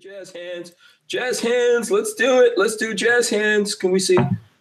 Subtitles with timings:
[0.00, 0.72] jazz hands.
[1.08, 1.90] Jazz hands.
[1.90, 2.56] Let's do it.
[2.56, 3.74] Let's do jazz hands.
[3.74, 4.16] Can we see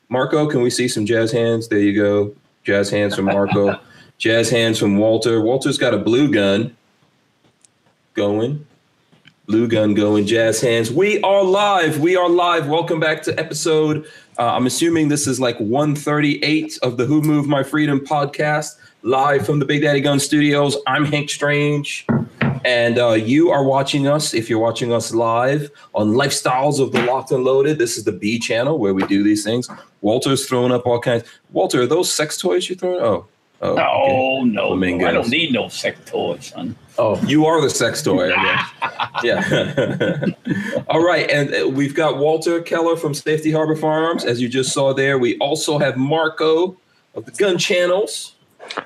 [0.09, 0.47] Marco?
[0.49, 1.67] Can we see some jazz hands?
[1.67, 2.35] There you go.
[2.63, 3.79] Jazz hands from Marco.
[4.17, 5.39] jazz hands from Walter.
[5.39, 6.75] Walter's got a blue gun
[8.15, 8.65] going.
[9.45, 10.25] Blue gun going.
[10.25, 10.91] Jazz hands.
[10.91, 11.99] We are live.
[11.99, 12.67] We are live.
[12.67, 14.07] Welcome back to episode.
[14.39, 19.45] Uh, I'm assuming this is like 138 of the Who Moved My Freedom podcast, live
[19.45, 20.77] from the Big Daddy Gun Studios.
[20.87, 22.07] I'm Hank Strange.
[22.67, 27.01] And uh, you are watching us, if you're watching us live on Lifestyles of the
[27.03, 27.79] Locked and Loaded.
[27.79, 29.69] This is the B channel where we do these things.
[30.01, 31.23] Walter's throwing up all kinds.
[31.53, 33.01] Walter, are those sex toys you're throwing?
[33.01, 33.25] Oh.
[33.61, 34.49] Oh, okay.
[34.49, 36.75] no, no, I don't need no sex toys, son.
[36.99, 39.23] Oh, you are the sex toy, I guess.
[39.23, 40.83] yeah.
[40.89, 41.27] all right.
[41.31, 45.17] And uh, we've got Walter Keller from Safety Harbor Firearms, as you just saw there.
[45.17, 46.75] We also have Marco
[47.15, 48.35] of the Gun Channels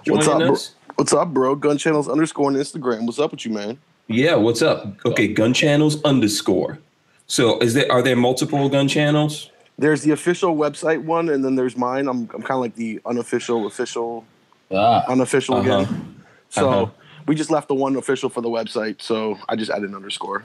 [0.06, 0.76] What's joining up, us.
[1.02, 1.56] What's up, bro?
[1.56, 3.08] Gun channels underscore on Instagram.
[3.08, 3.80] What's up with you, man?
[4.06, 5.04] Yeah, what's up?
[5.04, 6.78] Okay, gun channels underscore.
[7.26, 9.50] So is there are there multiple gun channels?
[9.80, 12.08] There's the official website one, and then there's mine.
[12.08, 14.26] I'm I'm kind of like the unofficial, official,
[14.72, 15.80] Ah, unofficial Uh-huh.
[15.80, 16.24] again.
[16.50, 16.92] So Uh-huh.
[17.26, 19.02] we just left the one official for the website.
[19.02, 20.44] So I just added an underscore.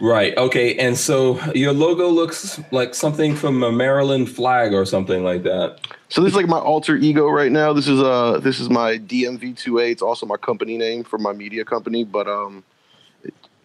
[0.00, 0.36] Right.
[0.36, 0.76] Okay.
[0.76, 5.80] And so your logo looks like something from a Maryland flag or something like that.
[6.08, 7.72] So this is like my alter ego right now.
[7.72, 9.90] This is uh this is my DMV2A.
[9.90, 12.04] It's also my company name for my media company.
[12.04, 12.62] But um,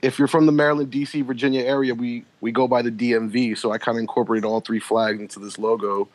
[0.01, 3.57] if you're from the Maryland, DC, Virginia area, we we go by the DMV.
[3.57, 6.07] So I kind of incorporated all three flags into this logo,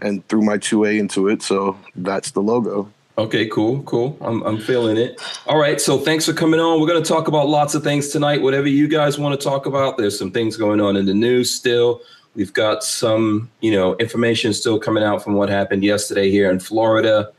[0.00, 1.40] and threw my 2A into it.
[1.40, 2.90] So that's the logo.
[3.18, 4.16] Okay, cool, cool.
[4.22, 5.20] I'm I'm feeling it.
[5.46, 6.80] All right, so thanks for coming on.
[6.80, 8.40] We're going to talk about lots of things tonight.
[8.40, 9.98] Whatever you guys want to talk about.
[9.98, 12.00] There's some things going on in the news still.
[12.34, 16.58] We've got some, you know, information still coming out from what happened yesterday here in
[16.58, 17.32] Florida.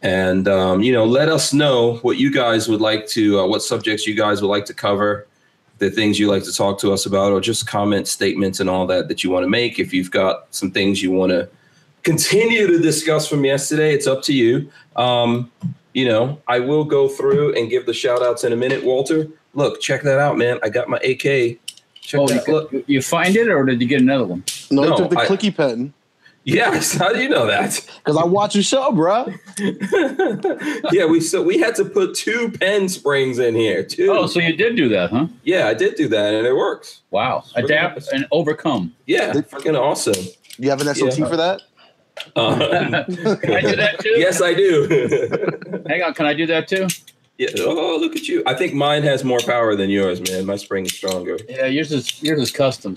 [0.00, 3.62] And um, you know, let us know what you guys would like to, uh, what
[3.62, 5.28] subjects you guys would like to cover,
[5.76, 8.86] the things you like to talk to us about, or just comment statements and all
[8.86, 9.78] that that you want to make.
[9.78, 11.50] If you've got some things you want to
[12.02, 14.70] continue to discuss from yesterday, it's up to you.
[14.96, 15.50] Um,
[15.94, 18.84] you know, I will go through and give the shout outs in a minute.
[18.84, 20.58] Walter, look, check that out, man.
[20.62, 21.58] I got my AK.
[22.00, 22.48] Check oh, that.
[22.48, 22.72] Look.
[22.72, 24.44] you, you find it, or did you get another one?
[24.70, 25.92] No, No, I took the I- clicky pen
[26.44, 26.94] Yes.
[26.94, 27.80] How do you know that?
[28.04, 29.32] because I watch your show, bro.
[30.92, 33.84] yeah, we so we had to put two pen springs in here.
[33.84, 34.10] Two.
[34.10, 35.28] Oh, so you did do that, huh?
[35.44, 37.02] yeah, I did do that, and it works.
[37.10, 38.94] Wow, adapt and overcome.
[39.06, 40.26] Yeah, freaking awesome.
[40.58, 41.28] You have an SOT Yeah.
[41.28, 41.62] for that?
[42.36, 44.14] Um, Can I do that too?
[44.16, 45.82] yes, I do.
[45.88, 46.86] Hang on, can I do that too?
[47.38, 47.48] yeah.
[47.58, 48.42] Oh, look at you.
[48.46, 50.46] I think mine has more power than yours, man.
[50.46, 51.38] My spring is stronger.
[51.48, 52.96] Yeah, yours is yours is custom.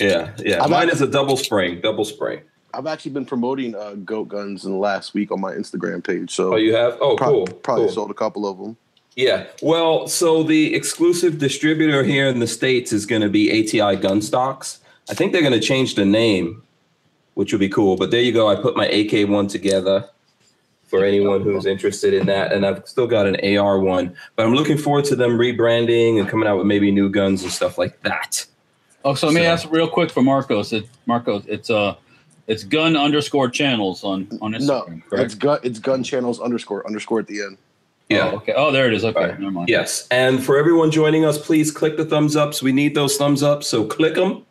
[0.00, 0.62] Yeah, yeah.
[0.62, 1.80] I'm Mine not- is a double spring.
[1.80, 2.40] Double spring.
[2.74, 6.34] I've actually been promoting uh, goat guns in the last week on my Instagram page.
[6.34, 6.98] So Oh, you have?
[7.00, 7.46] Oh, prob- cool.
[7.46, 7.94] probably cool.
[7.94, 8.76] sold a couple of them.
[9.16, 9.46] Yeah.
[9.62, 14.20] Well, so the exclusive distributor here in the States is going to be ATI Gun
[14.20, 14.80] Stocks.
[15.10, 16.62] I think they're going to change the name,
[17.38, 17.96] which would be cool.
[17.96, 18.48] But there you go.
[18.48, 20.08] I put my AK one together
[20.88, 22.52] for anyone who's interested in that.
[22.52, 26.28] And I've still got an AR one, but I'm looking forward to them rebranding and
[26.28, 28.44] coming out with maybe new guns and stuff like that.
[29.04, 30.72] Oh, so let me So- ask real quick for Marcos.
[30.72, 31.94] It, Marcos, it's uh,
[32.48, 34.66] it's gun underscore channels on on Instagram.
[34.66, 35.24] No, Instagram.
[35.24, 35.58] it's gun.
[35.62, 37.56] It's gun channels underscore underscore at the end.
[38.08, 38.30] Yeah.
[38.32, 38.54] Oh, okay.
[38.56, 39.04] Oh, there it is.
[39.04, 39.20] Okay.
[39.20, 39.38] Right.
[39.38, 39.68] Never mind.
[39.68, 40.08] Yes.
[40.10, 42.60] And for everyone joining us, please click the thumbs ups.
[42.62, 43.68] We need those thumbs ups.
[43.68, 44.44] So click them.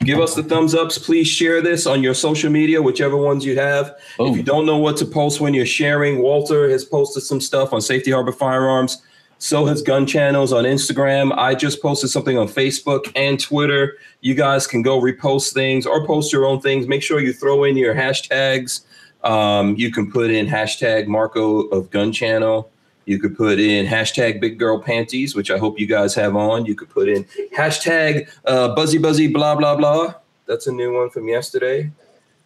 [0.00, 0.98] Give us the thumbs ups.
[0.98, 3.96] Please share this on your social media, whichever ones you have.
[4.20, 7.72] If you don't know what to post when you're sharing, Walter has posted some stuff
[7.72, 9.02] on Safety Harbor Firearms.
[9.38, 11.36] So has Gun Channels on Instagram.
[11.36, 13.98] I just posted something on Facebook and Twitter.
[14.20, 16.86] You guys can go repost things or post your own things.
[16.86, 18.84] Make sure you throw in your hashtags.
[19.24, 22.70] Um, you can put in hashtag Marco of Gun Channel.
[23.06, 26.66] You could put in hashtag Big Girl Panties, which I hope you guys have on.
[26.66, 27.24] You could put in
[27.56, 30.14] hashtag uh, Buzzy Buzzy blah blah blah.
[30.46, 31.90] That's a new one from yesterday.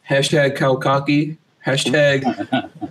[0.08, 1.38] Hashtag Cow Cocky.
[1.64, 2.24] Hashtag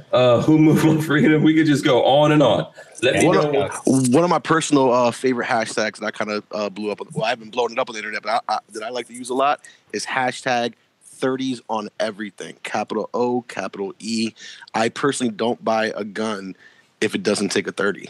[0.14, 1.44] uh, Who Move on Freedom.
[1.44, 2.68] We could just go on and on.
[3.02, 3.66] Let me One know.
[3.66, 7.00] of, one of my personal uh, favorite hashtags that I kind of uh, blew up.
[7.14, 9.08] Well, I haven't blown it up on the internet, but I, I, that I like
[9.08, 9.62] to use a lot
[9.94, 10.74] is hashtag
[11.20, 12.58] 30s on everything.
[12.64, 14.34] Capital O, capital E.
[14.74, 16.56] I personally don't buy a gun
[17.02, 18.10] if it doesn't take a 30.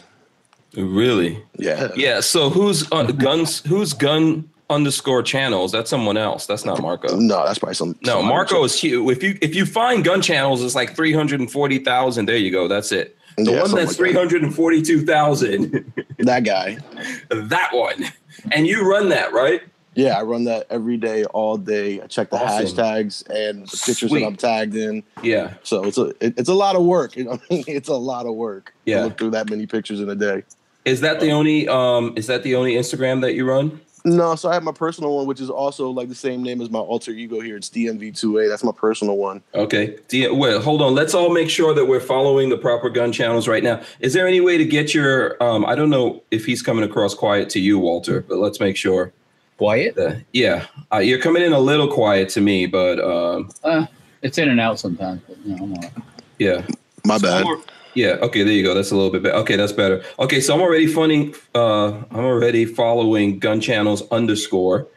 [0.76, 1.42] Really?
[1.58, 1.90] Yeah.
[1.96, 2.20] Yeah.
[2.20, 3.66] So who's uh, guns?
[3.66, 5.72] Who's gun underscore channels?
[5.72, 6.46] That's someone else.
[6.46, 7.16] That's not Marco.
[7.18, 7.96] No, that's probably some.
[8.04, 9.18] No, some Marco is huge.
[9.18, 12.28] If you if you find gun channels, it's like three hundred and forty thousand.
[12.28, 12.68] There you go.
[12.68, 13.18] That's it.
[13.38, 14.20] The Yeah, one that's like three that.
[14.20, 15.92] hundred and forty two thousand.
[16.20, 16.78] That guy.
[17.30, 18.06] that one.
[18.52, 19.62] And you run that, right?
[20.00, 22.00] Yeah, I run that every day, all day.
[22.02, 22.66] I check the Awesome.
[22.66, 24.22] hashtags and the pictures Sweet.
[24.22, 25.04] that I'm tagged in.
[25.22, 25.56] Yeah.
[25.64, 27.18] So it's a it, it's a lot of work.
[27.18, 27.64] You know, I mean?
[27.68, 28.68] it's a lot of work.
[28.86, 29.04] to Yeah.
[29.04, 30.44] look through that many pictures in a day.
[30.86, 33.82] Is that the only um is that the only Instagram that you run?
[34.06, 36.70] No, so I have my personal one, which is also like the same name as
[36.70, 37.58] my alter ego here.
[37.58, 38.48] It's DMV2A.
[38.48, 39.42] That's my personal one.
[39.54, 39.98] Okay.
[40.08, 40.96] D- wait, hold on.
[40.96, 43.82] Let's all make sure that we're following the proper gun channels right now.
[44.00, 45.42] Is there any way to get your?
[45.44, 48.78] Um, I don't know if he's coming across quiet to you, Walter, but let's make
[48.78, 49.12] sure.
[49.60, 49.96] Quiet.
[49.96, 53.88] That, yeah, uh, you're coming in a little quiet to me, but um, Uh,
[54.22, 55.20] it's in and out sometimes.
[55.28, 56.04] But, you know, I'm
[56.38, 56.66] yeah.
[57.04, 57.46] My bad.
[57.94, 58.12] Yeah.
[58.22, 58.44] Okay.
[58.44, 58.74] There you go.
[58.74, 59.36] That's a little bit better.
[59.40, 60.02] Okay, that's better.
[60.18, 61.36] Okay, so I'm already funding.
[61.54, 64.88] Uh, I'm already following gun channels underscore.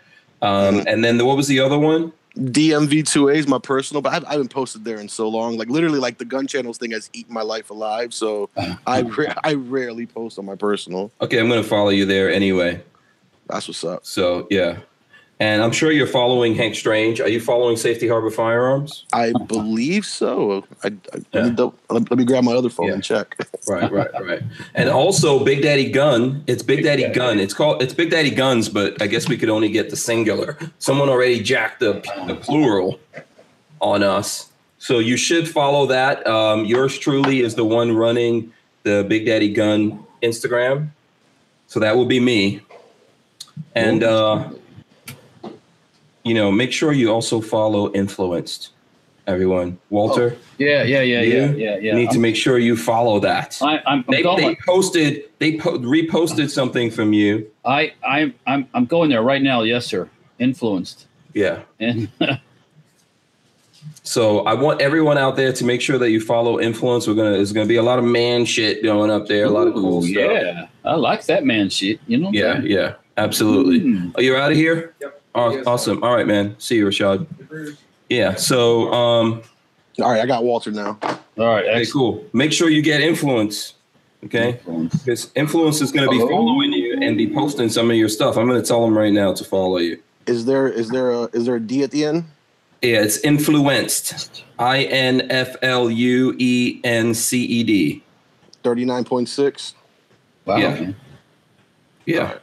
[0.43, 2.13] Um, and then the, what was the other one?
[2.37, 5.59] DMV2A is my personal, but I've, I haven't posted there in so long.
[5.59, 8.15] Like literally, like the gun channels thing has eaten my life alive.
[8.15, 8.49] So
[8.87, 11.11] I ra- I rarely post on my personal.
[11.21, 12.81] Okay, I'm gonna follow you there anyway.
[13.53, 14.05] That's what's up.
[14.07, 14.79] So yeah,
[15.41, 17.21] and I'm sure you're following Hank Strange.
[17.21, 19.05] Are you following Safety Harbor Firearms?
[19.13, 20.65] I believe so.
[20.85, 21.43] I, I let, Yeah.
[21.51, 22.95] me let, let me grab my other phone Yeah.
[22.95, 23.37] and check.
[23.69, 24.43] Right, right, right.
[24.75, 26.43] And also Big Daddy Gun.
[26.49, 27.39] It's Big Daddy Gun.
[27.39, 30.59] It's called it's Big Daddy Guns, but I guess we could only get the singular.
[30.81, 31.93] Someone already jacked the,
[32.27, 32.99] the plural
[33.81, 34.51] on us.
[34.79, 36.27] So you should follow that.
[36.27, 38.53] Um, yours truly is the one running
[38.83, 40.89] the Big Daddy Gun Instagram.
[41.69, 42.61] So that will be me.
[43.75, 44.51] And uh,
[46.25, 48.71] you know, make sure you also follow Influenced,
[49.27, 49.79] everyone.
[49.91, 51.77] Walter, Yeah, yeah, yeah, yeah, yeah, yeah.
[51.79, 53.59] you need to I'm, make sure you follow that.
[53.63, 54.37] I, I'm, I'm They, going.
[54.39, 57.51] they posted, they po- reposted something from you.
[57.65, 59.63] I, I, I'm, I'm going there right now.
[59.63, 60.09] Yes, sir.
[60.39, 61.07] Influenced.
[61.35, 61.63] Yeah.
[61.81, 62.09] And
[64.05, 67.07] So I want everyone out there to make sure that you follow influence.
[67.07, 69.67] We're gonna there's gonna be a lot of man shit going up there, a lot
[69.69, 70.31] of cool Ooh, stuff.
[70.31, 72.01] Yeah, I like that man shit.
[72.07, 72.31] You know.
[72.33, 73.81] Yeah, yeah, absolutely.
[73.81, 74.17] Mm.
[74.17, 74.95] Are you out of here?
[75.01, 75.21] Yep.
[75.35, 76.03] Aw- awesome.
[76.03, 76.55] All right, man.
[76.59, 77.27] See you, Rashad.
[78.09, 78.35] Yeah.
[78.35, 79.43] So um
[80.01, 80.99] All right, I got Walter now.
[81.39, 81.65] All right.
[81.67, 82.25] okay, cool.
[82.33, 83.75] Make sure you get influence.
[84.25, 84.51] Okay.
[84.51, 84.95] Influence.
[85.03, 86.29] Because influence is gonna be Oh.
[86.29, 88.37] following you and be posting some of your stuff.
[88.37, 89.99] I'm gonna tell them right now to follow you.
[90.27, 92.25] Is there is there a is there a D at the end?
[92.83, 94.45] Yeah, it's influenced.
[94.59, 98.03] I N F L U E N C E D.
[98.63, 99.75] Thirty nine point six.
[100.45, 100.57] Wow.
[100.59, 100.69] Yeah.
[100.75, 100.97] Man.
[102.07, 102.35] Yeah.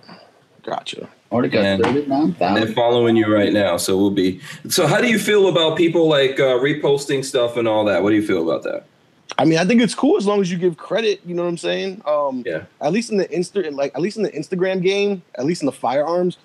[0.69, 1.09] Gotcha.
[1.31, 4.39] Already got And they're following you right now, so we'll be.
[4.69, 8.03] So, how do you feel about people like uh, reposting stuff and all that?
[8.03, 8.85] What do you feel about that?
[9.39, 11.21] I mean, I think it's cool as long as you give credit.
[11.25, 12.03] You know what I'm saying?
[12.05, 12.65] Um, Yeah.
[12.81, 15.65] At least in the Insta, like at least in the Instagram game, at least in
[15.65, 16.37] the firearms,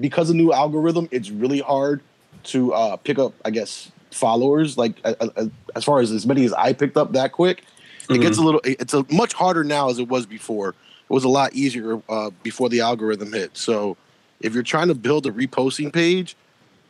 [0.00, 2.00] because of new algorithm, it's really hard
[2.44, 3.34] to uh, pick up.
[3.44, 7.12] I guess followers like uh, uh, as far as as many as I picked up
[7.12, 7.64] that quick.
[8.08, 8.60] It gets a little.
[8.64, 10.74] It's a much harder now as it was before.
[11.08, 13.56] It was a lot easier uh, before the algorithm hit.
[13.56, 13.96] So,
[14.40, 16.36] if you're trying to build a reposting page,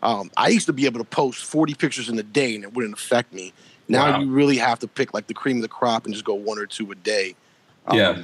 [0.02, 2.74] um, I used to be able to post 40 pictures in a day and it
[2.74, 3.52] wouldn't affect me.
[3.88, 4.20] Now Wow.
[4.20, 6.58] you really have to pick like the cream of the crop and just go one
[6.58, 7.34] or two a day.
[7.92, 8.20] Yeah.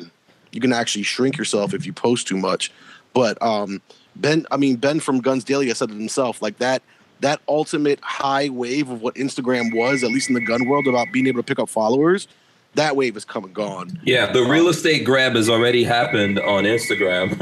[0.51, 2.73] you can actually shrink yourself if you post too much.
[3.15, 3.81] But um,
[4.17, 6.43] Ben, I mean Ben from Guns Daily has said it himself.
[6.43, 6.83] Like that,
[7.21, 11.13] that ultimate high wave of what Instagram was, at least in the gun world, about
[11.13, 12.27] being able to pick up followers.
[12.75, 13.99] That wave is come and gone.
[14.05, 17.37] Yeah, the real estate grab has already happened on Instagram.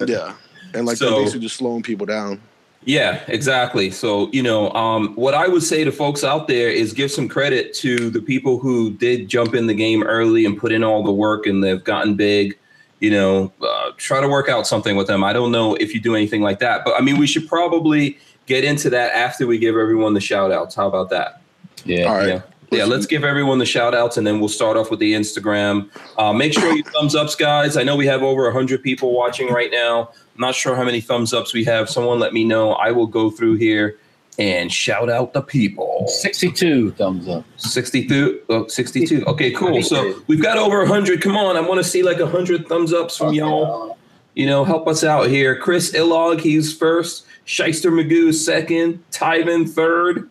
[0.08, 0.34] Yeah,
[0.74, 2.40] and like So- they're basically just slowing people down.
[2.84, 3.90] Yeah, exactly.
[3.90, 7.28] So, you know, um, what I would say to folks out there is give some
[7.28, 11.02] credit to the people who did jump in the game early and put in all
[11.02, 12.56] the work and they've gotten big.
[13.00, 15.24] You know, uh, try to work out something with them.
[15.24, 18.18] I don't know if you do anything like that, but I mean, we should probably
[18.46, 20.76] get into that after we give everyone the shout outs.
[20.76, 21.40] How about that?
[21.84, 22.04] Yeah.
[22.04, 22.28] All right.
[22.28, 22.42] Yeah.
[22.70, 25.88] Yeah, let's give everyone the shout outs and then we'll start off with the Instagram.
[26.18, 27.76] Uh, make sure you thumbs ups, guys.
[27.76, 30.10] I know we have over 100 people watching right now.
[30.34, 31.88] I'm not sure how many thumbs ups we have.
[31.88, 32.72] Someone let me know.
[32.72, 33.98] I will go through here
[34.38, 36.04] and shout out the people.
[36.08, 37.44] Sixty-two thumbs up.
[37.56, 38.42] 62.
[38.50, 39.24] Oh, 62.
[39.24, 39.82] Okay, cool.
[39.82, 41.22] So we've got over 100.
[41.22, 41.56] Come on.
[41.56, 43.96] I want to see like 100 thumbs ups from y'all.
[44.34, 45.58] You know, help us out here.
[45.58, 47.24] Chris Illog, he's first.
[47.46, 49.02] Shyster Magoo, second.
[49.10, 50.28] Tyven, third.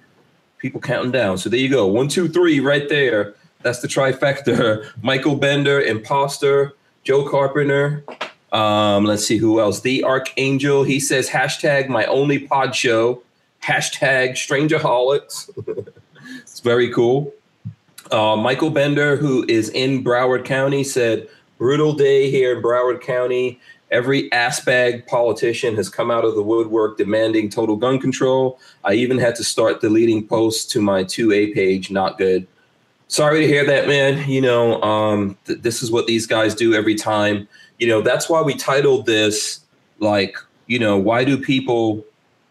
[0.66, 1.38] People counting down.
[1.38, 1.86] So there you go.
[1.86, 3.36] One, two, three, right there.
[3.62, 4.84] That's the trifecta.
[5.04, 8.04] Michael Bender, Imposter, Joe Carpenter.
[8.52, 9.82] Um, let's see who else.
[9.82, 10.82] The Archangel.
[10.82, 13.22] He says hashtag my only pod show.
[13.62, 15.52] Hashtag Strangerholics.
[16.40, 17.32] it's very cool.
[18.10, 21.28] Uh, Michael Bender, who is in Broward County, said
[21.60, 23.60] brutal day here in Broward County.
[23.96, 28.60] Every ASPAG politician has come out of the woodwork demanding total gun control.
[28.84, 31.90] I even had to start deleting posts to my 2A page.
[31.90, 32.46] Not good.
[33.08, 34.30] Sorry to hear that, man.
[34.30, 37.48] You know, um, th- this is what these guys do every time.
[37.80, 39.62] You know, that's why we titled this
[40.00, 40.36] like,
[40.68, 42.06] you know, why do people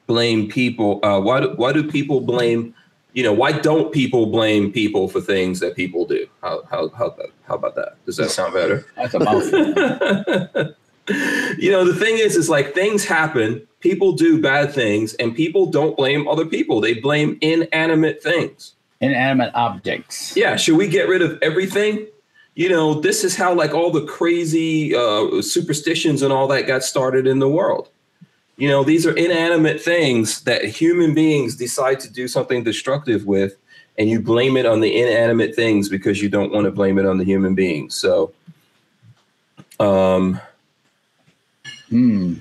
[0.07, 0.99] blame people?
[1.05, 2.75] Uh, why do, why do people blame?
[3.13, 6.27] You know, why don't people blame people for things that people do?
[6.41, 7.15] How how how,
[7.47, 8.03] how about that?
[8.07, 8.87] Does that sound better?
[8.97, 10.75] That's a mouthful.
[11.09, 15.67] you know, the thing is, is like things happen, people do bad things, and people
[15.67, 16.81] don't blame other people.
[16.81, 18.75] They blame inanimate things.
[19.01, 20.35] Inanimate objects.
[20.37, 22.07] Yeah, should we get rid of everything?
[22.55, 26.85] You know, this is how like all the crazy uh, superstitions and all that got
[26.85, 27.89] started in the world.
[28.57, 33.57] You know, these are inanimate things that human beings decide to do something destructive with,
[33.99, 37.05] and you blame it on the inanimate things because you don't want to blame it
[37.05, 37.97] on the human beings.
[37.97, 38.33] So,
[39.81, 40.41] um,
[41.99, 42.35] Hmm.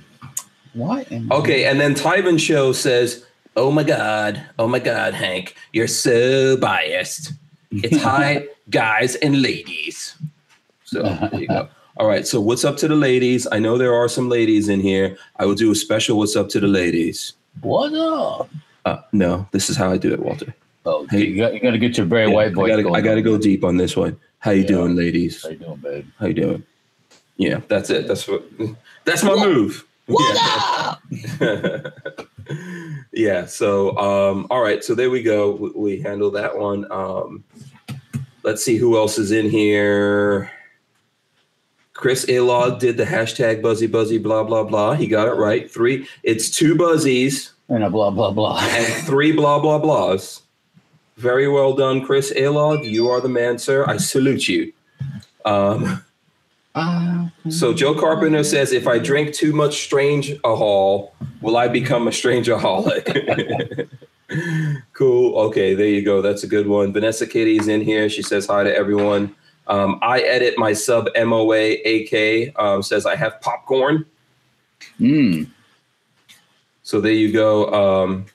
[0.74, 1.06] Why?
[1.12, 1.66] am I- okay.
[1.66, 3.24] And then Tyven Show says,
[3.56, 7.34] Oh my God, oh my God, Hank, you're so biased.
[7.70, 10.16] It's hi, guys and ladies.
[10.86, 11.70] So there you go.
[11.98, 12.26] All right.
[12.26, 13.46] So what's up to the ladies?
[13.52, 15.18] I know there are some ladies in here.
[15.38, 17.34] I will do a special what's up to the ladies.
[17.62, 18.50] What up?
[18.86, 20.52] Uh, no, this is how I do it, Walter.
[20.88, 21.26] Oh, Hey.
[21.28, 22.74] you got, you got to get your very Yeah, white voice.
[22.74, 24.20] I gotta, I gotta go deep on this one.
[24.40, 24.68] How you Yeah.
[24.70, 25.44] doing, ladies?
[25.44, 26.08] How you doing, babe?
[26.20, 26.64] How you doing?
[27.38, 28.08] Yeah, that's it.
[28.08, 28.44] That's what.
[29.06, 29.86] That's my move.
[30.06, 31.00] What
[31.40, 31.90] yeah.
[33.14, 33.46] yeah.
[33.46, 34.84] So, um, all right.
[34.84, 35.52] So there we go.
[35.52, 36.92] We, we handle that one.
[36.92, 37.44] Um,
[38.44, 40.52] let's see who else is in here.
[41.94, 44.94] Chris Alog did the hashtag buzzy buzzy blah blah blah.
[44.94, 45.72] He got it right.
[45.72, 46.08] Three.
[46.24, 48.60] It's two buzzies And a blah blah blah.
[48.62, 50.42] and three blah blah blahs.
[51.16, 52.84] Very well done, Chris Alog.
[52.84, 53.86] You are the man, sir.
[53.88, 54.74] I salute you.
[55.46, 56.04] Um,
[56.76, 61.68] Uh, so Joe Carpenter says, if I drink too much strange a hall, will I
[61.68, 63.90] become a strangeaholic?
[64.94, 65.38] cool.
[65.38, 66.22] Okay, there you go.
[66.22, 66.92] That's a good one.
[66.92, 68.10] Vanessa Kitty's in here.
[68.10, 69.36] She says hi to everyone.
[69.68, 74.06] Um, I edit my sub MOA AK um, says I have popcorn.
[75.00, 75.50] mm.
[76.82, 77.72] So there you go.
[78.04, 78.26] Um,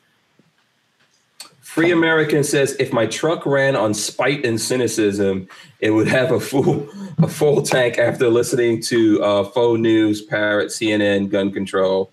[1.78, 5.46] Free American says if my truck ran on spite and cynicism,
[5.78, 10.70] it would have a full a full tank after listening to uh, faux news, parrot,
[10.70, 12.10] CNN, gun control.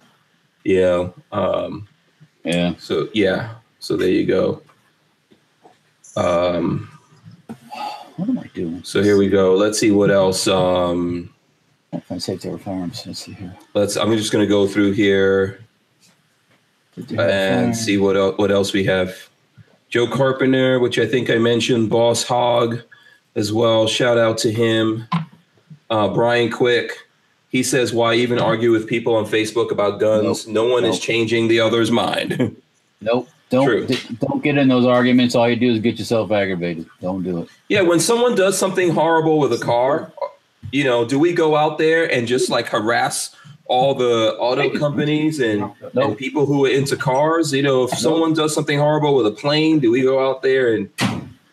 [0.64, 1.10] Yeah.
[1.32, 1.88] Um,
[2.44, 2.76] Yeah.
[2.78, 3.56] so yeah.
[3.80, 4.62] So there you go.
[6.16, 6.88] Um,
[8.18, 8.84] What am I doing?
[8.84, 9.56] so here we go.
[9.56, 10.48] Let's see what else.
[10.48, 11.34] Um,
[12.20, 13.02] saved their farms.
[13.08, 13.56] Let's see here.
[13.74, 13.98] let's.
[13.98, 15.60] I'm just gonna go through here.
[17.18, 19.28] and see what el- what else we have.
[19.90, 22.82] Joe Carpenter, which I think I mentioned, Boss Hog,
[23.36, 23.88] as well.
[23.88, 25.08] Shout out to him.
[25.90, 26.92] Uh, Brian Quick,
[27.50, 30.48] he says, "Why even argue with people on Facebook about guns?
[30.48, 32.56] No one is changing the other's mind."
[33.02, 33.28] Nope.
[33.50, 35.36] Don't d- don't get in those arguments.
[35.36, 36.88] All you do is get yourself aggravated.
[37.02, 37.50] Don't do it.
[37.68, 40.12] yeah, when someone does something horrible with a car,
[40.72, 45.40] you know, do we go out there and just like harass all the auto companies
[45.40, 47.52] and and people who are into cars.
[47.52, 50.76] You know, if someone does something horrible with a plane, do we go out there
[50.76, 50.90] and?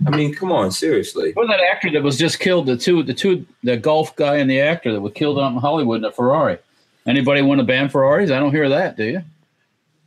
[0.04, 1.32] I mean, come on, seriously.
[1.34, 2.66] What was that actor that was just killed?
[2.66, 5.58] The two, the two, the golf guy and the actor that was killed out in
[5.58, 6.58] Hollywood in a Ferrari.
[7.06, 8.30] Anybody want to ban Ferraris?
[8.30, 8.96] I don't hear that.
[8.96, 9.22] Do you?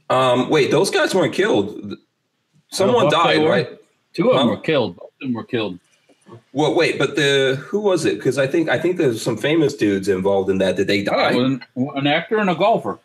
[0.09, 1.95] Um, wait, those guys weren't killed.
[2.69, 3.69] Someone I thought they died, right?
[4.13, 4.97] Two of them were killed.
[4.97, 5.79] Both of them were killed.
[6.53, 8.15] Well, wait, but the who was it?
[8.17, 10.75] Because I think I think there's some famous dudes involved in that.
[10.75, 11.31] Did they die?
[11.33, 12.99] an, an actor and a golfer.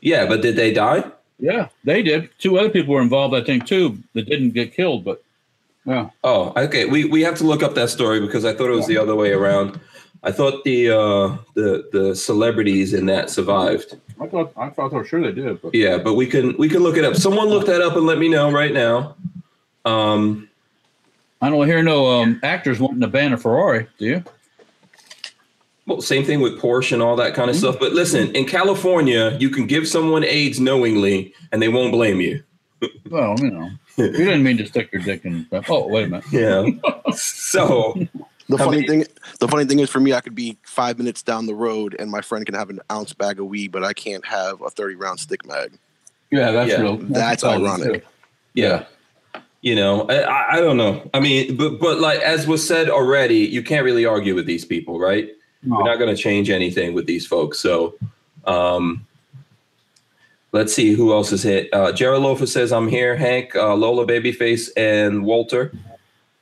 [0.00, 1.04] Yeah, but did they die?
[1.38, 2.28] Yeah, they did.
[2.38, 5.04] Two other people were involved, I think, too, that didn't get killed.
[5.04, 5.22] But
[5.86, 6.84] yeah, Oh, okay.
[6.84, 9.14] We we have to look up that story because I thought it was the other
[9.14, 9.80] way around.
[10.22, 13.96] I thought the uh, the the celebrities in that survived.
[14.20, 15.62] I thought I thought for sure they did.
[15.62, 17.16] But Yeah, but we can we can look it up.
[17.16, 19.16] Someone look that up and let me know right now.
[19.86, 20.49] Um,
[21.40, 23.86] I don't hear no um, actors wanting to ban a Ferrari.
[23.98, 24.24] Do you?
[25.86, 27.76] well, same thing with Porsche and all that kind of stuff.
[27.80, 32.42] But listen, in California, you can give someone AIDS knowingly, and they won't blame you.
[33.10, 33.68] Well, you know,
[33.98, 35.46] you didn't mean to stick your dick in.
[35.68, 36.24] Oh, wait a minute.
[36.30, 36.64] Yeah.
[37.14, 37.94] so
[38.48, 39.06] The How funny many- thing,
[39.40, 42.10] the funny thing is, for me, I could be five minutes down the road, and
[42.10, 44.94] my friend can have an ounce bag of weed, but I can't have a thirty
[44.94, 45.72] round stick mag.
[46.30, 46.96] Yeah, that's Yeah, real.
[46.98, 48.02] that's probably ironic.
[48.04, 48.08] too.
[48.54, 48.84] yeah.
[49.62, 51.08] You know, I- I, don't know.
[51.12, 54.64] I mean, but but like as was said already, you can't really argue with these
[54.64, 55.28] people, right?
[55.62, 55.76] No.
[55.76, 57.58] We're not going to change anything with these folks.
[57.60, 57.94] So,
[58.46, 59.06] um,
[60.52, 61.68] let's see who else is hit.
[61.74, 63.14] Uh, Jared Lofa says, I'm here.
[63.16, 65.72] Hank, uh, Lola, Babyface, and Walter.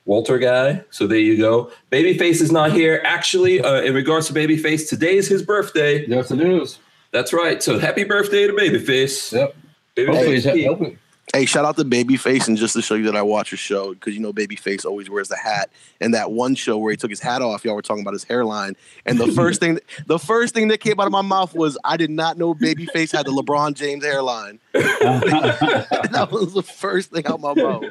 [0.05, 0.81] Walter guy.
[0.89, 1.71] So there you go.
[1.91, 3.01] Babyface is not here.
[3.03, 6.05] Actually, uh, in regards to Babyface, today is his birthday.
[6.07, 6.79] Yes, it is.
[7.11, 7.61] That's right.
[7.61, 9.33] So happy birthday to Babyface.
[9.33, 9.55] Yep.
[9.95, 10.97] Babyface.
[11.33, 11.37] Hopefully, he's, P.
[11.37, 13.59] hopefully, Hey, shout out to Babyface, and just to show you that I watch his
[13.59, 15.69] show, because you know Babyface always wears the hat.
[16.01, 18.23] And that one show where he took his hat off, y'all were talking about his
[18.23, 18.75] hairline.
[19.05, 21.97] And the first thing, the first thing that came out of my mouth was, I
[21.97, 24.59] did not know Babyface had the LeBron James hairline.
[24.73, 27.83] that was the first thing out my mouth.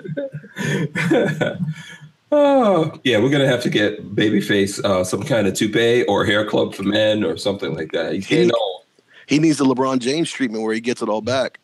[2.31, 6.45] Oh, yeah, we're gonna have to get Babyface uh, some kind of toupee or hair
[6.45, 8.13] club for men or something like that.
[8.13, 8.85] He's getting old.
[9.29, 11.59] He needs the LeBron James treatment where he gets it all back.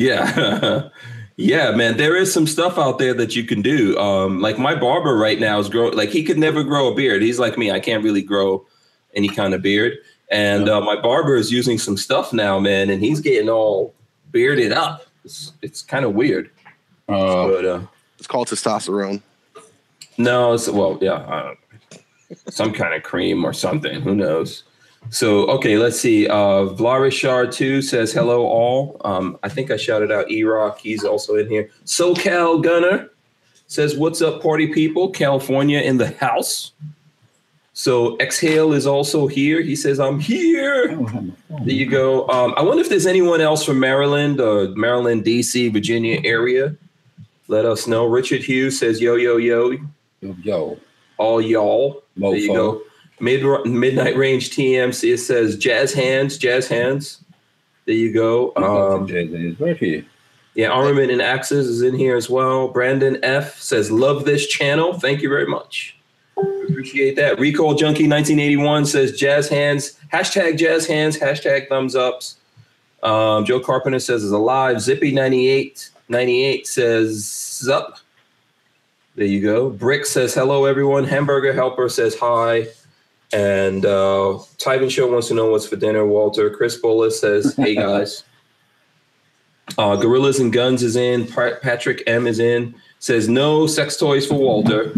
[0.00, 0.88] Yeah.
[1.36, 1.98] yeah, man.
[1.98, 3.98] There is some stuff out there that you can do.
[3.98, 7.20] Um, like my barber right now is grow like he could never grow a beard.
[7.22, 7.70] He's like me.
[7.70, 8.66] I can't really grow
[9.14, 9.98] any kind of beard.
[10.30, 13.92] And uh, my barber is using some stuff now, man, and he's getting all
[14.30, 15.06] bearded up.
[15.24, 16.50] It's, it's kind of weird.
[17.08, 17.80] Uh, But uh
[18.16, 19.20] It's called testosterone.
[20.16, 21.54] no, it's well, yeah, uh,
[22.48, 24.00] some kind of cream or something.
[24.00, 24.62] Who knows?
[25.08, 26.28] So okay, let's see.
[26.28, 29.00] Uh Vlarishar two says hello all.
[29.04, 30.78] Um, I think I shouted out E Rock.
[30.78, 31.70] He's also in here.
[31.86, 33.10] SoCal Gunner
[33.70, 35.10] says, What's up, party people?
[35.10, 36.72] California in the house.
[37.72, 39.62] So Exhale is also here.
[39.62, 40.88] He says, I'm here.
[41.48, 42.28] There you go.
[42.28, 46.76] Um, I wonder if there's anyone else from Maryland or Maryland, DC, Virginia area.
[47.48, 48.06] Let us know.
[48.06, 49.70] Richard Hughes says, Yo, yo, yo,
[50.20, 50.78] yo, yo.
[51.16, 52.02] all y'all.
[52.16, 52.82] There you go.
[53.20, 55.14] Mid midnight range TMC.
[55.14, 57.22] It says jazz hands, jazz hands.
[57.86, 58.52] There you go.
[58.56, 59.06] Um,
[59.58, 60.04] right here.
[60.54, 62.68] yeah, armament and axes is in here as well.
[62.68, 64.98] Brandon F says love this channel.
[64.98, 65.96] Thank you very much.
[66.36, 67.38] Appreciate that.
[67.38, 69.98] Recall Junkie 1981 says jazz hands.
[70.12, 71.18] Hashtag jazz hands.
[71.18, 72.36] Hashtag thumbs ups.
[73.02, 74.80] Um, Joe Carpenter says is alive.
[74.80, 77.98] Zippy 98 98 says up.
[79.16, 79.70] There you go.
[79.70, 81.04] Brick says hello everyone.
[81.04, 82.66] Hamburger Helper says hi.
[83.32, 86.04] And uh Tyven Show wants to know what's for dinner.
[86.06, 86.50] Walter.
[86.50, 88.24] Chris Bullis says, hey guys.
[89.78, 91.26] Uh, Gorillas and Guns is in.
[91.26, 92.74] Pa- Patrick M is in.
[92.98, 94.92] Says no sex toys for Walter.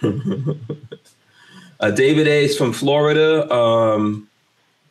[1.80, 3.52] uh, David A is from Florida.
[3.52, 4.28] Um,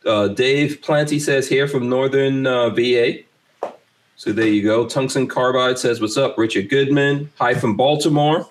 [0.04, 3.20] uh, Dave Planty says here from Northern uh, VA.
[4.16, 4.86] So there you go.
[4.86, 7.30] Tungsten Carbide says, "What's up, Richard Goodman?
[7.38, 8.46] Hi from Baltimore.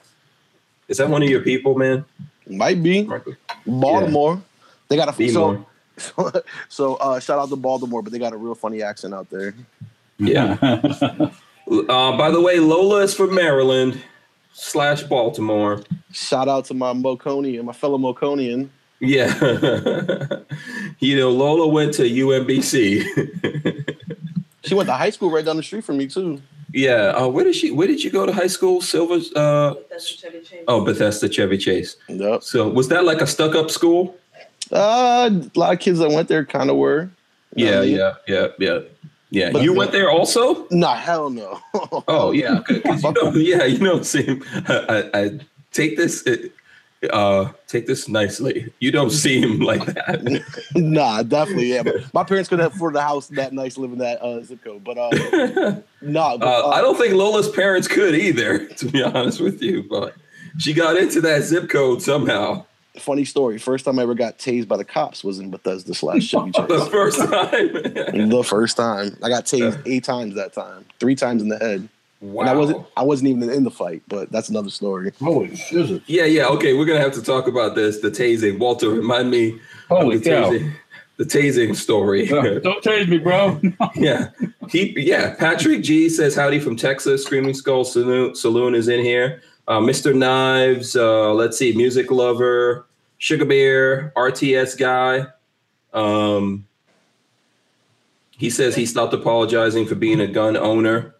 [0.88, 2.06] Is that one of your people, man?
[2.50, 3.36] Might be Michael?
[3.68, 4.42] Baltimore.
[4.88, 5.66] They got a so
[5.98, 6.32] so,
[6.70, 9.54] so uh, shout out to Baltimore, but they got a real funny accent out there.
[10.18, 11.32] Yeah.
[11.70, 14.02] Uh, by the way, Lola is from Maryland
[14.54, 15.84] slash Baltimore.
[16.14, 18.70] Shout out to my Moconian, my fellow Moconian.
[19.02, 19.28] Yeah.
[21.00, 23.04] you know, Lola went to UMBC.
[24.64, 26.42] She went to high school right down the street from me too.
[26.78, 27.14] Yeah.
[27.18, 27.72] Uh, where did she?
[27.72, 28.82] Where did you go to high school?
[28.82, 29.16] Silver.
[29.36, 30.64] Uh, That's the Chevy Chase.
[30.68, 31.96] oh, Bethesda Chevy Chase.
[32.08, 32.44] Yep.
[32.44, 34.16] So was that like a stuck-up school?
[34.72, 37.10] Uh, a lot of kids that went there kind of were.
[37.56, 37.96] You Yeah, I mean?
[37.96, 38.80] yeah, yeah, yeah,
[39.30, 39.50] yeah.
[39.52, 40.68] But- you went there also?
[40.72, 41.60] Nah, hell no.
[42.08, 44.44] Oh, yeah, 'cause you know, yeah, you don't seem.
[44.68, 44.76] I,
[45.14, 45.40] I, I
[45.72, 46.28] take this.
[47.12, 48.74] Uh, take this nicely.
[48.80, 50.44] You don't seem like that.
[50.76, 51.74] nah, definitely.
[51.74, 54.84] Yeah, but my parents couldn't afford the house that nice living that uh, zip code.
[54.84, 55.10] But uh,
[56.02, 59.84] nah, Uh, uh, I don't think Lola's parents could either, to be honest with you.
[59.84, 60.16] But
[60.58, 62.66] she got into that zip code somehow.
[62.98, 63.60] Funny story.
[63.60, 66.88] First time I ever got tased by the cops was in Bethesda slash Chevy The
[66.92, 68.30] first time.
[68.30, 71.88] the first time I got tased eight times that time, three times in the head,
[72.22, 72.42] wow.
[72.42, 74.04] and I wasn't I wasn't even in the fight.
[74.08, 75.12] But that's another story.
[75.20, 76.02] Holy shizzle.
[76.08, 76.48] Yeah, yeah.
[76.48, 78.00] Okay, we're gonna have to talk about this.
[78.00, 78.60] The tasing.
[78.60, 80.52] Walter, remind me Holy of the cow.
[80.52, 80.74] tasing.
[81.18, 82.28] The tasing story.
[82.28, 83.60] Don't tase me, bro.
[83.96, 84.30] yeah.
[84.70, 85.34] Keep yeah.
[85.36, 87.24] Patrick G says howdy from Texas.
[87.24, 89.42] Screaming Skull Saloon, Saloon is in here.
[89.68, 90.16] Uh, Mr.
[90.16, 95.26] Knives, uh, let's see, music lover, Sugar Bear, RTS guy.
[95.94, 96.66] Um,
[98.32, 101.16] he says he stopped apologizing for being a gun owner.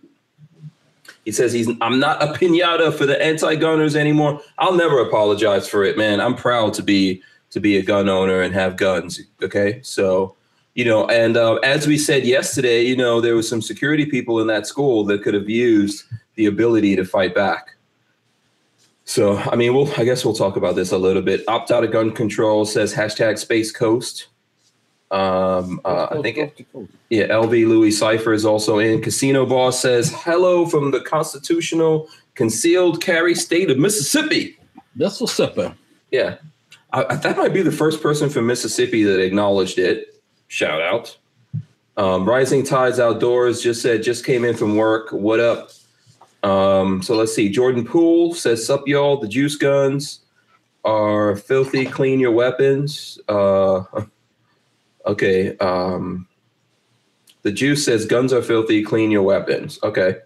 [1.28, 4.42] He says he's I'm not a pinata for the anti-gunners anymore.
[4.60, 6.22] I'll never apologize for it, man.
[6.22, 9.20] I'm proud to be to be a gun owner and have guns.
[9.44, 10.38] Okay, so
[10.74, 14.40] you know, and uh, as we said yesterday, you know, there was some security people
[14.40, 17.76] in that school that could have used the ability to fight back.
[19.04, 21.44] So, I mean, we'll I guess we'll talk about this a little bit.
[21.50, 24.28] Opt out of gun control says hashtag Space Coast.
[25.10, 26.68] Um, uh, I think it,
[27.10, 29.02] yeah, LV Louis Cipher is also in.
[29.02, 34.58] Casino Boss says hello from the constitutional concealed carry state of Mississippi.
[34.96, 35.76] This will sipper.
[36.12, 36.38] Yeah,
[36.92, 40.22] I, I- that might be the first person from Mississippi that acknowledged it.
[40.50, 41.18] Shout out.
[41.96, 45.12] Um, Rising Tides Outdoors just said just came in from work.
[45.12, 45.72] What up?
[46.44, 47.50] Um, so let's see.
[47.50, 49.18] Jordan Poole says, "Sup, y'all?
[49.18, 50.20] The juice guns
[50.86, 51.86] are filthy.
[51.86, 53.84] Clean your weapons." Uh,
[55.08, 55.58] okay.
[55.58, 56.28] Um,
[57.42, 58.84] the juice says, "Guns are filthy.
[58.84, 60.18] Clean your weapons." Okay.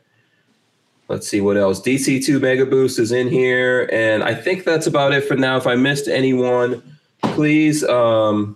[1.08, 1.82] Let's see what else.
[1.82, 3.90] DC2 Mega Boost is in here.
[3.92, 5.58] And I think that's about it for now.
[5.58, 6.82] If I missed anyone,
[7.22, 7.84] please.
[7.84, 8.56] Um,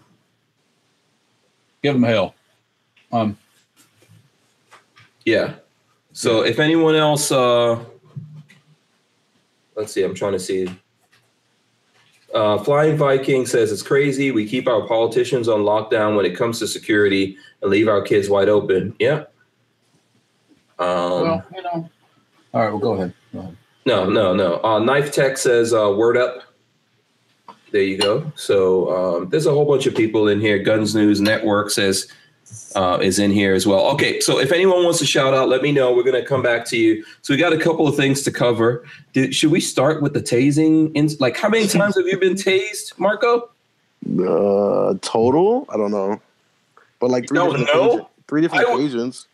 [1.83, 2.33] Give them hell.
[3.11, 3.37] Um,
[5.25, 5.55] yeah.
[6.13, 7.83] So if anyone else uh,
[9.75, 10.03] let's see.
[10.03, 10.69] I'm trying to see.
[12.35, 14.31] Uh, Flying Viking says it's crazy.
[14.31, 18.29] We keep our politicians on lockdown when it comes to security and leave our kids
[18.29, 18.93] wide open.
[18.99, 19.23] Yeah.
[20.77, 21.89] Um, well, you know.
[22.53, 23.13] All right, well, go ahead.
[23.31, 23.57] Go ahead.
[23.85, 24.61] no, no, no.
[24.63, 26.41] Uh, Knife Tech says uh, word up.
[27.71, 28.31] There you go.
[28.35, 30.59] So um, there's a whole bunch of people in here.
[30.59, 32.11] Guns News Network says
[32.75, 33.87] uh, is in here as well.
[33.91, 35.93] Okay, so if anyone wants to shout out, let me know.
[35.93, 37.03] We're going to come back to you.
[37.21, 38.85] So we got a couple of things to cover.
[39.13, 40.91] Did, should we start with the tasing?
[40.93, 43.49] In, like, how many times have you been tased, Marco?
[44.07, 46.21] Uh, total, I don't know,
[46.99, 47.91] but like three different know?
[47.91, 48.07] occasions.
[48.27, 49.27] Three different occasions.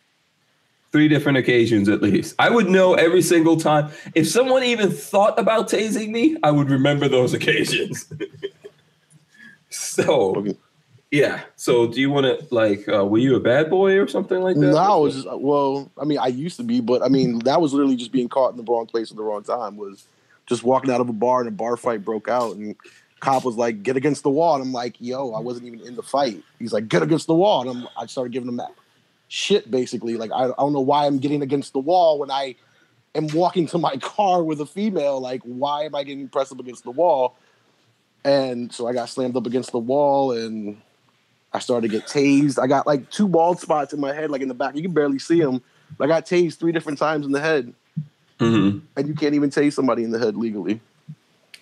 [0.92, 2.34] Three different occasions at least.
[2.38, 3.90] I would know every single time.
[4.14, 8.10] If someone even thought about tasing me, I would remember those occasions.
[9.68, 10.56] so Okay.
[11.12, 11.42] Yeah.
[11.56, 12.88] So do you want to like?
[12.88, 14.62] Uh, were you a bad boy or something like that?
[14.62, 15.90] No, I was just well.
[16.00, 18.52] I mean, I used to be, but I mean, that was literally just being caught
[18.52, 19.76] in the wrong place at the wrong time.
[19.76, 20.06] Was
[20.46, 22.74] just walking out of a bar and a bar fight broke out, and
[23.20, 25.96] cop was like, "Get against the wall," and I'm like, "Yo, I wasn't even in
[25.96, 28.72] the fight." He's like, "Get against the wall," and I'm, I started giving him that
[29.28, 29.70] shit.
[29.70, 32.54] Basically, like I, I don't know why I'm getting against the wall when I
[33.14, 35.20] am walking to my car with a female.
[35.20, 37.36] Like, why am I getting pressed up against the wall?
[38.24, 40.80] And so I got slammed up against the wall and
[41.54, 42.58] I started to get tased.
[42.58, 44.74] I got like two bald spots in my head, like in the back.
[44.74, 45.62] You can barely see them.
[46.00, 47.72] I got tased three different times in the head,
[48.38, 50.80] hmm and you can't even tase somebody in the head legally.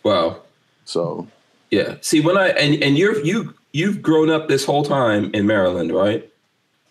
[0.03, 0.41] Wow.
[0.85, 1.27] So
[1.71, 1.97] Yeah.
[2.01, 5.93] See, when I and and you're you you've grown up this whole time in Maryland,
[5.93, 6.29] right?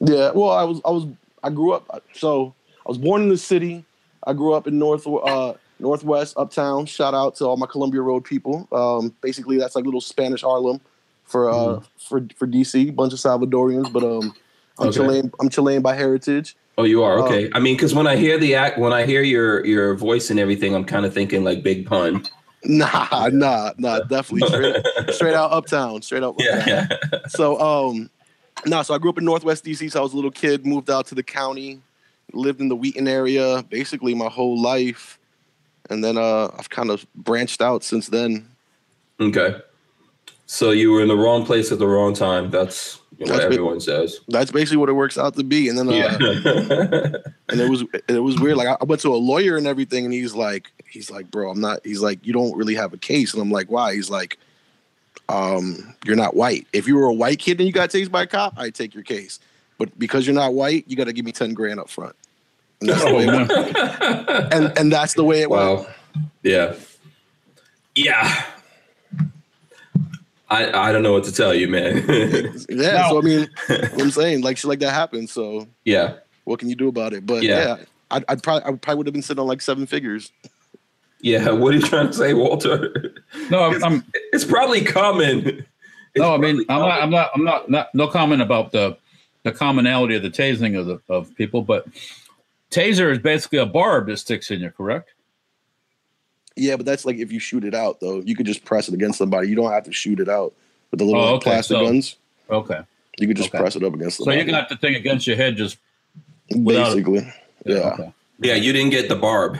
[0.02, 1.08] yeah, well, I was I was
[1.44, 2.04] I grew up.
[2.14, 2.54] So
[2.86, 3.86] I was born in the city.
[4.28, 6.86] I grew up in north uh, northwest uptown.
[6.86, 8.68] Shout out to all my Columbia Road people.
[8.72, 10.82] Um, basically, that's like little Spanish Harlem
[11.30, 11.84] for uh, Mhm.
[11.98, 12.94] for for DC.
[12.96, 14.34] Bunch of Salvadorians, but um,
[14.78, 14.98] I'm Okay.
[14.98, 15.32] Chilean.
[15.40, 16.56] I'm Chilean by heritage.
[16.78, 17.50] Oh, you are Uh, okay.
[17.54, 20.40] I mean, because when I hear the act, when I hear your your voice and
[20.40, 22.26] everything, I'm kind of thinking like Big Pun.
[22.66, 24.00] Nah, nah, nah.
[24.02, 24.76] Definitely straight,
[25.16, 26.02] straight out uptown.
[26.02, 26.36] Straight out.
[26.40, 26.88] Yeah, uptown.
[27.14, 27.20] yeah.
[27.30, 28.10] So um
[28.66, 29.90] no, so I grew up in Northwest DC.
[29.90, 31.80] So I was a little kid, moved out to the county,
[32.34, 35.18] lived in the Wheaton area basically my whole life.
[35.90, 38.46] And then uh I've kind of branched out since then.
[39.22, 39.56] Okay.
[40.52, 42.50] So you were in the wrong place at the wrong time.
[42.50, 44.20] That's what That's big- everyone says.
[44.30, 45.70] That's basically what it works out to be.
[45.70, 46.14] And then uh, Yeah.
[47.50, 48.58] and it was it was weird.
[48.58, 51.52] Like I I went to a lawyer and everything, and he's like, he's like, bro,
[51.52, 51.82] I'm not.
[51.86, 53.94] He's like, you don't really have a case, and I'm like, why?
[53.94, 54.40] He's like,
[55.30, 56.66] um, you're not white.
[56.74, 58.96] If you were a white kid and you got tased by a cop, I'd take
[58.96, 59.40] your case.
[59.78, 62.16] But because you're not white, you got to give me ten grand up front.
[62.82, 64.54] And that's the Oh, way it went.
[64.54, 65.88] And and that's the way it went.
[66.42, 66.74] Yeah.
[67.94, 68.46] Yeah.
[70.50, 72.06] I I don't know what to tell you, man.
[72.70, 72.92] Yeah.
[72.94, 73.50] Now- So I mean,
[74.00, 75.32] I'm saying, like shit like that happens.
[75.32, 76.16] So yeah.
[76.46, 77.26] what can you do about it?
[77.26, 77.60] But Yeah.
[77.78, 77.78] yeah,
[78.12, 80.32] I'd, I'd probably I probably would have been sitting on like seven figures.
[81.22, 81.52] Yeah.
[81.60, 83.14] What are you trying to say, Walter?
[83.50, 85.66] No, I'm, I'm It's probably common.
[86.16, 88.98] It's no, I mean, I'm not, I'm not, I'm not, not, no comment about the,
[89.44, 91.86] the commonality of the tasing of the of people, but
[92.72, 95.12] taser is basically a barb that sticks in you, correct?
[96.60, 98.20] Yeah, but that's like if you shoot it out though.
[98.22, 99.48] You could just press it against somebody.
[99.50, 100.54] You don't have to shoot it out
[100.92, 102.16] with the little Oh, okay, plastic so- guns.
[102.50, 102.80] Okay,
[103.20, 103.60] You could just okay.
[103.60, 104.40] press it up against so somebody.
[104.40, 105.78] you can have the thing against your head, just
[106.56, 107.32] without- basically.
[107.66, 107.76] Yeah.
[107.94, 108.14] Okay.
[108.40, 109.60] Yeah, you didn't get the barb.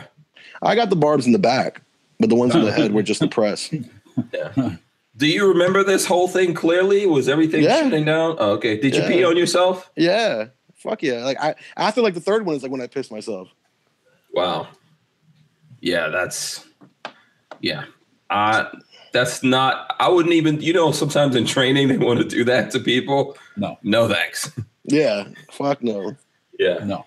[0.62, 1.82] I got the barbs in the back,
[2.18, 3.72] but the ones in the head were just the press.
[4.34, 4.74] Yeah.
[5.16, 7.06] Do you remember this whole thing clearly?
[7.06, 7.82] Was everything Yeah.
[7.82, 8.36] shutting down?
[8.38, 8.76] Oh, okay.
[8.78, 9.08] Did you Yeah.
[9.08, 9.90] pee on yourself?
[9.96, 10.46] Yeah.
[10.74, 11.24] Fuck yeah.
[11.24, 13.48] Like I after like the third one is like when I pissed myself.
[14.32, 14.68] Wow.
[15.80, 16.64] Yeah, that's
[17.60, 17.84] yeah.
[18.30, 18.64] Uh
[19.12, 22.70] that's not I wouldn't even you know, sometimes in training they want to do that
[22.72, 23.36] to people.
[23.56, 23.78] No.
[23.82, 24.50] No thanks.
[24.84, 25.28] Yeah.
[25.52, 26.16] Fuck no.
[26.58, 26.78] Yeah.
[26.84, 27.04] No.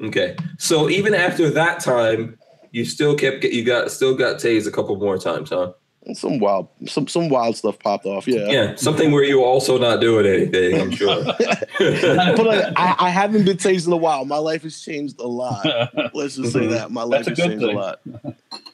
[0.00, 0.36] Okay.
[0.58, 2.38] So even after that time,
[2.70, 5.72] you still kept you got still got tased a couple more times, huh?
[6.14, 8.26] Some wild some some wild stuff popped off.
[8.26, 8.46] Yeah.
[8.48, 8.76] Yeah.
[8.76, 11.24] Something where you were also not doing anything, I'm sure.
[11.78, 14.24] but like, I, I haven't been tased in a while.
[14.24, 15.66] My life has changed a lot.
[16.14, 16.90] Let's just say that.
[16.90, 18.00] My life That's has good changed a lot.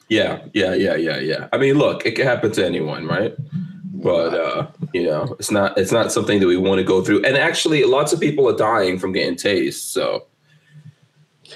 [0.09, 1.47] Yeah, yeah, yeah, yeah, yeah.
[1.51, 3.35] I mean, look, it can happen to anyone, right?
[3.93, 7.25] But uh, you know, it's not it's not something that we want to go through.
[7.25, 9.81] And actually, lots of people are dying from getting tased.
[9.91, 10.27] So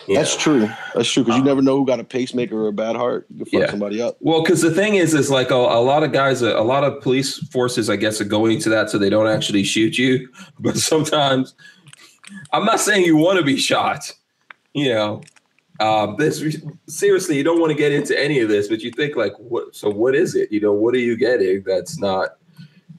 [0.08, 0.42] That's know.
[0.42, 0.70] true.
[0.96, 1.24] That's true.
[1.24, 3.28] Because you never know who got a pacemaker or a bad heart.
[3.30, 3.70] You can fuck Yeah.
[3.70, 4.18] somebody up.
[4.20, 7.02] Well, because the thing is, is like a, a lot of guys, a lot of
[7.04, 10.28] police forces, I guess, are going to that so they don't actually shoot you.
[10.60, 11.54] But sometimes,
[12.52, 14.12] I'm not saying you want to be shot.
[14.74, 15.22] You know,
[15.80, 16.44] um, this
[16.88, 19.76] seriously, you don't want to get into any of this, but you think like, what?
[19.76, 20.52] So what is it?
[20.52, 21.64] You know, what are you getting?
[21.66, 22.38] That's not,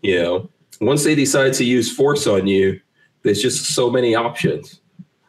[0.02, 0.48] you know,
[0.80, 2.80] once they decide to use force on you,
[3.22, 4.80] there's just so many options.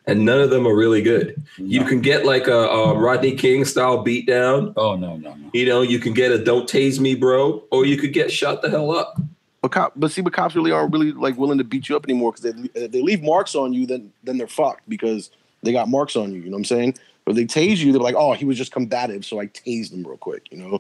[0.08, 1.42] and none of them are really good.
[1.58, 4.74] You can get like a, a Rodney King style beatdown.
[4.76, 5.50] Oh no, no, no.
[5.54, 8.62] You know, you can get a "Don't tase me, bro," or you could get shut
[8.62, 9.20] the hell up.
[9.62, 12.06] But cop, but see, but cops really aren't really like willing to beat you up
[12.06, 15.30] anymore because they they leave marks on you, then then they're fucked because
[15.62, 16.40] they got marks on you.
[16.42, 16.98] You know what I'm saying?
[17.26, 19.94] But if they tase you, they're like, oh, he was just combative, so I tased
[19.94, 20.52] him real quick.
[20.52, 20.76] You know,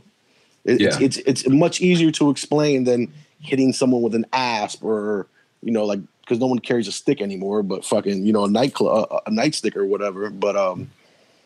[0.65, 1.06] it, it's, Yeah.
[1.06, 5.25] it's it's much easier to explain than hitting someone with an asp or
[5.63, 8.49] you know like because no one carries a stick anymore, but fucking you know a
[8.49, 10.30] night cl- a, a nightstick or whatever.
[10.30, 10.89] But um,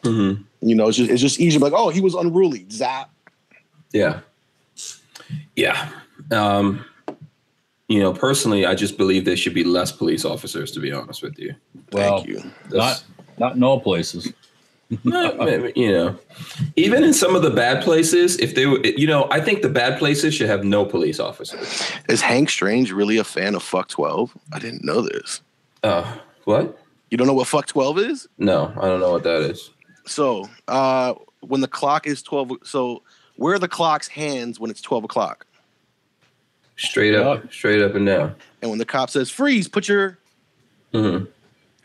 [0.03, 0.43] Mm-hmm.
[0.62, 1.60] you know, it's just it's just easier.
[1.60, 2.65] Like, oh, he was unruly.
[2.69, 3.10] Zap.
[3.91, 4.19] Yeah.
[5.55, 5.89] Yeah.
[6.31, 6.86] Um,
[7.88, 11.21] you know, personally, I just believe there should be less police officers, to be honest
[11.23, 11.55] with you.
[11.91, 12.51] Well, Thank you.
[12.71, 13.03] not
[13.39, 14.31] not in all places.
[15.04, 16.17] you know,
[16.76, 19.69] even in some of the bad places, if they were, you know, I think the
[19.69, 21.91] bad places should have no police officers.
[22.08, 24.38] Is Hank Strange really a fan of Fuck Twelve?
[24.54, 25.41] I didn't know this.
[25.84, 26.78] Uh, what?
[27.10, 28.28] You don't know what Fuck Twelve is?
[28.38, 29.71] No, I don't know what that is.
[30.06, 33.02] So, uh, when the clock is 12, so
[33.38, 35.48] where are the clock's hands when it's 12 o'clock?
[36.78, 38.36] Straight up, straight up and down.
[38.62, 40.19] And when the cop says freeze, put your
[40.93, 41.26] Mm-hmm.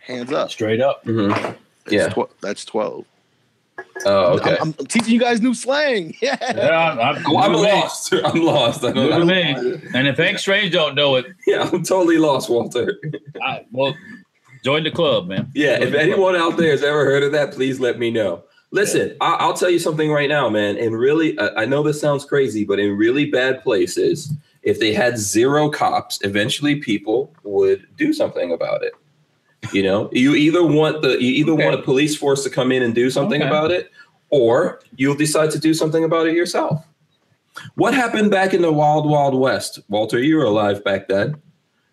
[0.00, 0.50] hands up.
[0.50, 1.04] Straight up.
[1.04, 1.52] Mm-hmm.
[1.92, 2.24] It's Yeah.
[2.24, 3.05] tw- that's 12.
[4.07, 4.57] Oh, okay.
[4.61, 6.14] I'm, I'm teaching you guys new slang.
[6.22, 6.37] Yeah.
[6.40, 7.72] Yeah, I'm, I'm, Oh, I'm new to me.
[7.72, 8.12] lost.
[8.24, 8.85] I'm lost.
[8.85, 9.81] I New don't, I me.
[9.94, 12.98] And if Hank Strange don't know it, Yeah, I'm totally lost, Walter.
[13.42, 13.94] I, well,
[14.64, 15.50] join the club, man.
[15.55, 16.09] Yeah, Join if the club.
[16.09, 18.44] anyone out there has ever heard of that, please let me know.
[18.70, 20.76] Listen, I- I'll tell you something right now, man.
[20.76, 24.92] In really, I I know this sounds crazy, but in really bad places, if they
[24.92, 28.92] had zero cops, eventually people would do something about it.
[29.72, 31.64] You know, you either want the you either Okay.
[31.64, 33.48] want a police force to come in and do something Okay.
[33.48, 33.90] about it,
[34.30, 36.84] or you'll decide to do something about it yourself.
[37.74, 40.18] What happened back in the wild, wild west, Walter?
[40.18, 41.36] You were alive back then.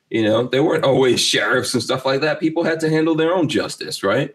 [0.10, 2.39] You know, there weren't always sheriffs and stuff like that.
[2.39, 4.34] People had to handle their own justice, right?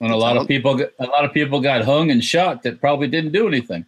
[0.00, 3.08] And a lot of people, a lot of people got hung and shot that probably
[3.08, 3.84] didn't do anything.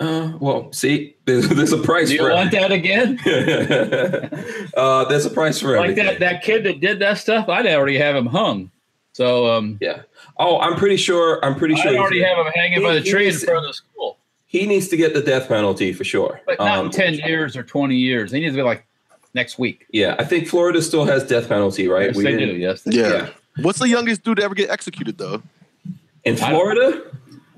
[0.00, 3.18] Uh, well, see, there's, there's a price Do you for want that again?
[4.76, 6.06] uh, there's a price for Like everything.
[6.06, 8.70] that, that kid that did that stuff, I'd already have him hung.
[9.12, 10.02] So um, Yeah.
[10.38, 11.44] Oh, I'm pretty sure.
[11.44, 13.58] I'm pretty sure I'd he's- already have him hanging by the He- tree in front
[13.58, 14.18] of the school.
[14.46, 16.40] he needs to get the death penalty for sure.
[16.46, 18.30] But not Um, in 10 years or 20 years.
[18.30, 18.86] He needs to be like
[19.34, 19.86] next week.
[19.90, 22.06] Yeah, I think Florida still has death penalty, right?
[22.06, 22.60] Yes, We they didn't- do.
[22.60, 22.82] Yes.
[22.82, 23.08] they Yeah.
[23.08, 23.14] do.
[23.14, 23.28] Yeah.
[23.62, 25.42] What's the youngest dude to ever get executed, though?
[26.24, 27.02] In I- Florida,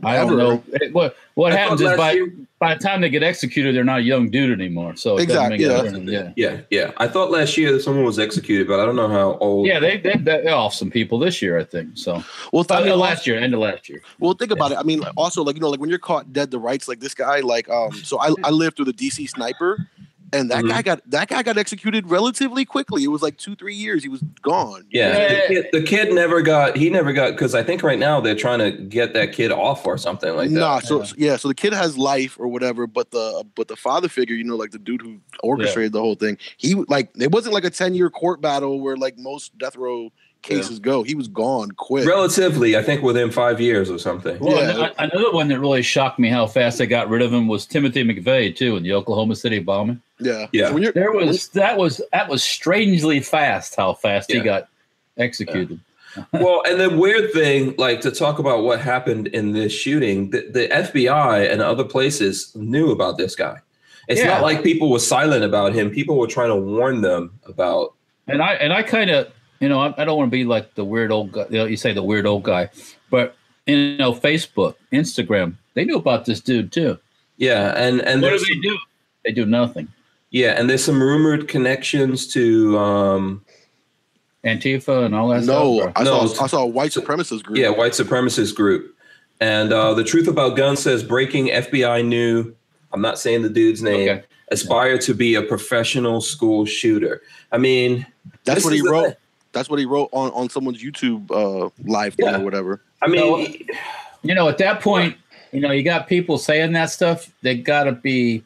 [0.05, 0.63] I don't know.
[0.73, 3.85] It- what what I happens is by, year- by the time they get executed, they're
[3.85, 4.95] not a young dude anymore.
[4.97, 5.83] So it Exactly, make yeah.
[5.83, 6.11] difference.
[6.11, 6.33] yeah.
[6.37, 6.91] yeah, yeah.
[6.99, 9.67] I thought last year that someone was executed, but I don't know how old.
[9.67, 11.97] Yeah, they they they off some people this year, I think.
[11.97, 14.03] So Well, uh, I mean, last year, end of last year.
[14.19, 14.79] Well, think about it.
[14.79, 17.15] I mean, also like you know, like when you're caught dead to rights, like this
[17.15, 19.87] guy, like um, so I I lived through the DC sniper,
[20.33, 20.69] and that Mhm.
[20.69, 23.05] guy got that guy got executed relatively quickly.
[23.05, 24.03] It was like two three years.
[24.03, 24.85] He was gone.
[24.91, 25.29] Yeah, Yeah.
[25.29, 26.77] The, kid, the kid never got.
[26.77, 29.87] He never got because I think right now they're trying to get that kid off
[29.87, 30.59] or something like that.
[30.59, 31.13] nah, so Yeah.
[31.17, 34.45] yeah, so the kid has life or whatever, but the but the father figure, you
[34.45, 37.71] know, like the dude who orchestrated the whole thing, he like it wasn't like a
[37.71, 40.11] ten year court battle where like most death row
[40.43, 41.03] cases go.
[41.03, 42.07] He was gone quick.
[42.07, 44.39] Relatively, I think within five years or something.
[44.41, 44.91] Well, Yeah.
[44.99, 48.03] another one that really shocked me how fast they got rid of him was Timothy
[48.05, 50.01] McVeigh too in the Oklahoma City bombing.
[50.19, 50.71] yeah, Yeah.
[50.71, 54.37] So There was that was that was strangely fast how fast Yeah.
[54.37, 54.69] he got
[55.19, 55.81] executed.
[56.33, 60.41] well, and the weird thing, like to talk about what happened in this shooting, the,
[60.51, 63.59] the FBI and other places knew about this guy.
[64.09, 64.27] It's Yeah.
[64.29, 65.91] not like people were silent about him.
[65.91, 67.93] People were trying to warn them about.
[68.27, 69.29] And I and I kind of
[69.61, 71.47] you know I, I don't want to be like the weird old guy.
[71.51, 72.71] You, know, you say the weird old guy,
[73.11, 76.99] but you know Facebook, Instagram, they knew about this dude too.
[77.37, 78.79] Yeah, and and what do they do?
[79.25, 79.89] They do nothing.
[80.31, 83.45] yeah, and there's some rumored connections to um
[84.45, 85.93] Antifa and all that no, stuff.
[85.97, 87.59] I No, saw I saw a white supremacist group.
[87.59, 88.97] yeah white supremacist group,
[89.41, 92.55] and uh, the truth about guns says breaking FBI knew.
[92.93, 94.09] I'm not saying the dude's name.
[94.09, 94.25] Okay.
[94.51, 97.23] Aspire to be a professional school shooter.
[97.53, 98.05] I mean,
[98.45, 99.15] that's what he is the wrote.
[99.53, 99.59] Thing.
[99.59, 102.41] That's what he wrote on on someone's YouTube uh live thing Yeah.
[102.41, 102.81] or whatever.
[103.03, 103.39] I mean, No,
[104.23, 105.17] you know, at that point,
[105.53, 107.31] you know, you got people saying that stuff.
[107.43, 108.43] They got to be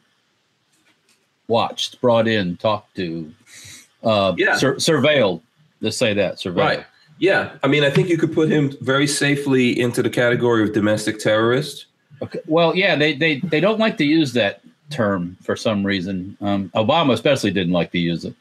[1.47, 3.31] watched, brought in, talked to,
[4.03, 4.55] uh, Yeah.
[4.55, 5.41] sur- surveilled.
[5.81, 6.55] Let's say that surveilled.
[6.57, 6.85] Right.
[7.19, 7.51] Yeah.
[7.63, 11.19] I mean, I think you could put him very safely into the category of domestic
[11.19, 11.85] terrorist.
[12.21, 12.39] Okay.
[12.47, 16.37] Well, yeah, they, they they don't like to use that term for some reason.
[16.41, 18.33] Um, Obama especially didn't like to use it.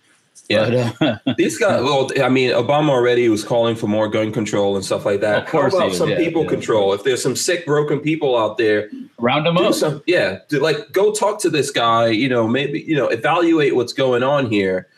[0.48, 0.92] Yeah.
[0.98, 4.76] But, uh, These guys, well, I mean, Obama already was calling for more gun control
[4.76, 5.44] and stuff like that.
[5.44, 6.48] Of course How about is, some yeah, people yeah.
[6.50, 6.92] control?
[6.92, 9.74] If there's some sick, broken people out there, round them up.
[9.74, 13.74] some, yeah, do, like go talk to this guy, you know, maybe, you know, evaluate
[13.74, 14.88] what's going on here.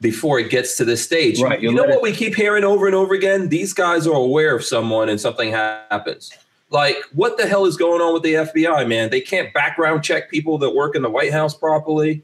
[0.00, 1.40] before it gets to this stage.
[1.40, 3.50] Right, You you know what it- we keep hearing over and over again?
[3.50, 6.32] These guys are aware of someone and something happens.
[6.70, 9.10] Like, what the hell is going on with the FBI, man?
[9.10, 12.22] They can't background check people that work in the White House properly.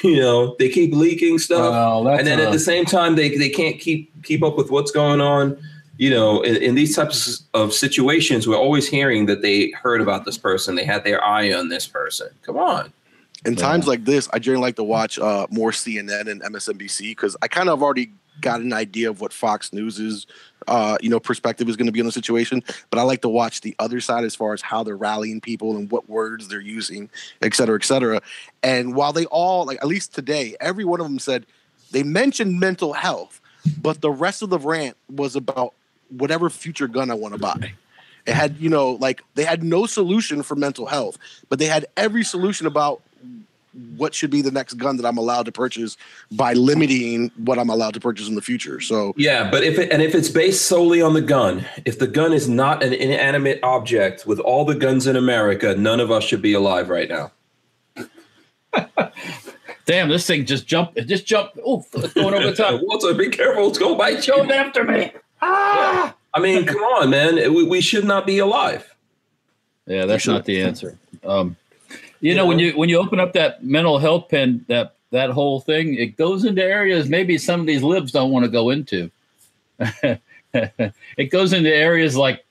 [0.04, 1.72] You know, they keep leaking stuff.
[1.72, 4.70] Well, and then a- at the same time they, they can't keep keep up with
[4.70, 5.56] what's going on
[5.98, 10.24] you know in, in these types of situations we're always hearing that they heard about
[10.24, 10.74] this person.
[10.74, 12.28] They had their eye on this person.
[12.42, 12.92] Come on.
[13.44, 13.60] In Yeah.
[13.60, 17.48] times like this, I generally like to watch uh, more CNN and MSNBC because I
[17.48, 18.10] kind of already
[18.40, 20.26] got an idea of what Fox News's
[20.68, 22.62] uh, you know perspective is going to be on the situation.
[22.90, 25.76] But I like to watch the other side as far as how they're rallying people
[25.76, 27.10] and what words they're using,
[27.42, 28.20] et cetera, et cetera.
[28.62, 31.46] And while they all like at least today, every one of them said
[31.90, 33.40] they mentioned mental health,
[33.80, 35.74] but the rest of the rant was about
[36.10, 37.72] whatever future gun I want to buy.
[38.26, 41.16] It had, you know, like they had no solution for mental health,
[41.48, 43.02] but they had every solution about
[43.96, 45.96] what should be the next gun that I'm allowed to purchase
[46.32, 48.80] by limiting what I'm allowed to purchase in the future.
[48.80, 52.06] So yeah but if it and if it's based solely on the gun if the
[52.06, 56.24] gun is not an inanimate object with all the guns in america none of us
[56.24, 57.30] should be alive right now
[59.84, 60.96] damn, this thing just jumped.
[60.96, 61.58] It just jumped.
[61.66, 62.80] Oh, it's going over the top.
[62.84, 65.12] walter be careful it's going to bite you Going after me.
[65.42, 66.14] Ah!
[66.32, 68.94] i mean come on man we, we should not be alive
[69.86, 70.98] Yeah, that's not the answer.
[71.24, 71.56] Um,
[72.20, 75.60] you know, when you when you open up that mental health pen, that that whole
[75.60, 79.10] thing, it goes into areas maybe some of these libs don't want to go into.
[80.54, 82.44] it goes into areas like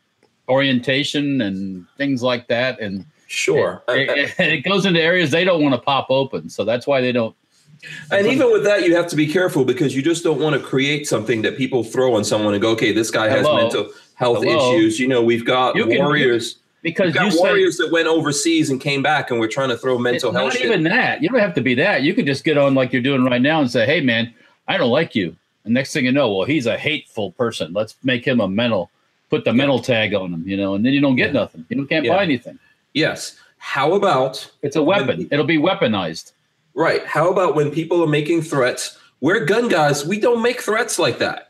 [0.48, 5.62] orientation and things like that, and sure it, it- it goes into areas they don't
[5.62, 6.50] want to pop open.
[6.50, 7.36] So that's why they don't.
[8.12, 10.62] And even with that, you have to be careful because you just don't want to
[10.62, 13.56] create something that people throw on someone and go, okay, this guy has Hello?
[13.56, 14.74] mental health Hello?
[14.76, 15.00] issues.
[15.00, 16.58] You know, we've got You can- warriors.
[16.82, 19.70] Because We've got you said warriors that went overseas and came back, and we're trying
[19.70, 20.66] to throw mental health not shit.
[20.66, 21.22] even that.
[21.22, 22.04] You don't have to be that.
[22.04, 24.34] You can just get on like you're doing right now and say, "Hey, man,
[24.68, 27.74] I don't like you." And next thing you know, well, he's a hateful person.
[27.74, 28.90] Let's make him a mental.
[29.30, 31.66] Put the mental tag on him, you know, and then you don't get nothing.
[31.70, 32.16] You can't Yeah.
[32.16, 32.58] buy anything.
[32.94, 33.36] yes.
[33.62, 35.28] How about It's a weapon.
[35.32, 36.32] It'll be weaponized.
[36.76, 37.06] right?
[37.06, 38.98] How about when people are making threats?
[39.20, 40.06] We're gun guys.
[40.06, 41.49] We don't make threats like that,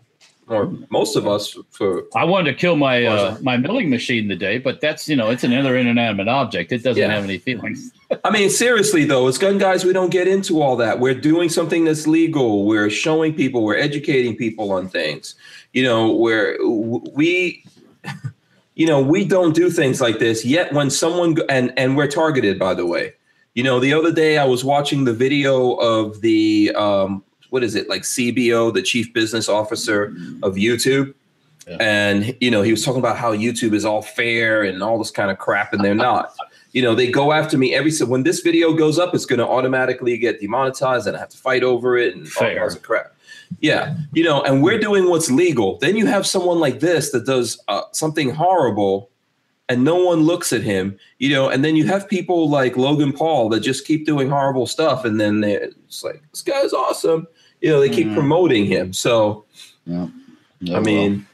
[0.49, 1.55] or most of us.
[1.71, 5.29] For I wanted to kill my uh, my milling machine today, but that's you know
[5.29, 6.71] it's another inanimate object.
[6.71, 7.13] It doesn't Yeah.
[7.13, 7.91] have any feelings.
[8.23, 10.99] I mean, seriously though, as gun guys, we don't get into all that.
[10.99, 12.65] We're doing something that's legal.
[12.65, 13.63] We're showing people.
[13.63, 15.35] We're educating people on things.
[15.73, 17.63] You know, where we,
[18.75, 20.43] you know, we don't do things like this.
[20.43, 23.13] Yet when someone and and we're targeted, by the way.
[23.55, 27.75] You know, the other day I was watching the video of the um, what is
[27.75, 31.13] it like CBO, the chief business officer of YouTube.
[31.67, 31.77] Yeah.
[31.79, 35.11] And you know, he was talking about how YouTube is all fair and all this
[35.11, 36.33] kind of crap, and they're not
[36.71, 39.39] you know, they go after me every so when this video goes up, it's going
[39.39, 42.59] to automatically get demonetized, and I have to fight over it and all Fair.
[42.59, 43.13] kinds of crap.
[43.59, 45.77] Yeah, you know, and we're doing what's legal.
[45.79, 49.09] Then you have someone like this that does uh, something horrible,
[49.67, 50.99] and no one looks at him.
[51.17, 54.67] You know, and then you have people like Logan Paul that just keep doing horrible
[54.67, 57.27] stuff, and then they're just like, "This guy's awesome."
[57.61, 58.13] You know, they keep Mhm.
[58.13, 58.93] promoting him.
[58.93, 59.45] So,
[60.73, 61.25] I mean,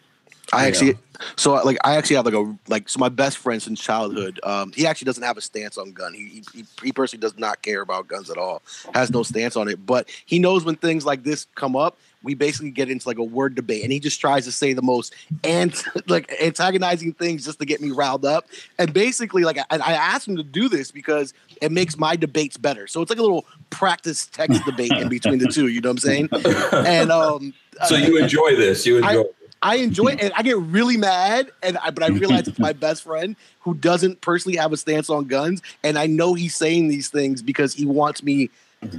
[0.54, 0.68] I Yeah.
[0.68, 0.96] actually,
[1.36, 4.40] so like I actually have like a like so my best friend since childhood.
[4.44, 6.14] Um, he actually doesn't have a stance on gun.
[6.14, 8.62] He, he he personally does not care about guns at all.
[8.94, 9.86] Has no stance on it.
[9.86, 13.24] But he knows when things like this come up, we basically get into like a
[13.24, 15.74] word debate, and he just tries to say the most and
[16.08, 18.48] like antagonizing things just to get me riled up.
[18.78, 22.58] And basically, like I, I asked him to do this because it makes my debates
[22.58, 22.88] better.
[22.88, 25.68] So it's like a little practice text debate in between the two.
[25.68, 26.30] You know what I'm saying?
[26.74, 27.54] And um,
[27.88, 28.86] so you enjoy this?
[28.86, 29.24] You enjoy?
[29.62, 32.74] I enjoy it, and I get really mad, and I, but I realize it's my
[32.74, 36.90] best friend who doesn't personally have a stance on guns, and I know he's saying
[36.90, 38.52] these things because he wants me,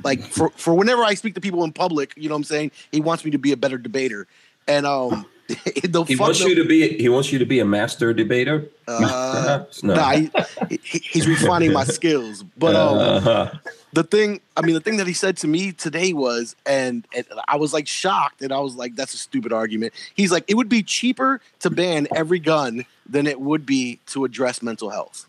[0.02, 2.72] like for for whenever I speak to people in public, you know what I'm saying.
[2.90, 4.26] He wants me to be a better debater,
[4.66, 6.98] and um, the he wants you to be.
[6.98, 8.68] He wants you to be a master debater.
[8.88, 9.94] uh, no.
[9.94, 10.30] nah, he,
[10.68, 13.50] he- he's refining my skills, but um, Uh-huh.
[13.96, 17.24] The thing i mean the thing that he said to me today was and, and
[17.48, 19.92] i was like shocked and i was like that's a stupid argument.
[20.14, 24.24] He's like it would be cheaper to ban every gun than it would be to
[24.24, 25.26] address mental health.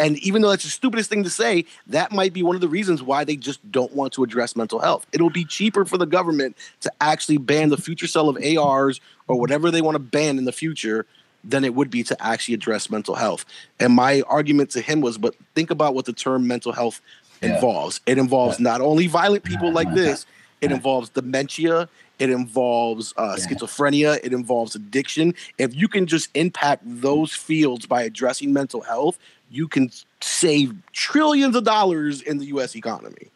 [0.00, 2.68] And even though that's the stupidest thing to say that might be one of the
[2.68, 5.06] reasons why they just don't want to address mental health.
[5.12, 9.38] It'll be cheaper for the government to actually ban the future sale of ars or
[9.38, 11.04] whatever they want to ban in the future
[11.42, 13.44] than it would be to actually address mental health.
[13.80, 17.00] And my argument to him was but think about what the term mental health.
[17.42, 18.00] Involves.
[18.06, 20.26] It involves not only violent people like this,
[20.60, 23.44] it involves dementia, it involves uh, Yeah.
[23.46, 25.34] schizophrenia, it involves addiction.
[25.58, 29.18] If you can just impact those fields by addressing mental health,
[29.50, 32.74] you can save trillions of dollars in the U.S.
[32.76, 33.28] economy.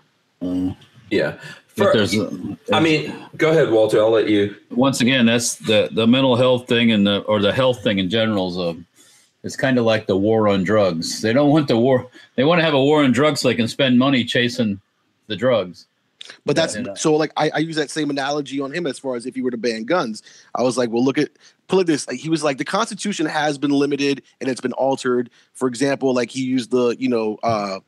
[1.11, 1.39] Yeah.
[1.77, 2.15] But For- there's,
[2.73, 3.99] I mean, go ahead, Walter.
[4.01, 4.57] I'll let you.
[4.71, 8.11] once again, that's the the mental health thing and the or the health thing in
[8.11, 8.77] general is a.
[9.43, 11.21] It's kind of like the war on drugs.
[11.21, 12.09] They don't want the war.
[12.37, 14.81] They want to have a war on drugs so they can spend money chasing
[15.27, 15.87] the drugs.
[16.47, 16.95] But that's Yeah.
[16.95, 19.43] so like I, I use that same analogy on him as far as if he
[19.43, 20.23] were to ban guns.
[20.55, 21.31] I was like, well, look at
[21.67, 22.07] put it this.
[22.11, 25.31] He was like, the Constitution has been limited and it's been altered.
[25.55, 27.81] For example, like he used the you know uh,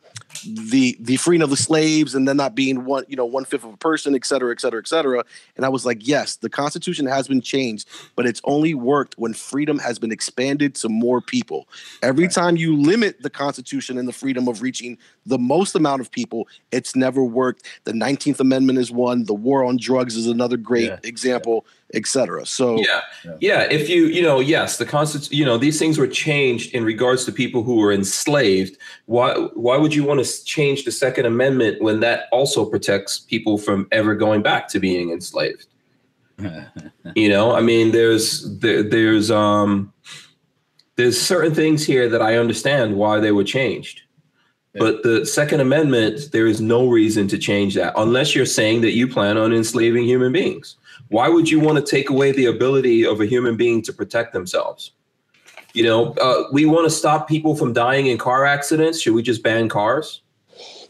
[0.46, 3.64] the the freeing of the slaves and then not being one you know one fifth
[3.64, 5.24] of a person, et cetera, et cetera, et cetera.
[5.56, 9.32] And I was like, yes, the Constitution has been changed, but it's only worked when
[9.32, 11.68] freedom has been expanded to more people.
[12.02, 16.10] Every time you limit the Constitution and the freedom of reaching the most amount of
[16.10, 17.64] people, it's never worked.
[17.84, 19.24] The 19th Amendment is one.
[19.24, 20.98] The war on drugs is another great Yeah.
[21.02, 22.44] example, et cetera.
[22.44, 23.00] So Yeah.
[23.24, 23.36] Yeah.
[23.40, 23.60] Yeah.
[23.70, 27.24] If you, you know, yes, the constitution, you know, these things were changed in regards
[27.24, 28.76] to people who were enslaved.
[29.06, 33.58] Why, why would you want to change the Second Amendment when that also protects people
[33.58, 35.66] from ever going back to being enslaved?
[37.14, 39.92] you know, I mean, there's, there, there's, um,
[40.96, 44.02] there's certain things here that I understand why they were changed.
[44.76, 48.90] But the Second Amendment, there is no reason to change that unless you're saying that
[48.90, 50.76] you plan on enslaving human beings.
[51.08, 54.32] Why would you want to take away the ability of a human being to protect
[54.32, 54.92] themselves?
[55.74, 59.00] You know, uh, we want to stop people from dying in car accidents.
[59.00, 60.22] Should we just ban cars?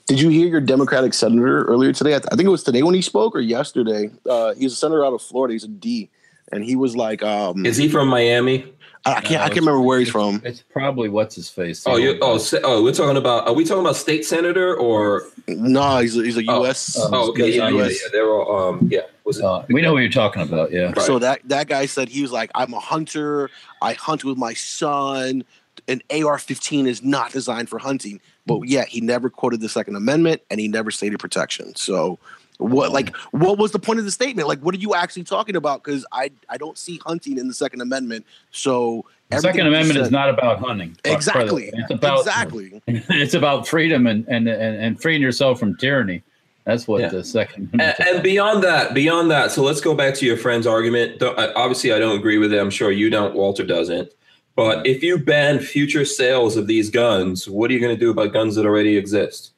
[0.07, 2.11] Did you hear your Democratic senator earlier today?
[2.11, 4.11] I, th- I think it was today when he spoke or yesterday.
[4.29, 5.55] Uh, he's a senator out of Florida.
[5.55, 6.11] He's a D,
[6.53, 8.71] and he was like, um, Is he from Miami?
[9.07, 10.43] I, I can't, I can't remember where he's from.
[10.45, 11.85] It's probably what's his face.
[11.87, 13.49] Oh, you oh, se- oh, we're talking about.
[13.49, 15.25] Are we talking about state senator or?
[15.49, 16.99] No, he's a, he's a Oh, U.S.
[17.01, 18.09] Oh, okay, he's a yeah, yeah, yeah.
[18.13, 18.69] They're all.
[18.75, 19.01] Um, yeah.
[19.25, 19.45] Was it?
[19.45, 20.71] Uh, we know what you're talking about.
[20.71, 20.93] Yeah.
[20.93, 20.99] Right.
[20.99, 23.51] So that that guy said he was like, I'm a hunter.
[23.81, 25.45] I hunt with my son.
[25.87, 28.21] An AR-15 is not designed for hunting.
[28.47, 31.75] But yeah, he never quoted the Second Amendment, and he never stated protection.
[31.75, 32.19] So,
[32.59, 34.47] what like what was the point of the statement?
[34.47, 35.83] Like, what are you actually talking about?
[35.83, 38.27] Because I I don't see hunting in the Second Amendment.
[38.51, 40.97] So The Second Amendment is not about hunting.
[41.05, 42.83] exactly It's about exactly.
[42.87, 46.23] it's about freedom and and and freeing yourself from tyranny.
[46.65, 47.09] That's what Yeah.
[47.09, 50.67] the Second And, and beyond that, beyond that, so let's go back to your friend's
[50.67, 51.23] argument.
[51.23, 52.59] Obviously, I don't agree with it.
[52.59, 53.35] I'm sure you don't.
[53.35, 54.11] Walter doesn't.
[54.57, 58.11] But if you ban future sales of these guns, what are you going to do
[58.11, 59.51] about guns that already exist?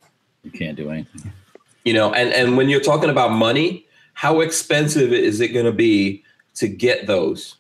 [0.43, 1.33] you can't do anything.
[1.85, 5.73] You know, and and when you're talking about money, how expensive is it going to
[5.73, 6.23] be
[6.55, 7.57] to get those?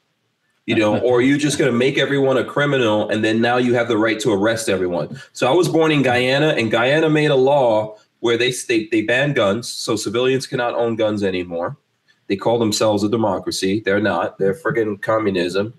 [0.66, 3.56] You know, or are you just going to make everyone a criminal and then now
[3.56, 5.20] you have the right to arrest everyone?
[5.32, 9.02] So I was born in Guyana, and Guyana made a law where they they, they
[9.02, 11.76] banned guns, so civilians cannot own guns anymore.
[12.28, 13.80] They call themselves a democracy.
[13.84, 14.38] They're not.
[14.38, 15.74] They're friggin' communism.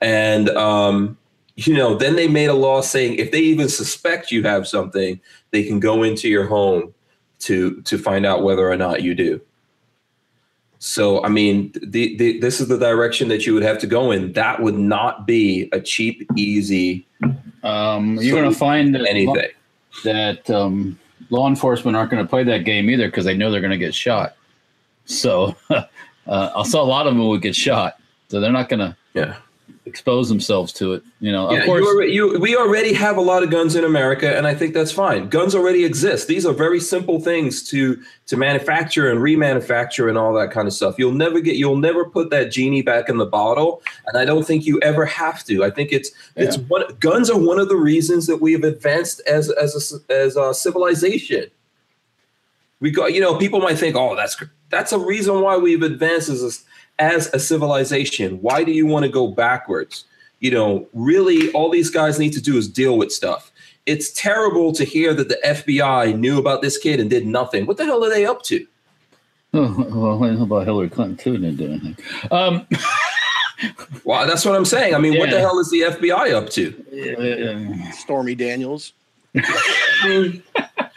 [0.00, 1.18] And um,
[1.56, 5.20] you know, then they made a law saying if they even suspect you have something,
[5.50, 6.94] they can go into your home
[7.40, 9.40] to to find out whether or not you do.
[10.82, 14.12] So, I mean, the, the, this is the direction that you would have to go
[14.12, 14.32] in.
[14.32, 17.06] That would not be a cheap, easy
[17.62, 19.50] Um, you're going to find that anything.
[20.04, 20.98] that um,
[21.30, 23.78] law enforcement aren't going to play that game either because they know they're going to
[23.78, 24.36] get shot.
[25.04, 25.84] So uh,
[26.26, 29.36] I saw a lot of them would get shot, so they're not going to Yeah.
[29.86, 31.02] Expose themselves to it.
[31.20, 31.80] You know, Yeah, of course.
[31.80, 34.74] you already, you, we already have a lot of guns in America, and I think
[34.74, 35.28] that's fine.
[35.28, 36.28] Guns already exist.
[36.28, 40.74] These are very simple things to to manufacture and remanufacture and all that kind of
[40.74, 40.96] stuff.
[40.98, 44.46] You'll never get, you'll never put that genie back in the bottle, and I don't
[44.46, 45.64] think you ever have to.
[45.64, 49.20] I think it's it's one guns are one of the reasons that we have advanced
[49.26, 51.50] as as a, as a civilization.
[52.80, 56.30] We got, you know, people might think, oh, that's that's a reason why we've advanced
[56.30, 56.50] as a,
[57.00, 58.40] as a civilization.
[58.40, 60.04] Why do you want to go backwards?
[60.38, 63.50] You know, really, all these guys need to do is deal with stuff.
[63.86, 67.66] It's terrible to hear that the FBI knew about this kid and did nothing.
[67.66, 68.66] What the hell are they up to?
[69.52, 71.32] Oh, well, how about Hillary Clinton too?
[71.38, 71.96] Didn't do anything.
[72.30, 72.66] Um,
[74.04, 74.94] Well, that's what I'm saying.
[74.94, 77.86] I mean, what the hell is the FBI up to?
[77.88, 78.92] uh, Stormy Daniels.
[79.36, 80.42] I mean,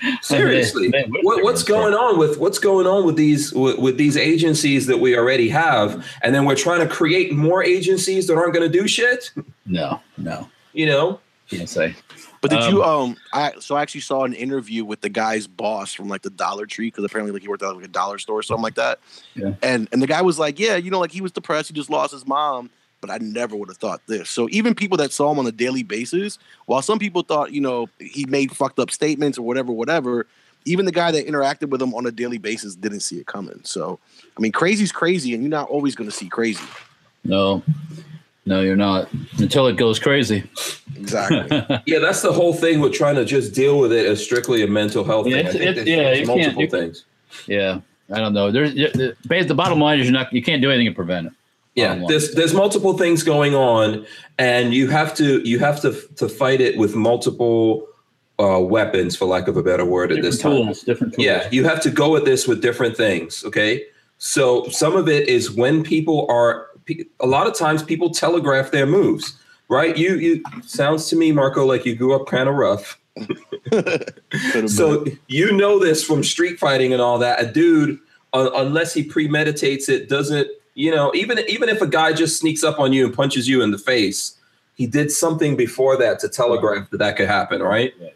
[0.21, 3.97] seriously, They- they- what, what's going on with what's going on with these with, with
[3.97, 8.35] these agencies that we already have, and then we're trying to create more agencies that
[8.37, 9.31] aren't going to do shit?
[9.65, 11.19] no, no, You know?
[11.49, 11.95] can't say.
[12.41, 15.45] But did Um, you um I so I actually saw an interview with the guy's
[15.47, 18.17] boss from like the Dollar Tree because apparently like he worked at like a dollar
[18.17, 18.99] store or something like that.
[19.35, 19.53] Yeah.
[19.61, 21.89] And and the guy was like, Yeah, you know, like he was depressed, he just
[21.89, 22.69] lost his mom.
[23.05, 24.29] But I never would have thought this.
[24.29, 27.59] So even people that saw him on a daily basis, while some people thought, you
[27.59, 30.25] know, he made fucked up statements or whatever, whatever,
[30.63, 33.59] even the guy that interacted with him on a daily basis didn't see it coming.
[33.65, 33.99] So
[34.37, 36.63] I mean crazy's crazy and you're not always gonna see crazy.
[37.25, 37.61] No,
[38.45, 40.43] no, you're not until it goes crazy.
[40.95, 41.61] Exactly.
[41.85, 44.67] Yeah, that's the whole thing with trying to just deal with it as strictly a
[44.67, 45.45] mental health Yeah, thing.
[45.45, 47.03] I it's- think it's- there's yeah, you can't- multiple you- things.
[47.47, 47.79] Yeah,
[48.13, 48.49] I don't know.
[48.49, 51.33] There's the, the bottom line is you're not you can't do anything to prevent it.
[51.75, 54.05] Yeah, there's there's multiple things going on,
[54.37, 57.87] and you have to you have to to fight it with multiple
[58.39, 60.73] uh, weapons, for lack of a better word, different at this time.
[60.85, 61.25] Different tools.
[61.25, 63.43] Yeah, you have to go at this with different things.
[63.43, 63.85] Okay,
[64.19, 66.67] so some of it is when people are.
[67.21, 69.39] A lot of times, people telegraph their moves.
[69.69, 69.97] Right?
[69.97, 72.99] You you sounds to me, Marco, like you grew up kind of rough.
[74.67, 77.41] so you know this from street fighting and all that.
[77.41, 77.99] A dude,
[78.33, 80.47] uh, unless he premeditates it, doesn't.
[80.75, 83.61] You know, even even if a guy just sneaks up on you and punches you
[83.61, 84.37] in the face,
[84.75, 87.93] he did something before that to telegraph that that could happen, right?
[87.99, 88.09] Yeah,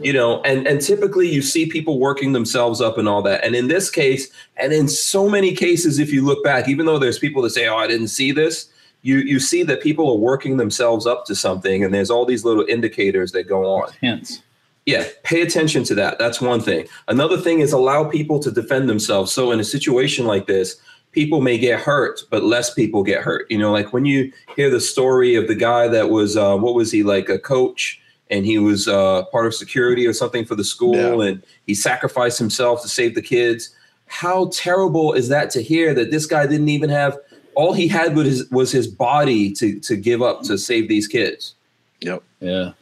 [0.00, 3.42] You know, and and typically you see people working themselves up and all that.
[3.42, 4.28] And in this case,
[4.58, 7.66] and in so many cases, if you look back, even though there's people that say,
[7.68, 8.68] "Oh, I didn't see this,"
[9.00, 12.44] you you see that people are working themselves up to something, and there's all these
[12.44, 13.90] little indicators that go on.
[14.00, 14.42] Hints.
[14.86, 16.18] Yeah, pay attention to that.
[16.18, 16.86] That's one thing.
[17.08, 19.32] Another thing is allow people to defend themselves.
[19.32, 20.76] So in a situation like this,
[21.14, 23.50] people may get hurt, but less people get hurt.
[23.50, 26.74] You know, like when you hear the story of the guy that was, uh, what
[26.74, 28.00] was he like, a coach,
[28.30, 31.28] and he was uh, part of security or something for the school, yeah.
[31.28, 33.74] and he sacrificed himself to save the kids.
[34.06, 37.18] How terrible is that to hear that this guy didn't even have
[37.54, 41.06] all he had was his, was his body to to give up to save these
[41.06, 41.54] kids.
[42.00, 42.22] Yep.
[42.40, 42.72] Yeah.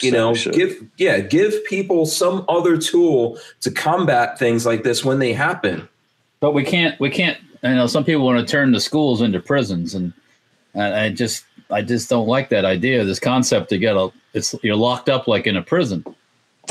[0.00, 5.18] You know, give yeah, give people some other tool to combat things like this when
[5.18, 5.86] they happen.
[6.40, 9.40] But we can't we can't I know some people want to turn the schools into
[9.40, 10.12] prisons, and
[10.74, 13.04] I just I just don't like that idea.
[13.04, 16.04] This concept to get a it's you're locked up like in a prison.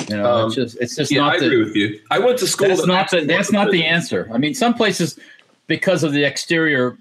[0.07, 1.35] You know, um, it's just it's just yeah, not.
[1.35, 1.99] I the, agree with you.
[2.09, 2.69] I went to school.
[2.69, 4.29] That's not the that's not the answer.
[4.33, 5.19] I mean, some places
[5.67, 6.97] because of the exterior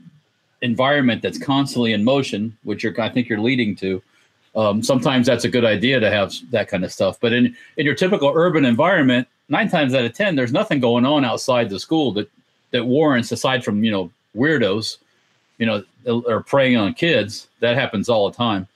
[0.63, 4.03] environment that's constantly in motion, which you're I think you're leading to.
[4.57, 7.19] Um, sometimes that's a good idea to have that kind of stuff.
[7.21, 11.07] But in in your typical urban environment, nine times out of ten, there's nothing going
[11.07, 12.29] on outside the school that
[12.71, 14.99] that warrants, aside from you know weirdos,
[15.59, 15.83] you know,
[16.29, 17.49] are preying on kids.
[17.61, 18.69] That happens all the time.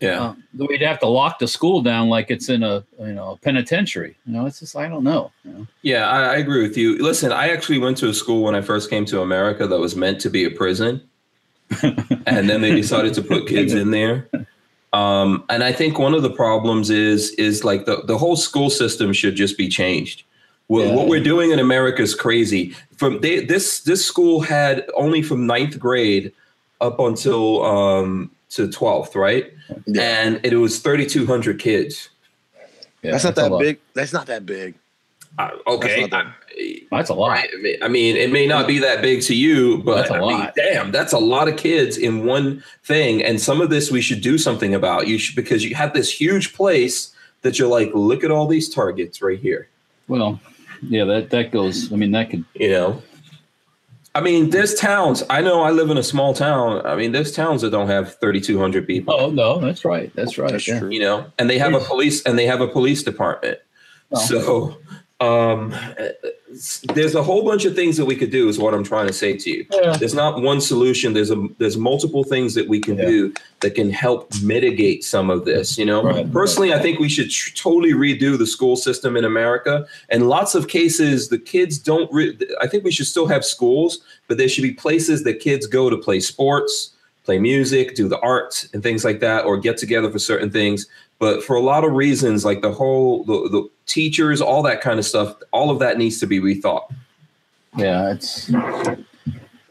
[0.00, 0.34] Yeah, uh,
[0.68, 4.16] we'd have to lock the school down like it's in a you know a penitentiary.
[4.26, 5.30] You know, it's just I don't know.
[5.44, 5.66] You know?
[5.82, 6.98] Yeah, I, I agree with you.
[6.98, 9.96] Listen, I actually went to a school when I first came to America that was
[9.96, 11.00] meant to be a prison,
[11.82, 14.28] and then they decided to put kids in there.
[14.92, 18.70] Um, and I think one of the problems is is like the, the whole school
[18.70, 20.22] system should just be changed.
[20.68, 20.94] What, yeah.
[20.94, 22.74] what we're doing in America is crazy.
[22.96, 26.32] From they, this this school had only from ninth grade
[26.80, 29.52] up until um, to twelfth, right?
[29.86, 30.02] Yeah.
[30.02, 32.08] And it was thirty two hundred kids.
[33.02, 33.80] Yeah, that's not that's that big.
[33.92, 34.74] That's not that big.
[35.36, 37.30] Uh, okay, that's, that that's, a lot.
[37.30, 37.48] Right.
[37.82, 40.56] I mean, it may not be that big to you, but that's a I lot.
[40.56, 43.22] Mean, damn, that's a lot of kids in one thing.
[43.22, 45.08] And some of this we should do something about.
[45.08, 47.12] You should because you have this huge place
[47.42, 49.68] that you're like, look at all these targets right here.
[50.06, 50.40] Well,
[50.88, 51.92] yeah, that that goes.
[51.92, 53.02] I mean, that could you know.
[54.16, 55.24] I mean, there's towns.
[55.28, 56.86] I know I live in a small town.
[56.86, 59.12] I mean, there's towns that don't have 3,200 people.
[59.12, 60.12] Oh no, that's right.
[60.14, 60.52] That's right.
[60.52, 60.78] That's yeah.
[60.78, 60.90] true.
[60.90, 63.58] You know, and they have a police and they have a police department.
[64.12, 64.20] Oh.
[64.20, 64.78] So
[65.20, 65.74] um,
[66.94, 69.12] there's a whole bunch of things that we could do is what i'm trying to
[69.12, 69.96] say to you yeah.
[69.96, 73.04] there's not one solution there's a there's multiple things that we can yeah.
[73.04, 76.32] do that can help mitigate some of this you know right.
[76.32, 80.54] personally i think we should tr- totally redo the school system in america and lots
[80.54, 84.48] of cases the kids don't re- i think we should still have schools but there
[84.48, 86.90] should be places that kids go to play sports
[87.24, 90.86] play music do the arts and things like that or get together for certain things
[91.24, 94.98] but for a lot of reasons like the whole the, the teachers all that kind
[94.98, 96.84] of stuff all of that needs to be rethought.
[97.78, 98.50] Yeah it's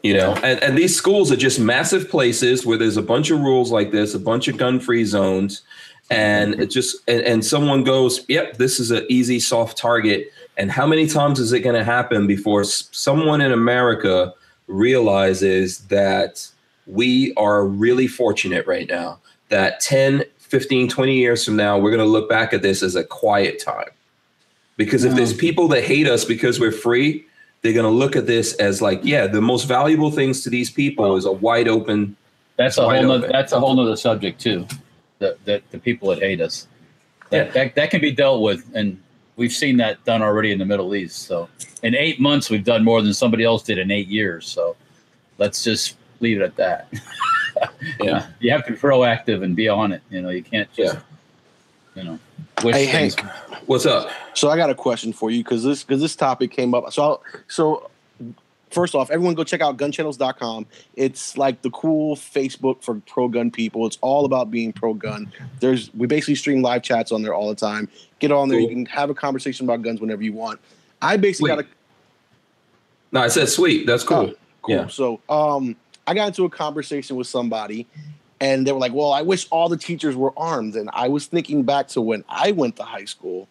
[0.02, 3.38] you know and, and these schools are just massive places where there's a bunch of
[3.38, 5.62] rules like this a bunch of gun free zones
[6.10, 10.32] and it just and, and someone goes yep this is an easy soft target.
[10.56, 14.34] And how many times is it going to happen before someone in america
[14.66, 16.48] realizes that
[16.88, 19.20] we are really fortunate right now
[19.54, 22.94] that 10 15, 20 years from now, we're going to look back at this as
[22.94, 23.88] a quiet time.
[24.76, 25.16] Because if mm.
[25.16, 27.26] there's people that hate us because we're free,
[27.62, 30.70] they're going to look at this as like, yeah, the most valuable things to these
[30.70, 32.14] people is a wide open.
[32.56, 34.66] That's a whole nother, that's a whole nother subject too.
[35.18, 36.68] That the, the people that hate us.
[37.30, 37.52] That, yeah.
[37.52, 39.00] that that can be dealt with, and
[39.36, 41.22] we've seen that done already in the Middle East.
[41.22, 41.48] So
[41.82, 44.46] in eight months, we've done more than somebody else did in eight years.
[44.46, 44.76] So
[45.38, 46.92] let's just leave it at that.
[48.00, 50.02] yeah, you have to be proactive and be on it.
[50.10, 51.00] You know, you can't just, yeah.
[52.02, 52.18] you know,
[52.62, 53.14] wish hey, things.
[53.14, 53.30] Hank,
[53.66, 54.10] what's up?
[54.34, 56.92] So I got a question for you because this because this topic came up.
[56.92, 57.90] So I'll, so
[58.74, 60.66] first off, everyone go check out gunchannels.com.
[60.96, 63.86] It's like the cool Facebook for pro gun people.
[63.86, 65.32] It's all about being pro gun.
[65.60, 67.88] There's we basically stream live chats on there all the time.
[68.18, 68.68] Get on there, cool.
[68.68, 70.60] you can have a conversation about guns whenever you want.
[71.00, 71.56] I basically Wait.
[71.56, 71.68] got a
[73.12, 73.86] No, I said sweet.
[73.86, 74.32] That's cool.
[74.32, 74.74] Oh, cool.
[74.74, 74.86] Yeah.
[74.88, 75.76] So, um,
[76.06, 77.86] I got into a conversation with somebody,
[78.40, 81.26] and they were like, "Well, I wish all the teachers were armed." And I was
[81.26, 83.48] thinking back to when I went to high school,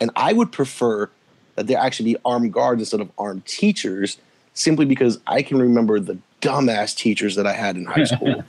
[0.00, 1.10] and I would prefer
[1.56, 4.18] that there actually be armed guards instead of armed teachers,
[4.54, 8.44] simply because I can remember the dumbass teachers that I had in high school.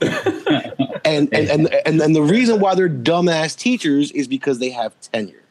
[1.04, 4.92] and, and and and and the reason why they're dumbass teachers is because they have
[5.00, 5.42] tenure.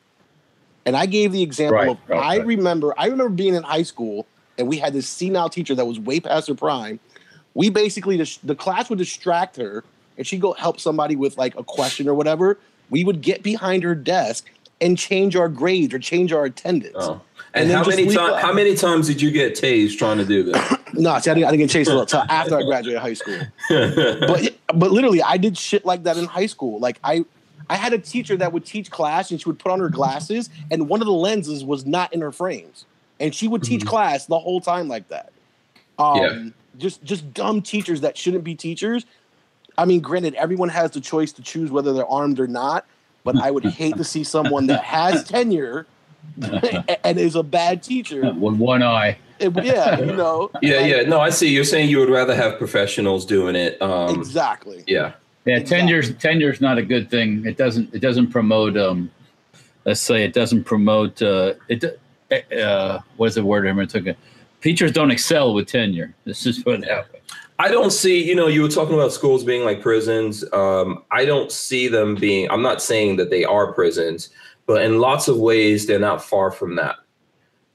[0.86, 2.46] And I gave the example Right, of right, I right.
[2.48, 4.26] remember I remember being in high school
[4.58, 7.00] and we had this senile teacher that was way past her prime.
[7.54, 9.84] We basically the, the class would distract her
[10.18, 12.58] and she'd go help somebody with like a question or whatever.
[12.90, 14.50] We would get behind her desk
[14.82, 16.96] and change our grades or change our attendance.
[16.98, 17.22] Oh.
[17.54, 18.42] And And, how many times?
[18.42, 20.74] How many times did you get tased trying to do this?
[20.92, 23.40] No, see, I didn't, I didn't get chased until after I graduated high school.
[23.70, 27.24] but but literally i did shit like that in high school like i
[27.70, 30.50] i had a teacher that would teach class and she would put on her glasses
[30.72, 32.86] and one of the lenses was not in her frames
[33.20, 35.32] and she would teach class the whole time like that
[36.00, 36.50] um Yeah.
[36.78, 39.06] Just just dumb teachers that shouldn't be teachers
[39.78, 42.86] i mean granted everyone has the choice to choose whether they're armed or not
[43.24, 45.86] but i would hate to see someone that has tenure
[47.04, 49.18] and is a bad teacher With one eye.
[49.40, 51.02] It- yeah you know yeah, like, yeah.
[51.04, 51.48] No, I see.
[51.48, 53.82] You're saying you would rather have professionals doing it.
[53.82, 55.14] Um, exactly yeah.
[55.46, 55.88] Yeah, Exactly.
[55.88, 57.46] tenure's tenure's not a good thing.
[57.46, 59.10] It doesn't it doesn't promote um
[59.86, 62.00] let's say it doesn't promote uh it
[62.54, 64.16] uh what is the word I'm talking
[64.62, 66.14] teachers don't excel with tenure.
[66.26, 67.24] This is what happens.
[67.60, 70.46] I don't see, you know, you were talking about schools being like prisons.
[70.54, 74.30] Um, I don't see them being, I'm not saying that they are prisons,
[74.66, 76.96] but in lots of ways, they're not far from that,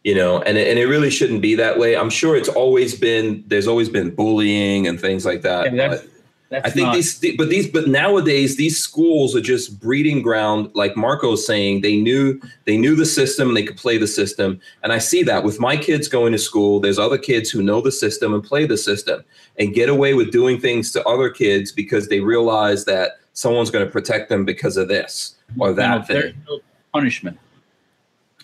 [0.02, 1.96] you know, and, it- and it really shouldn't be that way.
[1.96, 5.66] I'm sure it's always been, there's always been bullying and things like that.
[5.66, 6.10] And that's but
[6.54, 10.70] that's I think not, these, but these, but nowadays these schools are just breeding ground.
[10.74, 14.60] Like Marco's saying, they knew they knew the system and they could play the system.
[14.82, 16.80] And I see that with my kids going to school.
[16.80, 19.24] There's other kids who know the system and play the system
[19.58, 23.84] and get away with doing things to other kids because they realize that someone's going
[23.84, 26.42] to protect them because of this or no, that there's thing.
[26.48, 26.60] no
[26.92, 27.38] punishment.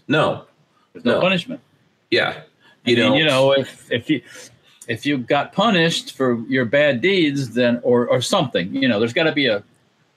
[0.09, 0.47] No,
[0.93, 1.21] There's no, No.
[1.21, 1.61] punishment.
[2.11, 2.43] yeah,
[2.87, 4.23] I you mean, know, you know, if if you
[4.91, 9.13] if you got punished for your bad deeds, then or or something, you know, there's
[9.13, 9.63] got to be a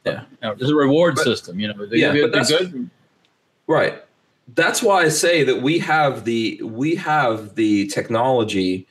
[0.06, 0.22] Yeah.
[0.42, 1.60] you know, there's a reward But- system.
[1.60, 2.90] You know, Yeah, but that's- good.
[3.68, 4.04] Right.
[4.56, 8.86] That's why I say that we have the we have the technology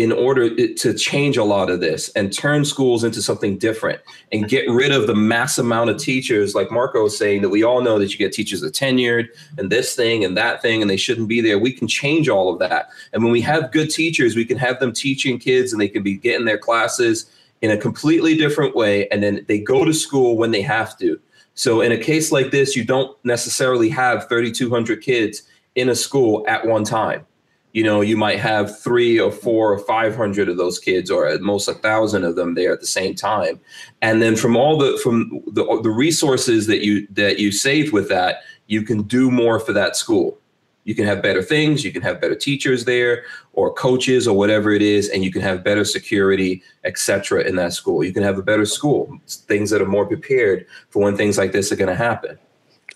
[0.00, 4.00] in order to change a lot of this and turn schools into something different
[4.32, 7.62] and get rid of the mass amount of teachers like Marco was saying that we
[7.62, 9.28] all know that you get teachers that tenured
[9.58, 11.58] and this thing and that thing and they shouldn't be there.
[11.58, 12.88] We can change all of that.
[13.12, 16.02] And when we have good teachers, we can have them teaching kids and they can
[16.02, 17.30] be getting their classes
[17.60, 21.20] in a completely different way and then they go to school when they have to.
[21.56, 25.42] So in a case like this, you don't necessarily have 3,200 kids
[25.74, 27.26] in a school at one time.
[27.72, 31.40] You know, you might have three or four or 500 of those kids, or at
[31.40, 33.60] most a thousand of them there at the same time.
[34.02, 38.08] And then from all the from the, the resources that you that you save with
[38.08, 40.36] that, you can do more for that school.
[40.84, 41.84] You can have better things.
[41.84, 45.42] You can have better teachers there, or coaches, or whatever it is, and you can
[45.42, 47.44] have better security, etc.
[47.44, 48.02] in that school.
[48.02, 51.52] You can have a better school, things that are more prepared for when things like
[51.52, 52.38] this are going to happen.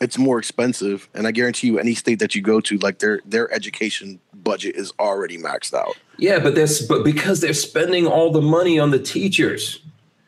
[0.01, 3.21] it's more expensive and i guarantee you any state that you go to like their
[3.25, 8.31] their education budget is already maxed out Yeah, but that's but because they're spending all
[8.31, 9.81] the money on the teachers.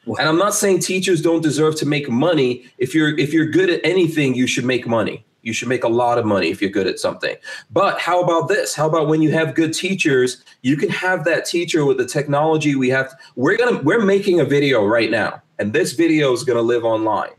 [0.07, 2.64] And I'm not saying teachers don't deserve to make money.
[2.79, 5.25] If you're if you're good at anything, you should make money.
[5.43, 7.37] You should make a lot of money if you're good at something.
[7.71, 8.75] But how about this?
[8.75, 12.75] How about when you have good teachers, you can have that teacher with the technology
[12.75, 13.14] we have.
[13.37, 17.31] We're gonna we're making a video right now, and this video is gonna live online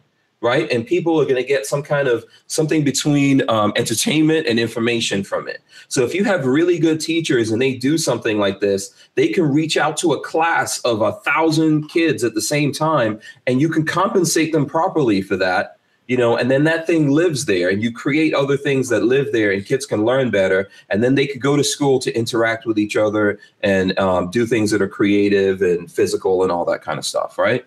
[0.41, 0.71] right?
[0.71, 5.23] And people are going to get some kind of something between um, entertainment and information
[5.23, 5.61] from it.
[5.87, 9.51] So if you have really good teachers and they do something like this, they can
[9.51, 13.69] reach out to a class of a thousand kids at the same time, and you
[13.69, 15.73] can compensate them properly for that.
[16.07, 19.33] You know, and then that thing lives there, and you create other things that live
[19.33, 20.69] there, and kids can learn better.
[20.89, 24.45] And then they could go to school to interact with each other and um, do
[24.45, 27.65] things that are creative and physical and all that kind of stuff, right?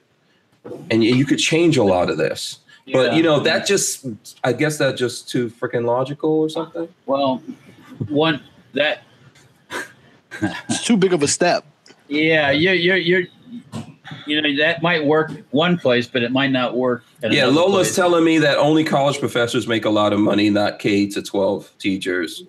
[0.90, 2.59] and you you could change a lot of this.
[2.92, 3.14] But Yeah.
[3.16, 4.06] you know that just,
[4.42, 6.88] I guess that just too freaking logical or something.
[7.06, 7.42] Well,
[8.08, 8.42] one
[8.74, 9.02] that
[10.68, 11.64] it's too big of a step
[12.10, 13.22] yeah, you're you're you're
[14.26, 17.04] you know that might work one place, but it might not work.
[17.22, 17.96] at Yeah, Lola's place.
[17.96, 21.70] telling me that only college professors make a lot of money, not K to twelve
[21.78, 22.42] teachers.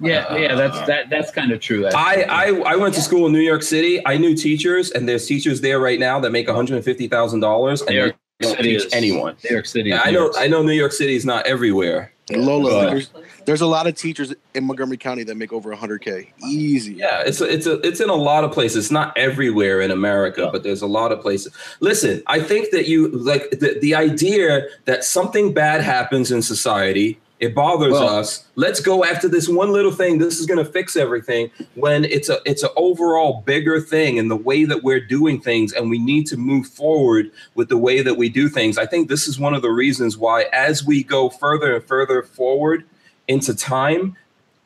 [0.00, 1.86] Yeah, yeah, that's that that's kind of true.
[1.86, 2.24] I, actually.
[2.64, 4.06] I I went to school in New York City.
[4.06, 7.08] I knew teachers, and there's teachers there right now that make one hundred and fifty
[7.08, 9.36] thousand dollars, and New York they don't City teach is- anyone.
[9.44, 9.90] New York City.
[9.92, 10.44] is I New know York City.
[10.44, 13.10] I know New York City is not everywhere, Lola, there's,
[13.46, 16.28] there's a lot of teachers in Montgomery County that make over 100k.
[16.44, 16.92] Easy.
[16.94, 18.84] Yeah, it's a, it's a, it's in a lot of places.
[18.84, 20.50] It's not everywhere in America, Yeah.
[20.52, 21.52] but there's a lot of places.
[21.80, 27.18] Listen, I think that you like the, the idea that something bad happens in society.
[27.40, 28.44] It bothers Well- us.
[28.56, 30.18] Let's go after this one little thing.
[30.18, 31.50] This is going to fix everything.
[31.74, 35.72] When it's a it's an overall bigger thing in the way that we're doing things,
[35.72, 38.76] and we need to move forward with the way that we do things.
[38.76, 42.22] I think this is one of the reasons why, as we go further and further
[42.24, 42.84] forward
[43.28, 44.16] into time,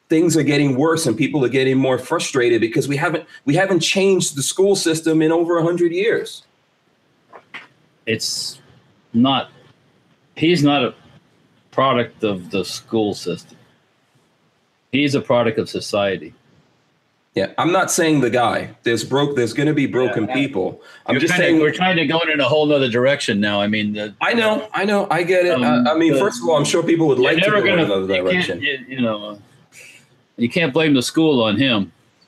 [0.08, 3.80] things are getting worse and people are getting more frustrated because we haven't we haven't
[3.80, 6.42] changed the school system in over 100 years
[8.06, 8.60] It's
[9.12, 9.50] not.
[10.36, 10.94] He's not a
[11.72, 13.58] product of the school system.
[14.92, 16.32] He's a product of society.
[17.34, 20.34] yeah i'm not saying the guy there's broke there's going to be broken Yeah.
[20.40, 20.66] people
[21.06, 23.56] i'm just kinda- saying we're trying to go in a whole nother direction now.
[23.58, 26.18] I mean, the, i know i know i get it Um, I, I mean the-
[26.24, 28.74] first of all i'm sure people would like to go in gonna- another direction You,
[28.94, 29.40] you know,
[30.36, 31.80] you can't blame the school on him,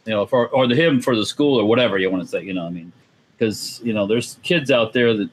[0.07, 2.41] you know, for or the him for the school or whatever you want to say.
[2.49, 2.91] You know, I mean,
[3.33, 5.31] because you know, there's kids out there that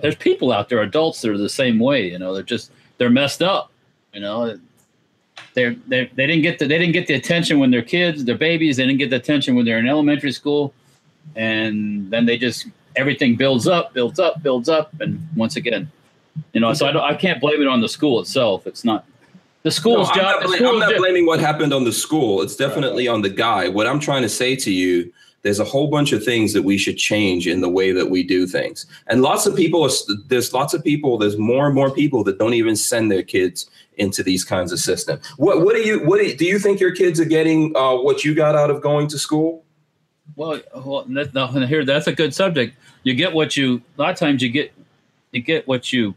[0.00, 2.10] there's people out there, adults that are the same way.
[2.10, 3.70] You know, they're just they're messed up.
[4.12, 4.58] You know,
[5.54, 8.36] they're they they didn't get the they didn't get the attention when they're kids, they're
[8.38, 8.76] babies.
[8.76, 10.72] They didn't get the attention when they're in elementary school,
[11.36, 12.66] and then they just
[12.96, 15.90] everything builds up, builds up, builds up, and once again,
[16.52, 16.72] you know.
[16.74, 18.66] So I don't, I can't blame it on the school itself.
[18.66, 19.04] It's not
[19.62, 20.24] the No, school's I'm, job.
[20.24, 22.42] not, the bla- I'm not blaming what happened on the school.
[22.42, 23.68] It's definitely on the guy.
[23.68, 25.12] What I'm trying to say to you,
[25.42, 28.22] there's a whole bunch of things that we should change in the way that we
[28.22, 28.86] do things.
[29.06, 29.88] And lots of people,
[30.26, 33.70] there's lots of people, there's more and more people that don't even send their kids
[33.96, 35.26] into these kinds of systems.
[35.36, 37.96] What, what do you, what do you, do you think your kids are getting uh,
[37.96, 39.64] what you got out of going to school?
[40.36, 42.76] Well, well, that, no, here that's a good subject.
[43.02, 43.80] You get what you.
[43.96, 44.72] A lot of times you get,
[45.32, 46.14] you get what you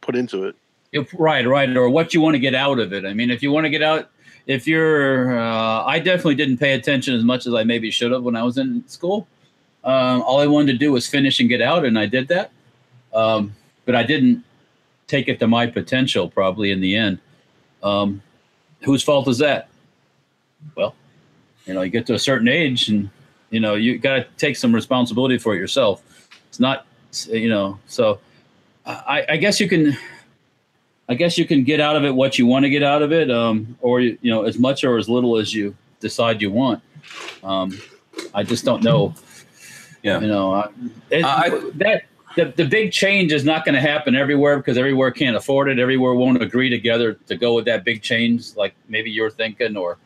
[0.00, 0.56] Put into it.
[0.92, 3.04] If- Right, right, or what you want to get out of it.
[3.04, 4.10] I mean, if you want to get out,
[4.46, 8.22] if you're, uh, I definitely didn't pay attention as much as I maybe should have
[8.22, 9.26] when I was in school.
[9.84, 12.50] Um, all I wanted to do was finish and get out, and I did that.
[13.14, 14.44] Um, but I didn't
[15.06, 17.18] take it to my potential, probably in the end.
[17.82, 18.22] Um,
[18.82, 19.68] whose fault is that?
[20.76, 20.94] Well,
[21.66, 23.10] you know, you get to a certain age, and
[23.50, 26.02] you know, you got to take some responsibility for it yourself.
[26.48, 26.86] It's not,
[27.28, 28.20] you know, so
[28.86, 29.96] I, I guess you can.
[31.08, 33.12] I guess you can get out of it what you want to get out of
[33.12, 36.82] it, um, or you know, as much or as little as you decide you want.
[37.42, 37.78] Um,
[38.34, 39.14] I just don't know.
[40.02, 40.20] Yeah.
[40.20, 40.68] You know, I,
[41.10, 42.04] it, I- that
[42.36, 45.78] the, the big change is not going to happen everywhere because everywhere can't afford it.
[45.78, 49.98] Everywhere won't agree together to go with that big change, like maybe you're thinking, or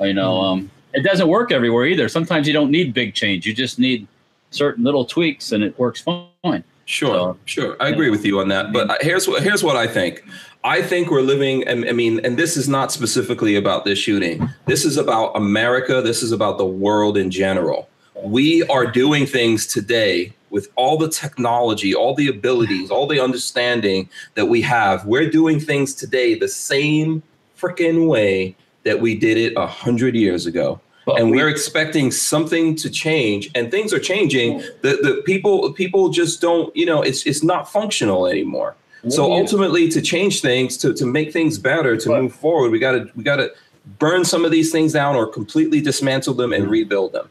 [0.00, 2.08] you know, um, it doesn't work everywhere either.
[2.08, 4.06] Sometimes you don't need big change; you just need
[4.50, 6.62] certain little tweaks, and it works fine.
[6.86, 7.76] Sure, So- sure.
[7.80, 8.72] I agree with you on that.
[8.72, 10.22] But here's what here's what I think.
[10.64, 11.66] I think we're living.
[11.68, 14.48] and I mean, and this is not specifically about this shooting.
[14.66, 16.00] This is about America.
[16.02, 17.88] This is about the world in general.
[18.22, 24.08] We are doing things today with all the technology, all the abilities, all the understanding
[24.36, 25.04] that we have.
[25.04, 27.22] We're doing things today the same
[27.60, 32.10] freaking way that we did it a hundred years ago But and we- we're expecting
[32.10, 34.58] something to change and things are changing.
[34.82, 38.74] The the people people just don't you know it's it's not functional anymore.
[39.08, 42.22] So What do you- ultimately to change things to to make things better to But-
[42.22, 43.52] move forward we got to we got to
[43.98, 47.28] burn some of these things down or completely dismantle them and rebuild them.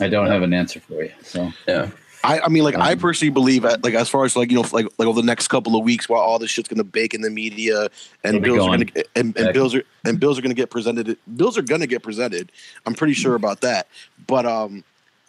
[0.00, 1.12] I don't have an answer for you.
[1.22, 1.52] So.
[1.68, 1.90] Yeah
[2.26, 4.56] I, I mean, like I Um, personally believe, at, like as far as like you
[4.56, 7.14] know, like like over the next couple of weeks, while all this shit's gonna bake
[7.14, 7.88] in the media,
[8.24, 11.16] and bills are gonna get- and, and bills are and bills are gonna get presented.
[11.36, 12.50] Bills are gonna get presented.
[12.84, 13.86] I'm pretty sure about that.
[14.26, 14.82] But um,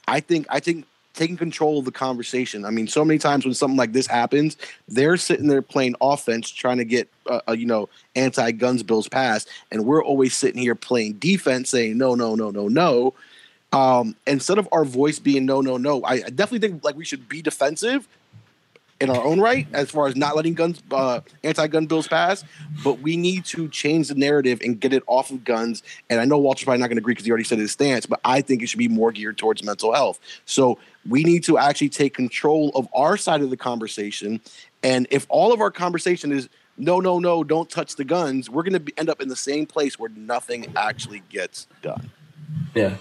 [0.07, 2.65] I think I think taking control of the conversation.
[2.65, 4.55] I mean, so many times when something like this happens,
[4.87, 9.47] they're sitting there playing offense, trying to get uh, uh, you know anti-guns bills passed,
[9.71, 13.13] and we're always sitting here playing defense, saying no, no, no, no, no
[13.73, 17.27] um, instead of our voice being no, no, no, I, definitely think like we should
[17.27, 18.07] be defensive
[18.99, 22.43] in our own right as far as not letting guns, uh, anti-gun bills pass.
[22.83, 25.83] But we need to change the narrative and get it off of guns.
[26.09, 28.05] And I know Walter's probably not going to agree because he already said his stance,
[28.05, 30.19] but I think it should be more geared towards mental health.
[30.45, 34.41] So we need to actually take control of our side of the conversation.
[34.81, 38.63] And if all of our conversation is no, no, no, don't touch the guns, we're
[38.63, 42.11] going to end up in the same place where nothing actually gets done.
[42.75, 42.97] Yeah.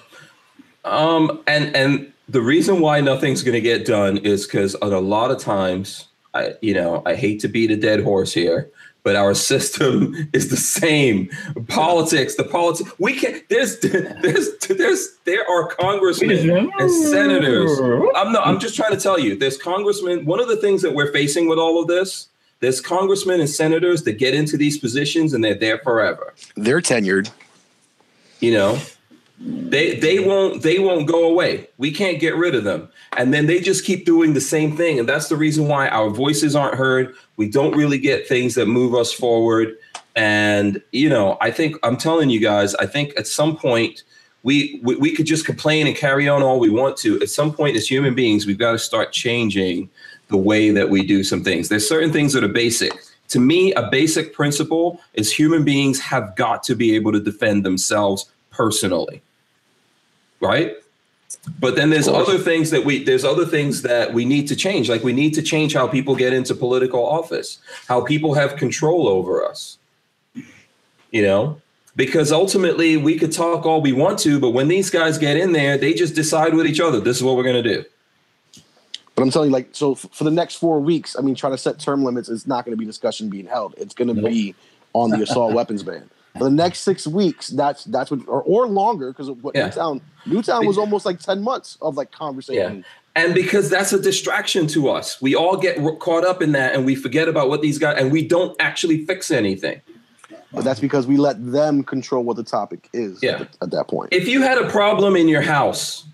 [0.86, 5.30] Um, and and the reason why nothing's going to get done is because a lot
[5.30, 8.70] of times, I you know I hate to beat a dead horse here,
[9.02, 11.28] but our system is the same.
[11.68, 12.90] Politics, the politics.
[12.98, 17.78] We can there's there's there's there are congressmen and senators.
[18.14, 18.46] I'm not.
[18.46, 19.36] I'm just trying to tell you.
[19.36, 20.24] There's congressmen.
[20.24, 22.28] One of the things that we're facing with all of this.
[22.60, 26.32] There's congressmen and senators that get into these positions and they're there forever.
[26.56, 27.30] They're tenured.
[28.40, 28.80] You know,
[29.38, 31.68] they they won't they won't go away.
[31.76, 32.88] We can't get rid of them.
[33.16, 34.98] And then they just keep doing the same thing.
[34.98, 37.14] And that's the reason why our voices aren't heard.
[37.36, 39.76] We don't really get things that move us forward.
[40.14, 44.04] And you know, I think I'm telling you guys, I think at some point
[44.42, 47.20] we, we we could just complain and carry on all we want to.
[47.20, 49.90] At some point, as human beings, we've got to start changing
[50.28, 51.68] the way that we do some things.
[51.68, 52.92] There's certain things that are basic.
[53.28, 57.66] To me, a basic principle is human beings have got to be able to defend
[57.66, 59.20] themselves personally
[60.40, 60.74] right?
[61.58, 64.88] But then there's other things that we there's other things that we need to change.
[64.88, 67.58] Like we need to change how people get into political office,
[67.88, 69.78] how people have control over us.
[71.10, 71.60] You know,
[71.94, 75.52] because ultimately we could talk all we want to, but when these guys get in
[75.52, 77.84] there, they just decide with each other, this is what we're going to do.
[79.14, 81.58] But I'm telling you, like, so for the next four weeks, I mean, trying to
[81.58, 83.74] set term limits is not going to be discussion being held.
[83.78, 84.30] It's going to Nope.
[84.30, 84.54] be
[84.92, 86.10] on the assault weapons ban.
[86.38, 89.66] The next six weeks, that's that's what, or, or longer, because what Yeah.
[89.66, 92.84] Newtown Newtown was almost like ten months of like conversation.
[93.14, 96.84] And because that's a distraction to us, we all get caught up in that and
[96.84, 99.80] we forget about what these guys and we don't actually fix anything.
[100.52, 103.22] But that's because we let them control what the topic is.
[103.22, 103.40] Yeah.
[103.40, 104.12] At, at that point.
[104.12, 106.04] If you had a problem in your house,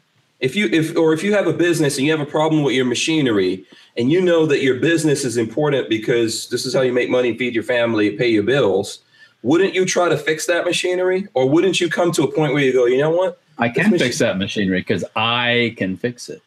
[0.41, 2.75] if you if or if you have a business and you have a problem with
[2.75, 3.65] your machinery
[3.97, 7.37] and you know that your business is important because this is how you make money,
[7.37, 8.99] feed your family, pay your bills,
[9.43, 12.63] wouldn't you try to fix that machinery or wouldn't you come to a point where
[12.63, 13.41] you go, you know what?
[13.59, 16.43] I can This fix that machinery because I can fix it.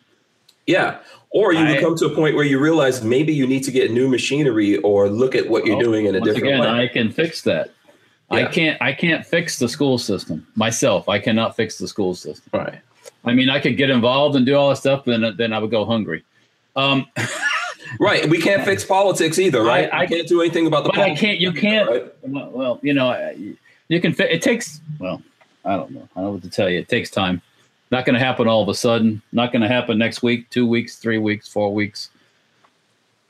[0.65, 0.97] Yeah.
[1.29, 3.71] Or you would I- come to a point where you realize maybe you need to
[3.71, 6.83] get new machinery or look at what you're doing in a Once different again, way.
[6.83, 7.71] I can fix that.
[8.31, 8.81] I can't.
[8.81, 11.07] I can't fix the school system myself.
[11.07, 12.49] I cannot fix the school system.
[12.53, 12.79] right.
[13.23, 15.59] I mean, I could get involved and do all this stuff, but then then I
[15.59, 16.23] would go hungry.
[16.75, 17.05] Um,
[17.99, 18.29] Right.
[18.29, 19.91] We can't fix politics either, right?
[19.93, 21.39] I- I, can't do anything about the but I can't.
[21.39, 21.89] You can't.
[21.89, 22.13] right?
[22.23, 23.33] Well, well, you know,
[23.87, 24.15] you can.
[24.19, 24.81] It takes.
[24.99, 25.21] Well,
[25.63, 26.07] I don't know.
[26.15, 26.79] I don't know what to tell you.
[26.79, 27.41] It takes time.
[27.91, 29.21] Not going to happen all of a sudden.
[29.31, 32.09] Not going to happen next week, two weeks, three weeks, four weeks.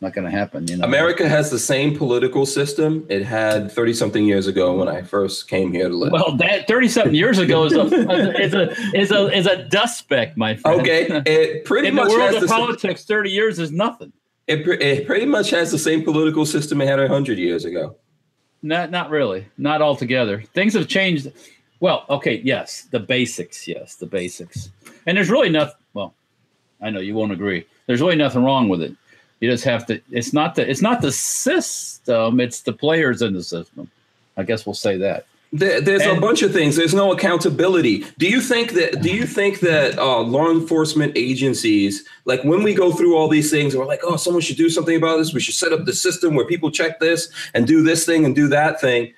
[0.02, 0.68] Not going to happen.
[0.68, 4.90] You know, America has the same political system it had 30 something years ago when
[4.90, 6.12] I first came here to live.
[6.12, 7.82] Well, that thirty something years ago is a
[8.42, 10.82] is a is a is a dust speck, my friend.
[10.82, 11.22] okay.
[11.26, 14.12] It pretty In the world of the same, politics, thirty years is nothing.
[14.48, 17.96] It, it pretty much has the same political system it had 100 years ago.
[18.62, 19.46] Not not really.
[19.58, 20.42] Not altogether.
[20.42, 21.32] Things have changed.
[21.80, 24.72] Well, okay, yes, the basics, yes, the basics.
[25.06, 25.76] And there's really nothing.
[25.94, 26.16] Well,
[26.82, 27.66] I know you won't agree.
[27.86, 28.96] There's really nothing wrong with it.
[29.40, 30.02] You just have to.
[30.10, 30.68] It's not the.
[30.68, 32.40] It's not the system.
[32.40, 33.92] It's the players in the system.
[34.38, 35.28] I guess we'll say that.
[35.54, 36.76] There, there's a bunch of things.
[36.76, 38.06] There's no accountability.
[38.18, 39.02] Do you think that?
[39.02, 43.52] Do you think that uh, law enforcement agencies, like when we go through all these
[43.52, 45.34] things, we're like, oh, someone should do something about this.
[45.34, 48.36] We should set up the system where people check this and do this thing and
[48.36, 49.14] do that thing,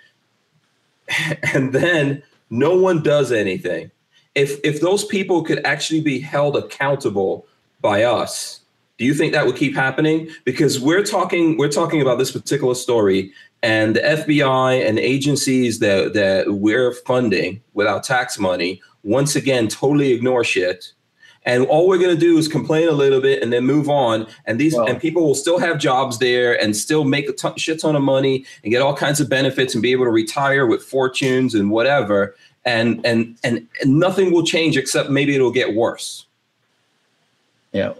[1.53, 3.91] and then no one does anything.
[4.35, 7.47] If if those people could actually be held accountable
[7.81, 8.61] by us,
[8.97, 10.29] do you think that would keep happening?
[10.43, 13.31] Because we're talking we're talking about this particular story,
[13.63, 19.67] and the FBI and agencies that that we're funding with our tax money once again
[19.67, 20.93] totally ignore shit.
[21.45, 24.27] And all we're gonna do is complain a little bit and then move on.
[24.45, 27.55] And these Well- and people will still have jobs there and still make a ton,
[27.55, 30.65] shit ton of money and get all kinds of benefits and be able to retire
[30.67, 32.35] with fortunes and whatever.
[32.65, 36.25] And and and, and nothing will change except maybe it'll get worse
[37.71, 37.93] Yeah.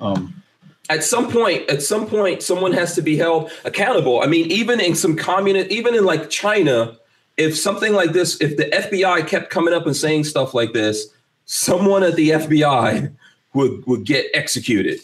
[0.00, 0.42] Um,
[0.90, 4.22] at some point at some point someone has to be held accountable.
[4.22, 6.96] I mean even in some communist even in like china
[7.36, 11.06] if something like this if the fbi kept coming up and saying stuff like this
[11.44, 13.12] someone at the fbi
[13.54, 15.00] would would get executed.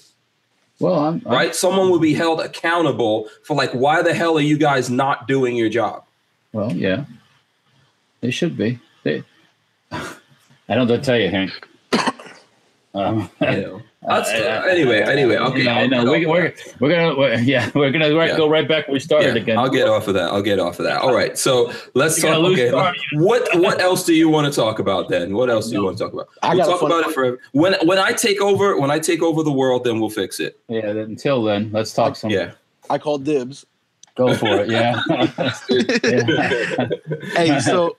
[0.80, 1.54] Well, I'm, I'm- right?
[1.54, 5.56] Someone would be held accountable for like why the hell are you guys not doing
[5.56, 6.04] your job?
[6.52, 7.04] Well, yeah,
[8.20, 8.78] they should be.
[9.02, 9.22] They,
[9.92, 11.52] I don't know to tell you, Hank.
[12.94, 16.04] Um, you know That's- uh, anyway anyway okay Yeah, I know.
[16.10, 18.36] We, off we're, we're gonna, we're, yeah, we're gonna right, Yeah.
[18.36, 19.58] go right back where we started Yeah, again.
[19.58, 20.30] I'll get off of that.
[20.30, 20.98] I'll get off of that.
[21.00, 21.38] All right.
[21.38, 22.52] So let's You got talk.
[22.52, 22.68] Okay.
[22.68, 22.96] start.
[23.14, 25.34] What What else do you want to talk about then?
[25.34, 26.28] What else do you want to talk about?
[26.42, 27.38] I We'll talk fun- about it forever.
[27.52, 30.58] When When I take over, when I take over the world, then we'll fix it.
[30.68, 30.82] Yeah.
[30.92, 32.30] then- Until then, let's talk some.
[32.30, 32.52] Yeah.
[32.90, 33.64] I called dibs.
[34.16, 34.68] Go for it.
[34.68, 35.00] Yeah.
[36.04, 36.88] Yeah.
[37.34, 37.96] Hey, so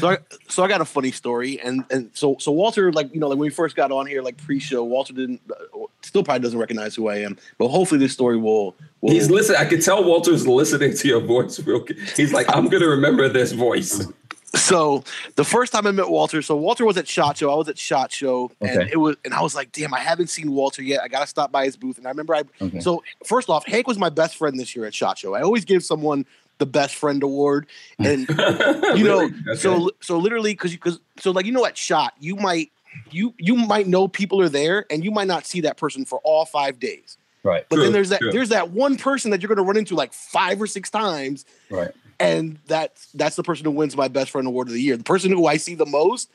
[0.00, 0.18] so I,
[0.48, 3.38] so I got a funny story, and and so so Walter, like you know, like
[3.38, 6.94] when we first got on here, like pre-show, Walter didn't, uh, still probably doesn't recognize
[6.94, 8.74] who I am, but hopefully this story will.
[9.00, 9.58] will He's listening.
[9.58, 11.84] I could tell Walter's listening to your voice real.
[12.16, 14.06] He's like, I'm gonna remember this voice.
[14.54, 15.02] so
[15.34, 17.50] the first time I met Walter, so Walter was at Shot Show.
[17.52, 18.90] I was at Shot Show, and Okay.
[18.92, 21.00] it was, and I was like, damn, I haven't seen Walter yet.
[21.02, 21.98] I gotta stop by his booth.
[21.98, 22.78] And I remember I, Okay.
[22.80, 25.34] so first off, Hank was my best friend this year at Shot Show.
[25.34, 26.24] I always give someone
[26.58, 27.66] the best friend award,
[27.98, 28.28] and
[28.96, 32.70] you know, so so literally because because so like you know at Shot, you might
[33.10, 36.20] you you might know people are there, and you might not see that person for
[36.24, 37.18] all five days.
[37.42, 37.66] Right.
[37.68, 38.32] But True, then there's that true.
[38.32, 41.90] there's that one person that you're gonna run into like five or six times Right.
[42.18, 44.96] and that's that's the person who wins my best friend award of the year.
[44.96, 46.30] The person who I see the most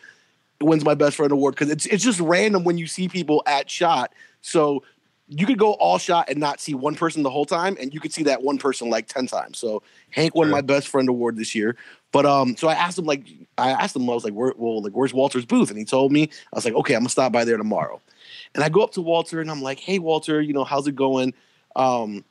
[0.61, 3.69] wins my best friend award because it's it's just random when you see people at
[3.69, 4.13] shot.
[4.41, 4.83] So
[5.29, 7.99] you could go all shot and not see one person the whole time, and you
[7.99, 9.59] could see that one person like ten times.
[9.59, 10.51] So Hank won Sure.
[10.51, 11.75] my best friend award this year.
[12.11, 13.27] But um, so I asked him like
[13.57, 15.69] I asked him I was like, Where, well, like where's Walter's booth?
[15.69, 18.01] And he told me I was like, okay, I'm gonna stop by there tomorrow.
[18.55, 20.95] And I go up to Walter and I'm like, hey Walter, you know how's it
[20.95, 21.35] going?
[21.75, 22.25] Um,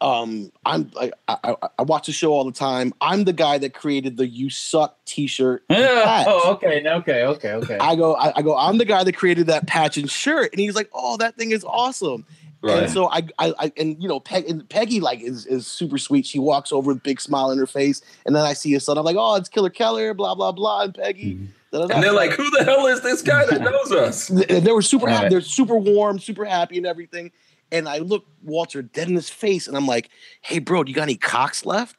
[0.00, 2.92] um, I'm I, I, I watch the show all the time.
[3.00, 5.66] I'm the guy that created the "You Suck" T-shirt.
[5.68, 6.26] patch.
[6.28, 6.86] oh, okay.
[6.86, 7.24] Okay.
[7.24, 7.52] Okay.
[7.52, 7.78] Okay.
[7.78, 8.56] I go, I, I go.
[8.56, 11.50] I'm the guy that created that patch and shirt, and he's like, "Oh, that thing
[11.50, 12.26] is awesome."
[12.62, 12.82] right.
[12.84, 16.26] And so I, I, I and you know, Peg, Peggy like is is super sweet.
[16.26, 18.84] She walks over with a big smile on her face, and then I see his
[18.84, 18.98] son.
[18.98, 21.34] I'm like, "Oh, it's Killer Keller," blah blah blah, and Peggy.
[21.36, 21.48] Mhm.
[21.90, 24.82] and they're like, "Who the hell is this guy that knows us?" Th- they were
[24.82, 25.28] super happy.
[25.30, 27.32] They're super warm, super happy, and everything.
[27.72, 30.08] And I look Walter dead in his face, and I'm like,
[30.40, 31.96] "Hey, bro, do you got any cocks left?"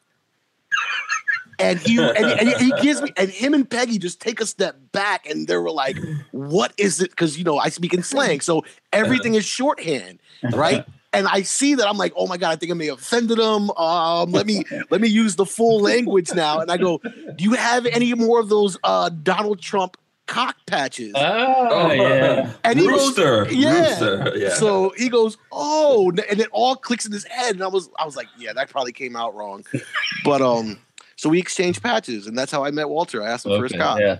[1.59, 4.77] And he and, and he gives me, and him and Peggy just take a step
[4.91, 5.97] back, and they were like,
[6.31, 8.63] "What is it?" Because you know I speak in slang, so
[8.93, 10.19] everything is shorthand,
[10.53, 10.85] right?
[11.13, 13.39] And I see that I'm like, "Oh my god, I think I may have offended
[13.39, 16.59] him." Um, let me let me use the full language now.
[16.59, 19.97] And I go, "Do you have any more of those uh, Donald Trump
[20.27, 22.51] cock patches?" Oh, yeah.
[22.63, 23.89] And he goes, Rooster, yeah.
[23.89, 24.49] Rooster, yeah.
[24.55, 28.05] So he goes, "Oh," and it all clicks in his head, and I was, I
[28.05, 29.65] was like, "Yeah, that probably came out wrong,"
[30.23, 30.77] but um,
[31.15, 33.23] so we exchanged patches, and that's how I met Walter.
[33.23, 33.99] I asked him for his Okay, cop.
[33.99, 34.19] yeah.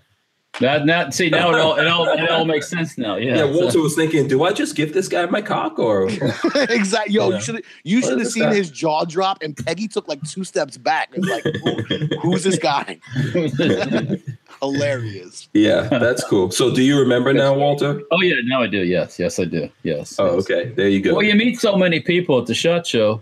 [0.60, 3.18] That, now, see, now it all, it all, it all makes sense now.
[3.18, 3.36] Yeah.
[3.36, 6.10] yeah, so- Walter was thinking, "Do I just give this guy my cock or?"
[6.56, 7.14] exactly.
[7.14, 7.36] Yo, Yeah.
[7.36, 8.56] you should you should have seen that?
[8.56, 12.58] his jaw drop, and Peggy took like two steps back, and like, Who, "Who's this
[12.58, 12.98] guy?"
[14.62, 15.50] Hilarious.
[15.54, 16.52] yeah, that's cool.
[16.52, 18.02] So, do you remember now, Walter?
[18.12, 18.36] oh, yeah.
[18.46, 18.80] Now I do.
[18.84, 19.20] Yes.
[19.20, 19.70] Yes, I do.
[19.84, 20.16] Yes.
[20.20, 20.44] Oh, yes.
[20.50, 20.70] okay.
[20.72, 21.14] There you go.
[21.16, 23.22] Well, you meet so many people at the shot show,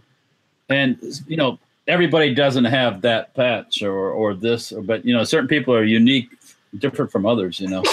[0.69, 5.23] and you know everybody doesn't have that patch or or this, or, but you know
[5.23, 6.29] certain people are unique,
[6.79, 7.59] different from others.
[7.59, 7.83] You know,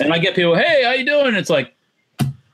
[0.00, 1.34] and I get people, hey, how you doing?
[1.34, 1.74] It's like,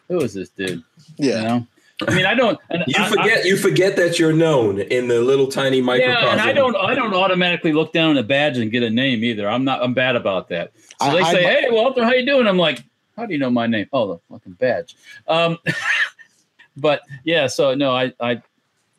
[0.09, 0.83] who is this dude?
[1.17, 1.43] You Yeah.
[1.43, 1.67] know,
[2.07, 2.59] I mean, I don't.
[2.71, 6.23] And You I- I- forget you forget that you're known in the little tiny microcosm.
[6.23, 8.91] yeah, and I don't I don't automatically look down at a badge and get a
[8.91, 9.49] name either.
[9.49, 10.71] I'm not I'm bad about that.
[11.01, 12.85] So I- they I- say, "Hey, Walter, how you doing?" I'm like,
[13.17, 14.95] "How do you know my name?" Oh, the fucking badge.
[15.27, 15.59] Um,
[16.77, 18.43] but yeah, so no, I I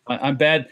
[0.08, 0.68] I- I'm bad.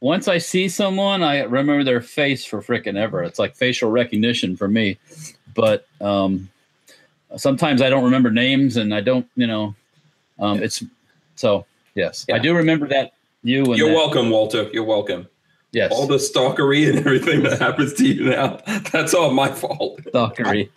[0.00, 3.22] Once I see someone, I remember their face for freaking ever.
[3.22, 4.98] It's like facial recognition for me.
[5.54, 6.48] But um,
[7.36, 9.74] sometimes I don't remember names, and I don't, you know,
[10.40, 10.82] um, it's
[11.36, 11.64] so
[11.94, 13.12] yes, I do remember that
[13.42, 14.68] you and You're that- welcome, Walter.
[14.72, 15.28] You're welcome.
[15.74, 18.58] Yes, All the stalkery and everything that happens to you now,
[18.92, 20.02] that's all my fault.
[20.04, 20.68] stalkery,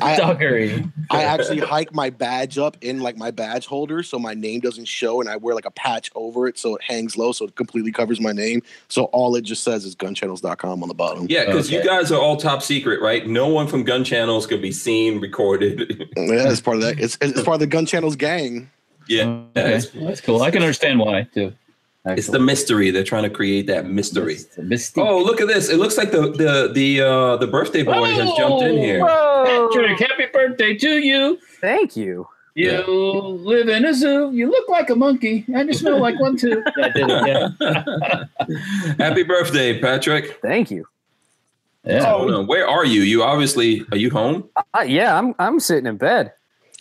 [0.00, 0.92] I- stalkery.
[1.10, 4.84] I actually hike my badge up in like my badge holder so my name doesn't
[4.84, 7.56] show and I wear like a patch over it so it hangs low so it
[7.56, 8.62] completely covers my name.
[8.88, 11.26] So all it just says is gunchannels.com on the bottom.
[11.28, 13.26] Yeah, because you guys are all top secret, right?
[13.26, 16.08] No one from gun channels could be seen, recorded.
[16.16, 17.00] Yeah, it's part of that.
[17.00, 18.70] It's, it's part of the gun channels gang.
[19.08, 19.24] Yeah,
[19.56, 20.42] Okay, it's, that's cool.
[20.42, 21.52] I can understand why too.
[22.04, 22.90] it's the mystery.
[22.90, 24.36] They're trying to create that mystery.
[24.58, 25.06] Mystique.
[25.06, 25.68] Oh, look at this!
[25.68, 29.00] It looks like the the the uh, the birthday boy has jumped in here.
[29.04, 29.68] Whoa!
[29.72, 31.38] Patrick, happy birthday to you.
[31.60, 32.26] Thank you.
[32.54, 32.84] You Yeah.
[32.86, 34.30] live in a zoo.
[34.32, 36.62] You look like a monkey, and you smell like one too.
[36.76, 37.26] I did it.
[37.60, 38.24] Yeah.
[38.98, 40.38] Happy birthday, Patrick!
[40.42, 40.86] Thank you.
[41.84, 42.12] Yeah.
[42.12, 43.02] Oh no, where are you?
[43.02, 44.48] You obviously are you home?
[44.74, 46.32] Uh, yeah, I'm I'm sitting in bed.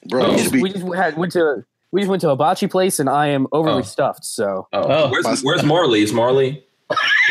[0.09, 0.31] Bro, Oh.
[0.31, 3.09] We just, we just had went to we just went to a bocce place, and
[3.09, 3.81] I am overly Oh.
[3.83, 4.25] stuffed.
[4.25, 5.09] So Oh, Oh.
[5.09, 6.01] where's where's Marley?
[6.01, 6.63] Is Marley?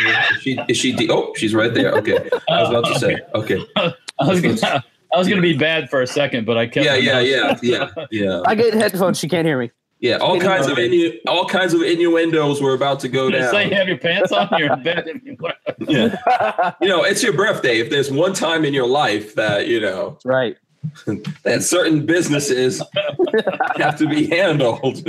[0.07, 0.59] Is she?
[0.69, 0.93] Is she?
[0.93, 1.93] De- oh, she's right there.
[1.97, 2.17] Okay,
[2.49, 3.19] I was about to say.
[3.35, 3.59] Okay.
[3.77, 3.93] I
[4.27, 4.85] was gonna,
[5.15, 6.85] I was gonna be bad for a second, but I kept.
[6.87, 9.19] Yeah, yeah, yeah, yeah, yeah, I get headphones.
[9.19, 9.71] She can't hear me.
[10.01, 10.17] yeah.
[10.17, 13.69] All kinds of innu- all kinds of innuendos were about to go Did I say
[13.69, 14.49] you have your pants on?
[14.59, 15.09] You're in bed.
[15.87, 16.73] Yeah.
[16.81, 17.79] You know, it's your birthday.
[17.81, 20.57] If there's one time in your life that you know right.
[21.45, 22.83] that certain businesses
[23.77, 25.07] have to be handled.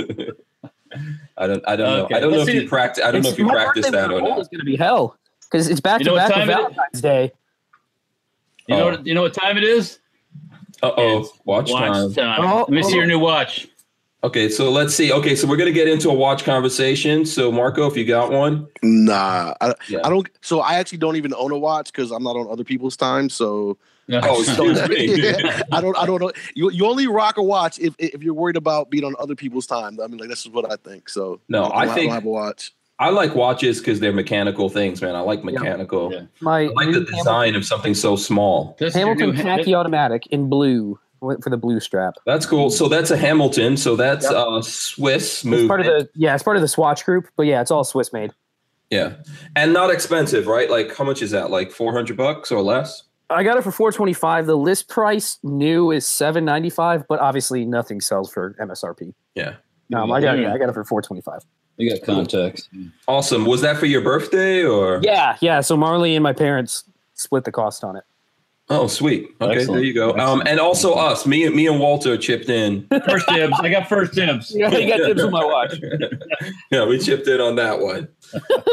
[1.38, 1.64] I don't.
[1.66, 2.16] I don't know.
[2.16, 3.02] I don't know let's if see- you practice.
[3.04, 4.38] I don't know if you practice that or not.
[4.40, 6.52] Is going to be hell because it's back You know to back time with it
[6.52, 6.56] is?
[6.66, 7.32] Valentine's Day.
[8.68, 8.90] You know Oh.
[8.90, 9.06] what?
[9.06, 9.98] You know what time it is?
[10.82, 12.12] Uh oh, It's watch, time.
[12.18, 12.96] Oh, Let me see oh.
[12.96, 13.68] your new watch.
[14.24, 15.12] Okay, so let's see.
[15.12, 17.24] Okay, so we're gonna get into a watch conversation.
[17.24, 20.00] So Marco, if you got one, Nah, I, Yeah.
[20.04, 20.28] I don't.
[20.42, 23.28] So I actually don't even own a watch because I'm not on other people's time.
[23.30, 23.78] So
[24.22, 25.34] Oh, excuse me.
[25.72, 25.96] I don't.
[25.96, 26.32] I don't know.
[26.54, 29.66] You you only rock a watch if if you're worried about being on other people's
[29.66, 29.98] time.
[30.02, 31.08] I mean, like this is what I think.
[31.08, 32.72] So No, I don't, think- don't have a watch.
[32.98, 35.16] I like watches because they're mechanical things, man.
[35.16, 36.12] I like mechanical.
[36.12, 36.20] Yeah.
[36.40, 38.76] My I like the new design of something so small.
[38.78, 42.14] This Hamilton, new Hamilton automatic in blue went for the blue strap.
[42.26, 42.70] That's cool.
[42.70, 43.76] So that's a Hamilton.
[43.76, 44.32] So that's Yep.
[44.34, 47.60] uh Swiss It's part of the yeah, it's part of the Swatch group, but yeah,
[47.60, 48.32] it's all Swiss made.
[48.90, 49.14] yeah,
[49.56, 50.70] and not expensive, right?
[50.70, 51.50] Like how much is that?
[51.50, 53.02] Like four hundred bucks or less?
[53.32, 54.46] I got it for 425.
[54.46, 59.14] The list price new is 795, but obviously nothing sells for MSRP.
[59.34, 59.54] Yeah,
[59.94, 61.40] Um, I got yeah, I got it for 425.
[61.78, 62.68] You got contacts.
[63.08, 63.46] awesome.
[63.46, 65.00] Was that for your birthday or?
[65.02, 65.60] Yeah, yeah.
[65.62, 68.04] So Marley and my parents split the cost on it.
[68.74, 69.28] Oh, sweet.
[69.40, 69.78] Okay, Excellent.
[69.80, 70.16] there you go.
[70.16, 72.86] Um, and also us, me and me and Walter chipped in.
[73.06, 73.52] First dibs.
[73.60, 74.50] I got first dibs.
[74.54, 75.74] Yeah, you got tips on my watch.
[76.70, 78.08] yeah, we chipped in on that one.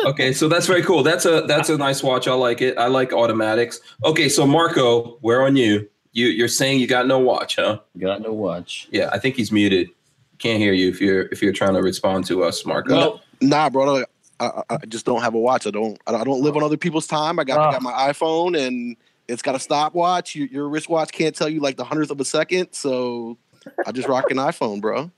[0.05, 1.03] Okay, so that's very cool.
[1.03, 2.27] That's a that's a nice watch.
[2.29, 2.77] I like it.
[2.77, 3.81] I like automatics.
[4.05, 5.89] Okay, so Marco, we're on you.
[6.13, 7.79] You you're saying you got no watch, huh?
[7.97, 8.87] Got no watch.
[8.91, 9.89] Yeah, I think he's muted.
[10.37, 12.95] Can't hear you if you're if you're trying to respond to us, Marco.
[12.95, 13.97] Well, Nah, bro.
[13.97, 15.67] I, I, I just don't have a watch.
[15.67, 15.99] I don't.
[16.07, 17.37] I don't live on other people's time.
[17.39, 17.59] I got.
[17.59, 18.95] I got my iPhone and
[19.29, 20.35] it's got a stopwatch.
[20.35, 22.73] Your, your wristwatch can't tell you like the hundredth of a second.
[22.73, 23.37] So
[23.85, 25.11] I just rock an iPhone, bro.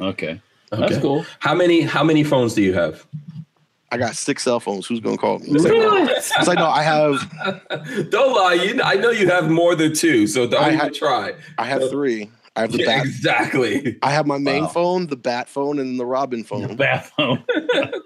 [0.00, 0.40] okay.
[0.72, 0.80] Okay.
[0.88, 1.26] That's cool.
[1.40, 3.04] How many how many phones do you have?
[3.90, 4.86] I got six cell phones.
[4.86, 5.46] Who's gonna call me?
[5.48, 6.04] It's like, no.
[6.06, 8.08] It's like, no, I have.
[8.10, 8.54] don't lie.
[8.54, 11.34] You I know you have more than two, so don't I even had- try.
[11.58, 12.30] I have three.
[12.56, 13.06] I have the Yeah, bat.
[13.06, 13.96] exactly.
[14.02, 14.68] I have my main Wow.
[14.70, 16.74] phone, the bat phone, and the Robin phone.
[16.74, 17.44] Bathroom.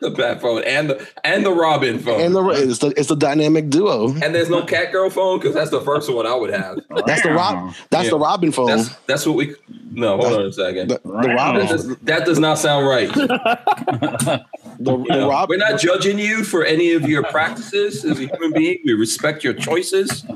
[0.03, 2.21] the bat phone and the and the Robin phone.
[2.21, 4.09] And the it's the it's a dynamic duo.
[4.23, 6.79] And there's no cat girl phone because that's the first one I would have.
[7.07, 7.73] That's the Rob.
[7.89, 8.11] That's Yeah.
[8.11, 8.67] the Robin phone.
[8.67, 9.55] That's that's what we.
[9.93, 10.89] No, hold on a second.
[10.91, 11.61] the, the Robin.
[11.67, 13.11] That does, that does not sound right.
[14.81, 15.49] The, the know, Rob.
[15.49, 18.79] we're not judging you for any of your practices as a human being.
[18.85, 20.27] We respect your choices,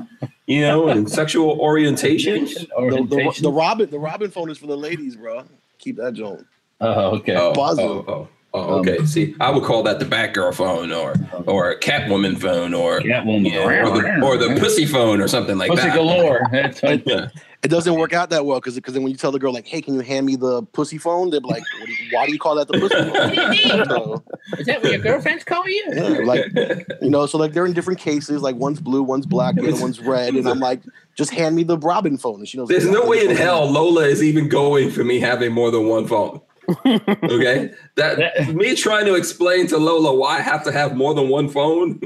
[0.49, 2.47] you know, and sexual orientation.
[2.59, 3.43] The, the, Orientation.
[3.43, 3.89] the Robin.
[3.89, 5.43] The Robin phone is for the ladies, bro.
[5.77, 6.45] Keep that joint.
[6.81, 7.35] Oh, okay.
[7.35, 9.05] Oh, oh, oh, oh, um, okay.
[9.05, 11.43] See, I would call that the Batgirl phone, or uh-huh.
[11.47, 13.51] or a Catwoman phone, or Catwoman.
[13.51, 15.95] yeah, or, the, or the pussy phone, or something like Pussy that.
[15.95, 16.41] galore.
[17.05, 17.29] Yeah.
[17.61, 19.67] It doesn't work out that well because because then when you tell the girl like,
[19.67, 22.31] "Hey, can you hand me the pussy phone?" They're like, what do you, "Why do
[22.31, 24.23] you call that the pussy phone?" so,
[24.57, 25.85] Is that what your girlfriend's calling you?
[25.91, 26.45] yeah, like
[27.01, 28.41] you know, so like they're in different cases.
[28.41, 30.81] Like one's blue, one's black, the other one's red, and I'm like,
[31.15, 32.69] "Just hand me the Robin phone." And she knows.
[32.69, 36.07] There's no way in hell Lola is even going for me having more than one
[36.07, 36.39] phone.
[36.85, 41.13] Okay, that That- me trying to explain to Lola why I have to have more
[41.13, 41.99] than one phone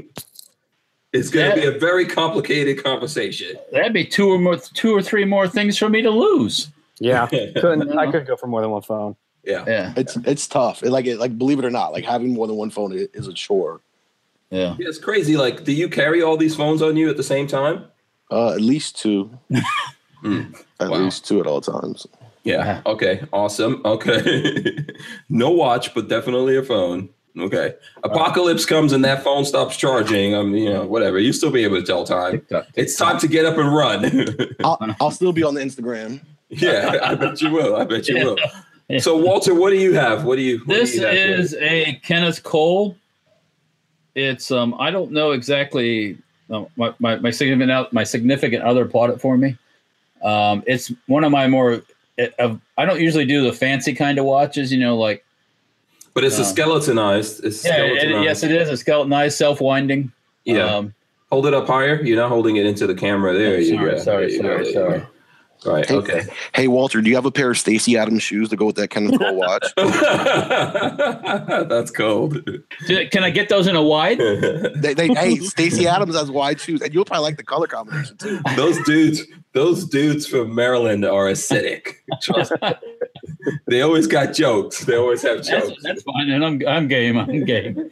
[1.14, 3.56] is going to be a very complicated conversation.
[3.72, 6.70] That'd be two or more, two or three more things for me to lose.
[7.00, 9.16] Yeah, couldn't I could go for more than one phone.
[9.44, 9.94] Yeah, Yeah.
[9.98, 10.84] It's it's tough.
[10.84, 13.28] It, like it, like believe it or not, like having more than one phone is
[13.28, 13.82] a chore.
[14.50, 14.76] Yeah.
[14.80, 15.36] Yeah, it's crazy.
[15.36, 17.86] Like, do you carry all these phones on you at the same time?
[18.32, 19.30] Uh, at least two.
[20.24, 21.00] Mm, At wow.
[21.00, 22.08] least two at all times.
[22.44, 22.82] Yeah.
[22.86, 23.24] Okay.
[23.32, 23.82] Awesome.
[23.86, 24.86] Okay.
[25.30, 27.10] no watch, but definitely a phone.
[27.40, 27.74] Okay.
[28.04, 30.36] Apocalypse comes and that phone stops charging.
[30.36, 31.18] I'm, you know, whatever.
[31.20, 32.34] You still be able to tell time.
[32.34, 32.68] TikTok.
[32.76, 34.28] It's time to get up and run.
[34.64, 36.22] I'll, I'll still be on the Instagram.
[36.50, 37.76] yeah, I bet you will.
[37.76, 38.24] I bet you Yeah.
[38.26, 38.38] will.
[39.00, 40.26] So, Walter, what do you have?
[40.26, 40.60] What do you?
[40.66, 41.36] what do This you have here?
[41.36, 42.96] is a Kenneth Cole.
[44.14, 46.18] It's um I don't know exactly
[46.52, 49.58] uh, my, my my significant my significant other bought it for me.
[50.22, 51.82] Um, it's one of my more
[52.18, 55.26] it, uh, I don't usually do the fancy kind of watches, you know, like
[56.14, 57.44] but it's a uh, skeletonized.
[57.44, 60.12] It's yeah, it- yes, it is a skeletonized, self winding.
[60.46, 60.64] Yeah.
[60.66, 60.94] Um,
[61.32, 62.00] Hold it up higher.
[62.04, 63.34] You're not holding it into the camera.
[63.34, 63.98] There you sorry, go.
[63.98, 64.64] sorry, There you sorry, go.
[64.64, 65.00] There sorry.
[65.00, 65.06] go.
[65.66, 65.86] Right.
[65.88, 66.22] Hey, Okay.
[66.54, 68.90] Hey Walter, do you have a pair of Stacy Adams shoes to go with that
[68.90, 69.64] Kenneth Cole watch?
[71.70, 72.44] That's cold.
[72.88, 74.18] do- Can I get those in a wide?
[74.76, 78.18] they, they, hey, Stacy Adams has wide shoes, and you'll probably like the color combination
[78.18, 78.40] too.
[78.56, 79.24] those dudes,
[79.54, 81.96] those dudes from Maryland are acidic.
[82.22, 82.74] Trust me.
[83.68, 84.86] They always got jokes.
[84.86, 85.74] They always have jokes.
[85.82, 87.18] that's fine, and I'm I'm game.
[87.18, 87.90] I'm game.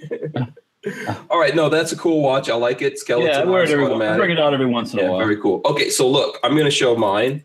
[1.29, 2.49] All right, no, that's a cool watch.
[2.49, 2.97] I like it.
[2.97, 5.09] Skeleton Yeah, I wear it every, I bring it out every once in a Yeah,
[5.09, 5.19] while.
[5.19, 5.61] very cool.
[5.65, 7.43] Okay, so look, I'm gonna show mine.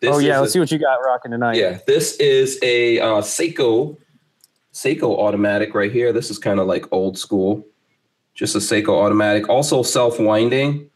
[0.00, 1.56] This oh yeah, is let's a- see what you got rocking tonight.
[1.56, 3.96] Yeah, this is a uh, Seiko
[4.74, 6.12] Seiko automatic right here.
[6.12, 7.66] This is kind of like old school,
[8.34, 9.48] just a Seiko automatic.
[9.48, 10.90] Also self winding.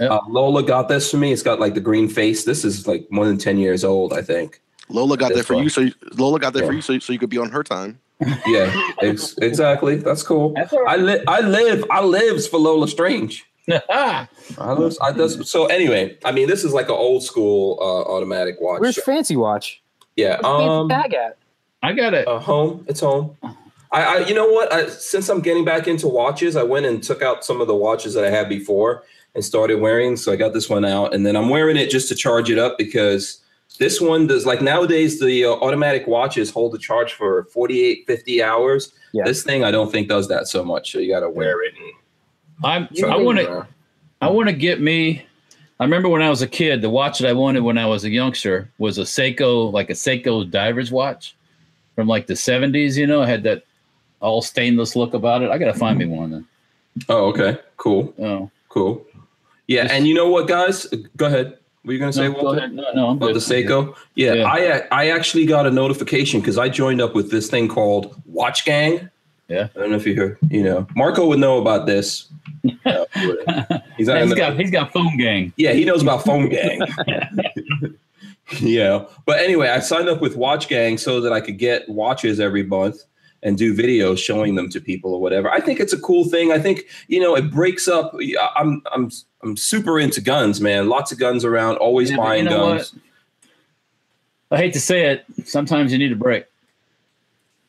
[0.00, 0.10] Yep.
[0.10, 1.32] Uh, Lola got this for me.
[1.32, 2.44] It's got like the green face.
[2.44, 4.60] This is like more than ten years old, I think.
[4.88, 5.62] Lola got That's that for fine.
[5.62, 7.62] you, so you- Lola got that for you, so, so you could be on her
[7.62, 7.98] time.
[8.46, 8.72] Yeah,
[9.02, 9.96] ex- exactly.
[9.96, 10.52] That's cool.
[10.54, 11.00] That's all I right.
[11.00, 11.24] live.
[11.28, 11.84] I live.
[11.90, 13.44] I lives for Lola Strange.
[13.68, 14.26] I
[14.58, 18.56] love, I does, so anyway, I mean, this is like an old school uh, automatic
[18.60, 18.80] watch.
[18.80, 19.82] Where's Fancy Watch?
[20.16, 20.38] yeah.
[20.42, 21.38] Where's Um, Bag at?
[21.82, 22.26] I got it.
[22.28, 22.84] uh, home.
[22.88, 23.36] It's home.
[23.90, 24.72] I, I, you know what?
[24.72, 27.74] I, since I'm getting back into watches, I went and took out some of the
[27.74, 29.04] watches that I had before
[29.34, 30.16] and started wearing.
[30.16, 32.58] So I got this one out, and then I'm wearing it just to charge it
[32.58, 33.40] up because
[33.78, 38.42] this one does like nowadays the uh, automatic watches hold the charge for 48, 50
[38.42, 38.92] hours.
[39.12, 39.24] Yeah.
[39.24, 40.92] This thing I don't think does that so much.
[40.92, 41.74] So you got to wear it.
[41.76, 41.92] And,
[42.64, 42.88] I'm.
[43.04, 43.66] I want to.
[44.20, 45.26] I want to get me.
[45.80, 48.04] I remember when I was a kid, the watch that I wanted when I was
[48.04, 51.36] a youngster was a Seiko, like a Seiko diver's watch
[51.96, 52.96] from like the 70s.
[52.96, 53.64] You know, it had that
[54.20, 55.50] all stainless look about it.
[55.50, 56.46] I got to find me one then.
[57.08, 57.58] Oh, okay.
[57.76, 58.14] Cool.
[58.20, 59.06] Oh, Cool.
[59.66, 60.86] Yeah, and you know what, guys?
[61.16, 61.58] Go ahead.
[61.82, 62.58] What are you gonna say, no, go Walter?
[62.58, 62.72] ahead.
[62.72, 63.36] No, no, I'm About good.
[63.36, 63.94] the Seiko?
[64.14, 64.44] Yeah, Yeah.
[64.46, 68.64] I I actually got a notification because I joined up with this thing called Watch
[68.64, 69.10] Gang.
[69.48, 69.68] Yeah.
[69.76, 70.38] I don't know if you heard.
[70.48, 72.28] You know, Marco would know about this.
[72.86, 73.04] Uh,
[73.98, 75.52] he's he's got he's got phone gang.
[75.58, 76.80] yeah, he knows about Phone Gang.
[78.60, 82.40] yeah, but anyway, I signed up with Watch Gang so that I could get watches
[82.40, 83.02] every month
[83.42, 85.50] and do videos showing them to people or whatever.
[85.50, 86.50] I think it's a cool thing.
[86.52, 88.14] I think you know it breaks up.
[88.56, 89.10] I'm I'm
[89.44, 90.88] I'm super into guns, man.
[90.88, 91.76] Lots of guns around.
[91.76, 92.94] Always Yeah, buying you know guns.
[94.50, 95.24] I hate to say it.
[95.44, 96.46] Sometimes you need a break.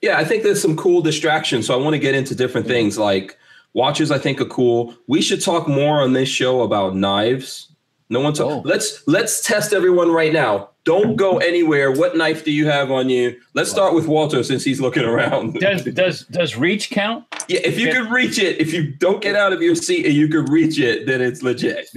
[0.02, 1.68] Yeah, I think there's some cool distractions.
[1.68, 3.38] So I want to get into different things like
[3.74, 4.12] watches.
[4.12, 4.96] I think are cool.
[5.08, 7.70] We should talk more on this show about knives.
[8.10, 8.52] No one talk.
[8.52, 8.62] Oh.
[8.64, 10.70] Let's let's test everyone right now.
[10.84, 11.92] Don't go anywhere.
[11.92, 13.40] What knife do you have on you?
[13.56, 15.56] Let's start with Walter since he's looking around.
[15.56, 17.26] Does does does reach count?
[17.48, 20.14] yeah, if you can reach it, if you don't get out of your seat and
[20.14, 21.90] you can reach it, then it's legit.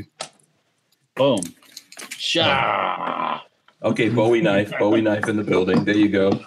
[1.15, 1.41] Boom.
[2.17, 3.41] Shah.
[3.83, 5.85] Okay, Bowie knife, Bowie knife in the building.
[5.85, 6.41] There you go.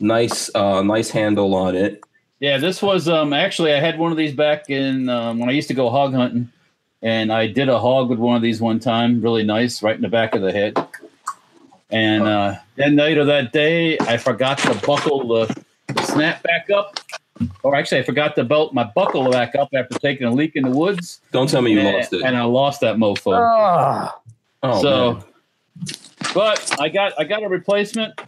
[0.00, 2.02] Nice, uh, nice handle on it.
[2.40, 5.52] Yeah, this was um actually I had one of these back in um, when I
[5.52, 6.50] used to go hog hunting,
[7.04, 10.00] and I did a hog with one of these one time, really nice, right in
[10.00, 10.74] the back of the head.
[11.90, 16.70] And uh, that night of that day, I forgot to buckle the, the snap back
[16.70, 16.98] up,
[17.62, 20.64] or actually, I forgot to belt my buckle back up after taking a leak in
[20.64, 22.22] the woods, Don't tell me you and, lost it.
[22.22, 23.38] and I lost that mofo.
[23.38, 24.18] Ah,
[24.62, 25.24] oh, so, man.
[26.32, 28.18] but I got I got a replacement.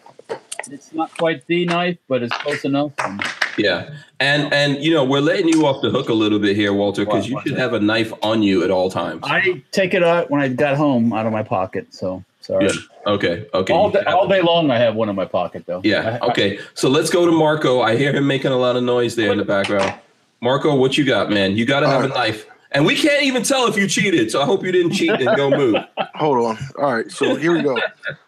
[0.71, 2.93] It's not quite the knife, but it's close enough.
[2.99, 3.21] And
[3.59, 3.91] Yeah,
[4.21, 7.05] and and you know we're letting you off the hook a little bit here, Walter,
[7.05, 9.21] because you should have a knife on you at all times.
[9.25, 11.93] I take it out when I got home out of my pocket.
[11.95, 12.67] So sorry.
[12.67, 12.73] Yeah.
[13.07, 13.47] Okay.
[13.55, 13.73] Okay.
[13.73, 15.81] All day, all day long, I have one in my pocket though.
[15.85, 16.19] Yeah.
[16.21, 16.59] I- I- Okay.
[16.75, 17.81] So let's go to Marco.
[17.81, 19.95] I hear him making a lot of noise there in the background.
[20.43, 21.57] Marco, what you got, man?
[21.57, 24.31] You got to have a knife, and we can't even tell if you cheated.
[24.31, 25.77] So I hope you didn't cheat and go move.
[26.17, 26.59] Hold on.
[26.79, 27.11] All right.
[27.11, 27.79] So here we go.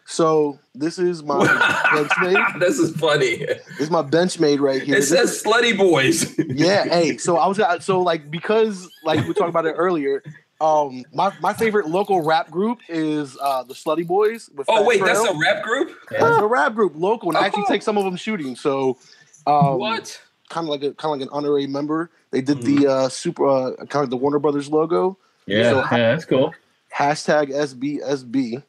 [0.05, 1.45] So this is my
[1.91, 2.59] Benchmade.
[2.59, 3.37] this is funny.
[3.37, 4.95] This is my Benchmade right here.
[4.95, 9.33] It This says "slutty boys." yeah hey so i was so like because like we
[9.33, 10.23] talked about it earlier
[10.61, 14.85] um my, my favorite local rap group is uh the slutty boys with oh Fat
[14.85, 15.95] wait, that's a rap group.
[16.09, 17.71] That's a rap group local and I actually Oh.
[17.71, 18.97] take some of them shooting so
[19.47, 20.19] um what?
[20.49, 22.81] Kind of like a kind of like an honorary member they did Mm-hmm.
[22.83, 26.53] the uh super uh kind of the warner brothers logo yeah, So- yeah, that's cool.
[26.95, 28.63] hashtag sbsb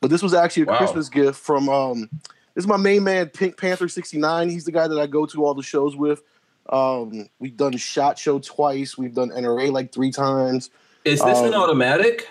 [0.00, 0.78] but this was actually a Wow.
[0.78, 2.10] christmas gift from um
[2.54, 5.44] this is my main man pink panther 69 he's the guy that i go to
[5.44, 6.22] all the shows with
[6.70, 10.70] um we've done shot show twice we've done nra like three times
[11.04, 12.28] Is this an Um, automatic?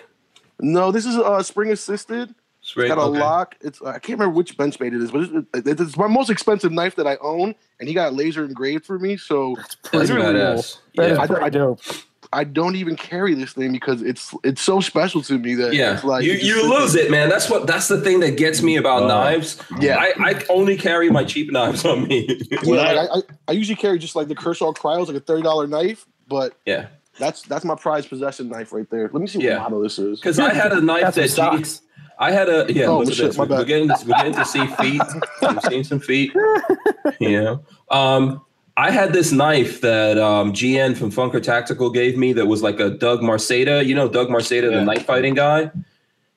[0.60, 2.34] No, this is uh, spring assisted.
[2.66, 2.88] Straight.
[2.88, 3.20] Got a okay.
[3.20, 3.54] lock.
[3.60, 6.96] It's I can't remember which Benchmade it is, but it's, it's my most expensive knife
[6.96, 9.16] that I own, and he got it laser engraved for me.
[9.16, 10.16] So That's pretty cool.
[10.16, 10.78] badass.
[10.96, 11.22] That is Yeah.
[11.22, 11.80] I- pretty I- dope.
[12.32, 15.94] I don't even carry this thing because it's it's so special to me that Yeah,
[15.94, 17.28] it's like you, you lose it, man.
[17.28, 19.08] That's what that's the thing that gets me about Oh.
[19.08, 19.62] knives.
[19.78, 19.96] Yeah.
[19.98, 22.40] I, I only carry my cheap knives on me.
[22.64, 25.20] Yeah, I- like I, I, I usually carry just like the Kershaw Cryos, like a
[25.20, 29.02] thirty dollar knife, but yeah, that's that's my prized possession knife right there.
[29.04, 29.58] Let me see what Yeah.
[29.58, 30.18] model this is.
[30.18, 31.82] because I had a knife That's that G, socks.
[32.18, 32.86] I had a yeah.
[32.86, 33.36] Oh, shit, this.
[33.38, 35.02] my We're getting this, we're getting to see feet.
[35.42, 36.32] We've seen some feet.
[37.20, 38.42] You know, um,
[38.78, 42.80] I had this knife that um, GN from Funker Tactical gave me that was like
[42.80, 43.84] a Doug Marcaida.
[43.84, 44.78] You know, Doug Marcaida, Yeah.
[44.78, 45.70] the knife fighting guy.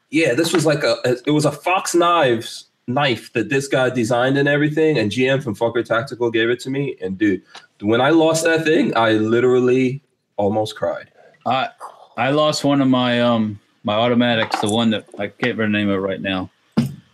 [0.09, 0.95] Yeah, this was like a
[1.25, 5.55] it was a Fox Knives knife that this guy designed and everything, and GM from
[5.55, 6.95] Funker Tactical gave it to me.
[7.01, 7.43] And dude,
[7.81, 10.01] when I lost that thing, I literally
[10.37, 11.11] almost cried.
[11.45, 11.69] I
[12.17, 15.69] I lost one of my um my automatics, the one that I can't remember the
[15.69, 16.49] name of it right now.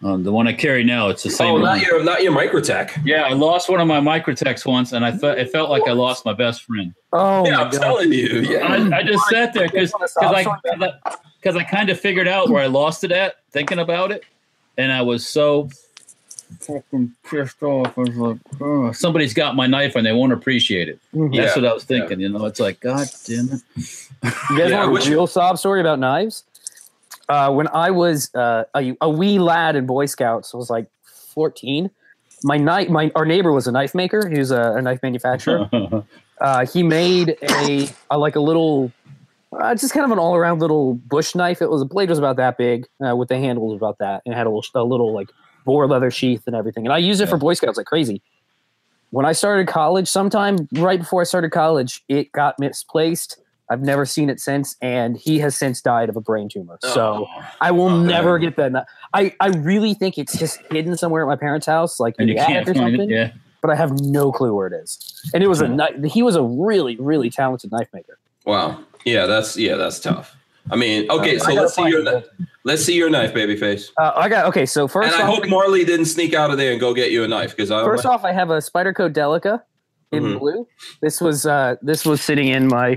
[0.04, 1.48] Um, the one I carry now, it's the same.
[1.48, 1.64] Oh, one.
[1.64, 3.02] not your not your Microtech.
[3.06, 5.94] yeah, I lost one of my Microtechs once, and I felt it felt like I
[5.94, 6.94] lost my best friend.
[7.14, 7.82] Oh yeah, I'm god.
[7.82, 8.42] telling you.
[8.42, 8.60] Yeah.
[8.94, 10.44] I, I just sat there because I
[11.42, 14.24] because I kind of figured out where I lost it at thinking about it,
[14.78, 15.70] and I was so
[16.60, 17.98] fucking pissed off.
[17.98, 21.00] I was like, oh, somebody's got my knife and they won't appreciate it.
[21.16, 21.36] Mhm.
[21.36, 22.20] That's Yeah, what I was thinking.
[22.20, 23.62] You know, it's like, God damn it.
[24.52, 26.44] You guys Yeah, want a real sob story about knives?
[27.28, 30.88] Uh, when I was uh, a, a wee lad in Boy Scouts, I was like
[31.34, 31.90] 14.
[32.44, 34.30] My knife, my our neighbor was a knife maker.
[34.30, 35.70] He was a, a knife manufacturer.
[36.42, 38.92] uh, he made a, a like a little,
[39.60, 41.62] uh, just kind of an all around little bush knife.
[41.62, 44.22] It was the blade was about that big, uh, with the handle was about that,
[44.26, 45.30] and it had a little, a little like
[45.66, 46.86] boar leather sheath and everything.
[46.86, 48.22] And I used it for Boy Scouts like crazy.
[49.10, 53.40] When I started college, sometime right before I started college, it got misplaced.
[53.70, 56.78] I've never seen it since, and he has since died of a brain tumor.
[56.84, 57.46] So Oh.
[57.62, 58.86] I will Oh, never get that.
[59.14, 62.38] I, I really think it's just hidden somewhere at my parents' house, like in the
[62.38, 63.10] attic or something.
[63.10, 63.10] it.
[63.10, 63.32] Yeah.
[63.62, 65.00] But I have no clue where it is.
[65.34, 68.20] And it was a he was a really really talented knife maker.
[68.46, 68.80] Wow.
[69.06, 70.36] Yeah, that's yeah, that's tough.
[70.70, 72.30] I mean, okay, Uh, so let's see your it.
[72.64, 73.90] let's see your knife, babyface.
[74.00, 74.66] Uh, I got okay.
[74.68, 77.12] So first, and I off, hope Marley didn't sneak out of there and go get
[77.12, 79.62] you a knife because I first off, I have a Spyderco Delica
[80.12, 80.40] in Mhm.
[80.40, 80.68] blue.
[81.02, 82.96] This was uh, this was sitting in my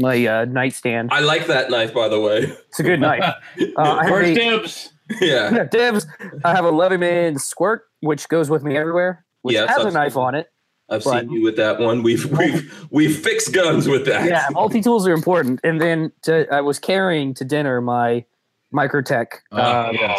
[0.00, 1.10] my uh, nightstand.
[1.12, 2.52] I like that knife, by the way.
[2.68, 3.22] It's a good knife.
[3.76, 4.92] Uh, I have First a- dibs.
[5.20, 5.54] yeah.
[5.54, 6.06] Yeah, dibs.
[6.44, 9.94] I have a Leatherman squirt, which goes with me everywhere, which Yes, has a I've-
[9.94, 10.50] knife on it.
[10.88, 12.02] I've But- seen you with that one.
[12.02, 14.26] We've we've we've fixed guns with that.
[14.28, 15.60] Yeah, multi tools are important.
[15.62, 18.24] And then to, I was carrying to dinner my
[18.74, 20.18] Microtech Ah, uh, yes.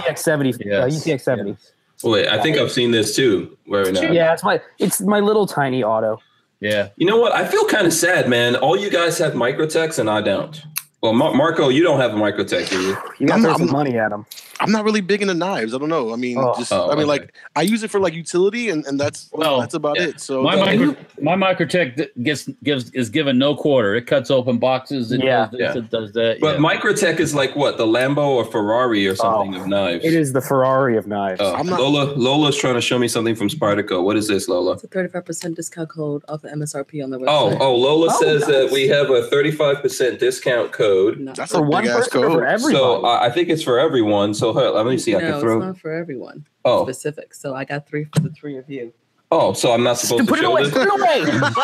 [0.00, 0.52] UTX seventy.
[0.52, 1.04] Uh, Yes.
[1.06, 1.50] UTX seventy.
[1.52, 1.72] Yes.
[2.04, 3.56] Wait, I think I've seen this too.
[3.66, 4.00] Where now?
[4.02, 6.18] Yeah, it's my it's my little tiny auto.
[6.62, 6.90] Yeah.
[6.96, 7.32] You know what?
[7.32, 8.54] I feel kind of sad, man.
[8.54, 10.62] All you guys have microtechs and I don't.
[11.02, 12.96] Well, Mar- Marco, you don't have a microtech, do you?
[13.18, 14.24] You got to I'm- throw some I'm- money at them.
[14.60, 15.74] I'm not really big into knives.
[15.74, 16.12] I don't know.
[16.12, 16.54] I mean, Oh.
[16.56, 17.04] just Oh, I mean, okay.
[17.06, 20.06] like I use it for like utility, and, and that's Well, that's about yeah.
[20.06, 20.20] it.
[20.20, 23.96] So My that- micro, my microtech gets gives is given no quarter.
[23.96, 25.10] It cuts open boxes.
[25.10, 25.46] It Yeah.
[25.46, 25.78] does this, Yeah.
[25.78, 26.38] it does that.
[26.40, 26.64] But yeah.
[26.64, 27.76] microtech is like what?
[27.76, 30.04] The Lambo or Ferrari or oh, something of knives.
[30.04, 31.40] It is the Ferrari of knives.
[31.42, 34.04] Oh, I'm not- Lola, Lola's trying to show me something from Spartaco.
[34.04, 34.74] What is this, Lola?
[34.74, 37.56] It's a 35% discount code off the MSRP on the oh, website.
[37.60, 40.91] Oh, oh, Lola Oh, says that we have a 35% discount code.
[41.18, 42.48] No, that's for a one big ass person or for code.
[42.48, 42.74] everybody?
[42.74, 44.34] So uh, I think it's for everyone.
[44.34, 45.14] So her, let me see.
[45.14, 46.46] I no, can it's not for everyone.
[46.64, 47.34] Oh, Specific.
[47.34, 48.92] So I got three for the three of you.
[49.30, 50.64] oh, so I'm not supposed put to it show away.
[50.64, 50.72] this?
[50.72, 50.88] Put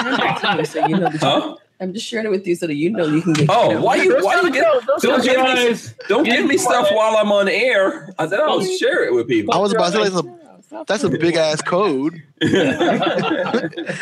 [0.06, 0.64] it away.
[0.64, 1.56] so you know Huh?
[1.80, 3.46] I'm just sharing it with you so that you know you can get.
[3.48, 4.64] Oh, you know, why you why you get?
[4.64, 5.44] Don't Close your give
[5.76, 8.12] me don't give me stuff while I'm on air.
[8.18, 9.54] I said I'll share it with people.
[9.54, 10.28] I was about to say
[10.70, 12.22] that's a It's not that's a for big ass code.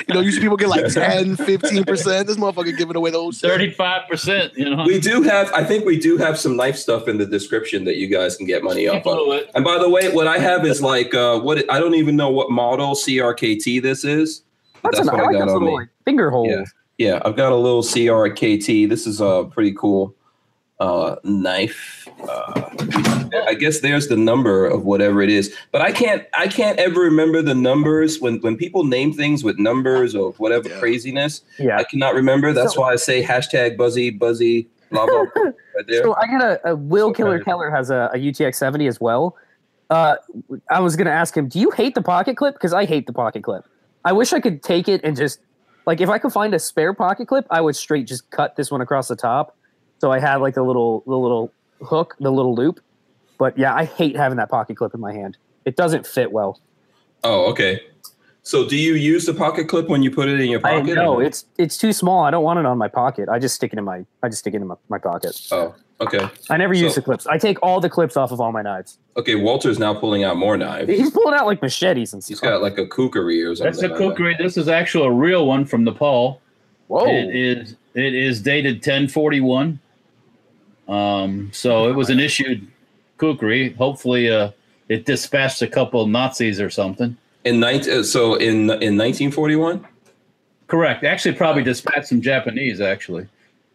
[0.09, 2.27] You know, usually people get like 10, 15 percent.
[2.27, 4.53] This motherfucker giving away the those Thirty-five percent.
[4.57, 4.85] You know.
[4.85, 5.53] we do have.
[5.53, 8.47] I think we do have some knife stuff in the description that you guys can
[8.47, 9.33] get money off of.
[9.35, 9.51] it.
[9.55, 12.31] And by the way, what I have is like uh what I don't even know
[12.31, 14.43] what model CRKT this is.
[14.83, 15.75] but That's, That's, an, I what I, like got those on me.
[15.75, 16.49] like, finger holes.
[16.51, 16.65] Yeah.
[16.99, 18.89] Yeah, I've got a little CRKT.
[18.89, 20.15] This is a pretty cool
[20.81, 22.06] uh knife.
[22.29, 22.71] Uh,
[23.47, 27.01] I guess there's the number of whatever it is, but I can't I can't ever
[27.01, 30.79] remember the numbers when when people name things with numbers or whatever Yeah.
[30.79, 31.43] craziness.
[31.59, 31.77] Yeah.
[31.79, 32.53] I cannot remember.
[32.53, 35.43] That's So- why I say hashtag buzzy buzzy blah blah, blah
[35.77, 36.03] right there.
[36.03, 38.87] So I got a, a Will So Killer kind Keller has a, a UTX 70
[38.87, 39.37] as well.
[39.91, 40.17] Uh,
[40.71, 42.55] I was gonna ask him, do you hate the pocket clip?
[42.55, 43.65] Because I hate the pocket clip.
[44.05, 45.41] I wish I could take it and just
[45.87, 48.71] like if I could find a spare pocket clip, I would straight just cut this
[48.71, 49.57] one across the top.
[49.99, 51.53] So I had like the little the little
[51.83, 52.81] hook, the little loop.
[53.39, 55.37] But yeah, I hate having that pocket clip in my hand.
[55.65, 56.61] It doesn't fit well.
[57.25, 57.81] Oh, okay.
[58.43, 60.95] So do you use the pocket clip when you put it in your I pocket?
[60.95, 62.23] know or- it's it's too small.
[62.23, 63.29] I don't want it on my pocket.
[63.29, 65.37] I just stick it in my I just stick it in my, my pocket.
[65.51, 66.29] Oh, okay.
[66.49, 67.27] I never use the clips.
[67.27, 68.99] I take all the clips off of all my knives.
[69.17, 70.89] Okay, Walter's now pulling out more knives.
[70.89, 72.29] He's pulling out like machetes and stuff.
[72.29, 73.73] He's got like a kukri or something.
[73.73, 74.37] That's a kukri.
[74.39, 76.41] This is actually a real one from Nepal.
[76.87, 77.05] Whoa.
[77.07, 79.81] It is it is dated 1041.
[80.89, 82.67] Um, so it was an issued
[83.19, 83.73] kukri.
[83.75, 84.51] Hopefully, uh,
[84.89, 87.17] it dispatched a couple Nazis or something.
[87.45, 89.87] In 19, so in in 1941.
[90.69, 91.05] Correct.
[91.05, 92.81] Actually, probably dispatched some Japanese.
[92.81, 93.29] Actually,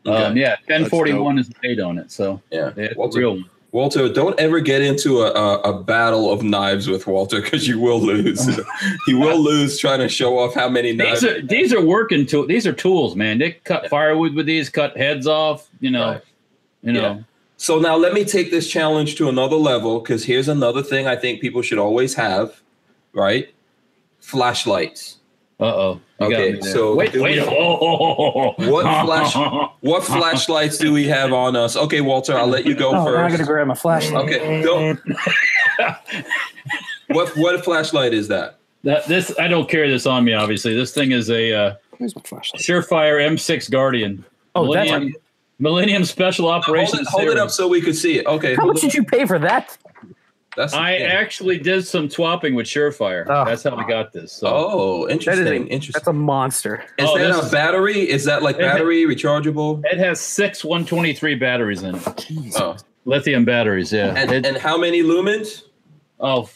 [0.05, 2.11] um, yeah, 1041 is the date on it.
[2.11, 3.19] So Yeah, Walter.
[3.19, 3.49] real one.
[3.71, 7.79] Walter, don't ever get into a, a, a battle of knives with Walter because you
[7.79, 8.59] will lose.
[9.05, 11.21] he will lose trying to show off how many knives.
[11.21, 12.47] These are these are working tools.
[12.49, 13.37] these are tools, man.
[13.37, 15.69] They cut firewood with these, cut heads off.
[15.79, 16.21] You know, Right.
[16.83, 17.01] You know.
[17.01, 17.19] Yeah.
[17.57, 21.15] So now let me take this challenge to another level because here's another thing I
[21.15, 22.59] think people should always have,
[23.13, 23.53] right?
[24.19, 25.17] Flashlights.
[25.59, 26.01] Uh oh.
[26.19, 27.39] Okay, so wait, wait.
[27.39, 29.35] we- Oh, What flash-
[29.81, 31.77] What flashlights do we have on us?
[31.77, 34.23] Okay, Walter, I'll let you go Oh, now I gotta grab my flashlight.
[34.25, 34.99] Okay, don't.
[37.09, 38.57] What what flashlight is that?
[38.83, 40.33] That this I don't carry this on me.
[40.33, 42.61] Obviously, this thing is a uh, Where's my flashlight?
[42.61, 44.23] Surefire M6 Guardian.
[44.55, 44.89] Oh, that's
[45.61, 47.01] Millennium, Millennium Special Hold Operations.
[47.01, 48.25] it, hold it up so we could see it.
[48.25, 48.55] Okay.
[48.55, 49.77] How much it- did you pay for that?
[50.57, 51.05] That's I yeah.
[51.05, 53.25] actually did some swapping with Surefire.
[53.29, 53.45] Oh.
[53.45, 54.33] That's how I got this.
[54.33, 55.63] So Oh, That is interesting.
[55.63, 55.91] a, interesting.
[55.93, 56.83] that's a monster.
[56.97, 57.99] Is Oh, that this- a battery?
[58.09, 59.81] Is that like It ha- battery rechargeable?
[59.85, 62.27] it has six 123 batteries in it.
[62.59, 62.75] Oh,
[63.05, 64.13] Lithium batteries, yeah.
[64.17, 65.63] and, It- and how many lumens?
[66.19, 66.49] oh,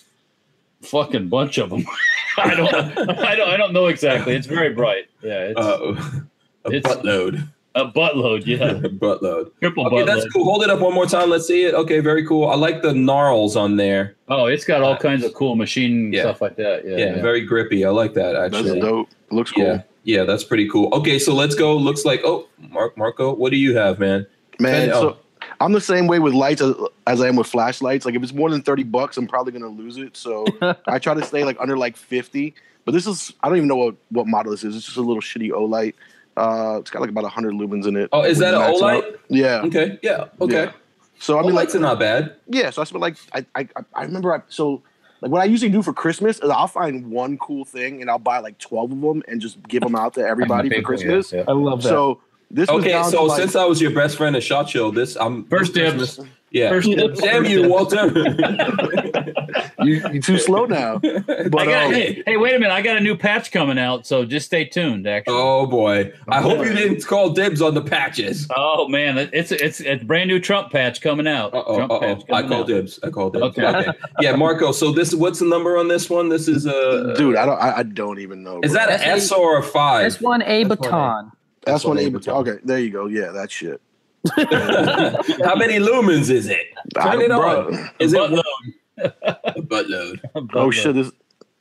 [0.81, 1.85] fucking bunch of them.
[2.37, 4.35] I don't, I don't, I don't know exactly.
[4.35, 5.05] It's very bright.
[5.23, 5.95] Yeah, it's Uh,
[6.65, 7.47] a It's- buttload.
[7.75, 8.45] A buttload.
[8.45, 9.51] Yeah, buttload.
[9.59, 10.05] triple Okay, buttload.
[10.05, 10.45] that's cool.
[10.45, 11.29] Hold it up one more time.
[11.29, 11.73] Let's see it.
[11.75, 12.47] Okay, very cool.
[12.49, 14.15] I like the gnarls on there.
[14.29, 16.21] Oh, it's got all kinds of cool machine Yeah.
[16.21, 16.85] stuff like that.
[16.85, 17.21] Yeah, Yeah, yeah.
[17.21, 17.83] very grippy.
[17.85, 18.69] I like that actually.
[18.69, 19.09] That's dope.
[19.29, 19.65] Looks cool.
[19.65, 20.89] Yeah, yeah, that's pretty cool.
[20.93, 21.75] Okay, so let's go.
[21.75, 24.25] Looks like oh, Mark Marco, what do you have, man?
[24.59, 25.01] Man, Oh.
[25.01, 25.17] so
[25.59, 26.73] I'm the same way with lights as,
[27.07, 28.05] as I am with flashlights.
[28.05, 30.15] Like if it's more than 30 bucks, I'm probably gonna lose it.
[30.15, 30.45] So
[30.87, 32.55] I try to stay like under like 50.
[32.85, 34.77] But this is I don't even know what, what model this is.
[34.77, 35.93] It's just a little shitty Olight.
[36.37, 38.09] Uh, it's got like about 100 lumens in it.
[38.11, 39.17] Oh, is that an Max Olight?
[39.29, 39.61] Yeah.
[39.63, 40.65] Okay, yeah, okay.
[40.65, 40.71] Yeah.
[41.19, 42.35] So I mean, like, Olights are not bad.
[42.47, 42.69] yeah.
[42.69, 44.83] So I spent like I I I remember I, so
[45.21, 48.19] like what I usually do for Christmas is I'll find one cool thing and I'll
[48.19, 51.31] buy like 12 of them and just give them out to everybody for Christmas.
[51.31, 51.45] yeah, yeah.
[51.47, 51.89] I love that.
[51.89, 52.21] So
[52.51, 55.15] this Okay, down so like, since I was your best friend at Shot Show, this
[55.15, 56.19] I'm First this dibs.
[56.55, 56.69] Christmas- Yeah.
[56.69, 56.87] First
[57.17, 57.21] dibs.
[57.21, 57.69] Damn First you, dibs.
[57.69, 58.07] Walter.
[59.83, 60.99] you, you're too slow now.
[61.25, 62.73] But got, um, hey, hey, wait a minute!
[62.73, 65.07] I got a new patch coming out, so just stay tuned.
[65.07, 66.11] Actually, oh boy.
[66.27, 68.47] I hope you didn't call dibs on the patches.
[68.55, 71.53] Oh man, it's it's it's brand new Trump patch coming out.
[71.53, 71.99] Uh oh, Trump uh oh.
[71.99, 72.67] patch I coming call out.
[72.67, 72.99] dibs.
[73.03, 73.43] I call dibs.
[73.45, 73.65] Okay.
[73.65, 73.91] Okay.
[74.21, 74.71] Yeah, Marco.
[74.71, 76.29] So this what's the number on this one?
[76.29, 78.59] This is a dude, I don't I, I don't even know.
[78.63, 78.85] Is bro.
[78.85, 80.05] that an S or a five?
[80.05, 81.31] S one A baton.
[81.65, 82.09] That's one what A.
[82.09, 82.47] baton.
[82.47, 83.07] Okay, there you go.
[83.07, 83.81] Yeah, that shit.
[85.43, 86.67] How many lumens is it?
[86.95, 87.67] Turn it Bro.
[87.67, 87.89] on.
[87.99, 88.43] Is it Buttload.
[88.97, 90.19] a buttload?
[90.55, 90.95] Oh shit!
[90.95, 91.11] This,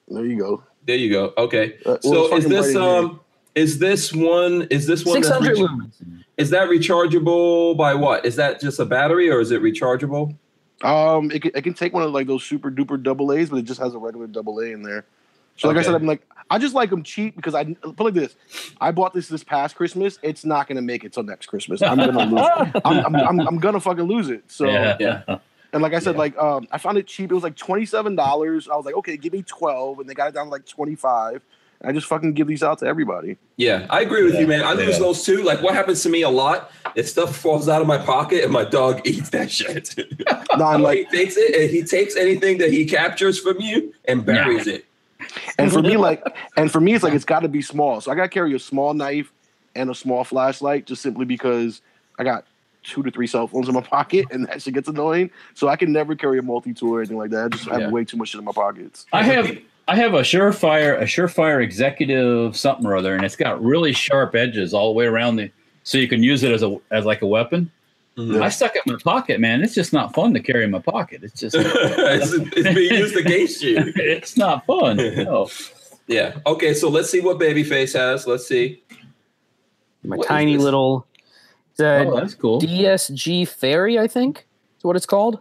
[0.09, 0.63] there you go.
[0.87, 1.33] There you go.
[1.39, 1.77] Okay.
[1.85, 2.83] Uh, well, So is this bright in here.
[3.11, 3.21] um
[3.55, 5.93] is this one is this one Six that's re- lumens.
[6.37, 8.25] is that rechargeable by what?
[8.27, 10.37] Is that just a battery or is it rechargeable?
[10.83, 13.57] Um, it can, it can take one of like those super duper double A's, but
[13.57, 15.07] it just has a regular double A in there.
[15.57, 18.15] So like I said, I'm like I just like them cheap because I put like
[18.15, 18.37] this.
[18.81, 20.19] I bought this this past Christmas.
[20.23, 21.83] It's not gonna make it till next Christmas.
[21.83, 22.47] I'm gonna lose.
[22.75, 22.83] it.
[22.85, 24.45] I'm, I'm, I'm, I'm gonna fucking lose it.
[24.51, 25.39] So yeah, Yeah.
[25.73, 26.19] and like I said, Yeah.
[26.21, 27.31] like um, I found it cheap.
[27.31, 28.69] It was like twenty seven dollars.
[28.69, 30.95] I was like, okay, give me twelve, and they got it down to like twenty
[30.95, 31.41] five.
[31.87, 33.37] I just fucking give these out to everybody.
[33.57, 34.63] Yeah, I agree with Yeah, you, man.
[34.65, 34.99] I lose yeah.
[35.01, 35.43] those too.
[35.43, 38.53] Like what happens to me a lot is stuff falls out of my pocket and
[38.53, 39.95] my dog eats that shit.
[40.57, 43.93] No, I'm he like, takes it and he takes anything that he captures from you
[44.07, 44.87] and buries it.
[45.59, 46.23] and for me, like,
[46.57, 48.01] and for me, it's like it's got to be small.
[48.01, 49.33] So I got to carry a small knife
[49.75, 51.83] and a small flashlight, just simply because
[52.19, 52.45] I got
[52.83, 55.31] two to three cell phones in my pocket, and that shit gets annoying.
[55.55, 57.47] So I can never carry a multi tool or anything like that.
[57.47, 59.07] I just have way too much shit in my pockets.
[59.13, 63.63] I have I have a Surefire a Surefire Executive something or other, and it's got
[63.63, 65.51] really sharp edges all the way around the,
[65.83, 67.71] so you can use it as a as like a weapon.
[68.17, 68.41] Mhm.
[68.41, 69.63] I stuck it in my pocket, man.
[69.63, 71.25] It's just not fun to carry in my pocket.
[71.25, 73.77] It's just it's, it's being used against you.
[73.97, 74.97] it's not fun.
[75.25, 75.49] No.
[76.07, 76.37] Yeah.
[76.47, 78.27] Okay, so let's see what Babyface has.
[78.27, 78.83] Let's see.
[80.05, 81.07] My What is tiny little
[81.77, 82.61] the Oh, that's cool.
[82.61, 84.47] DSG Fairy, I think
[84.79, 85.41] is what it's called.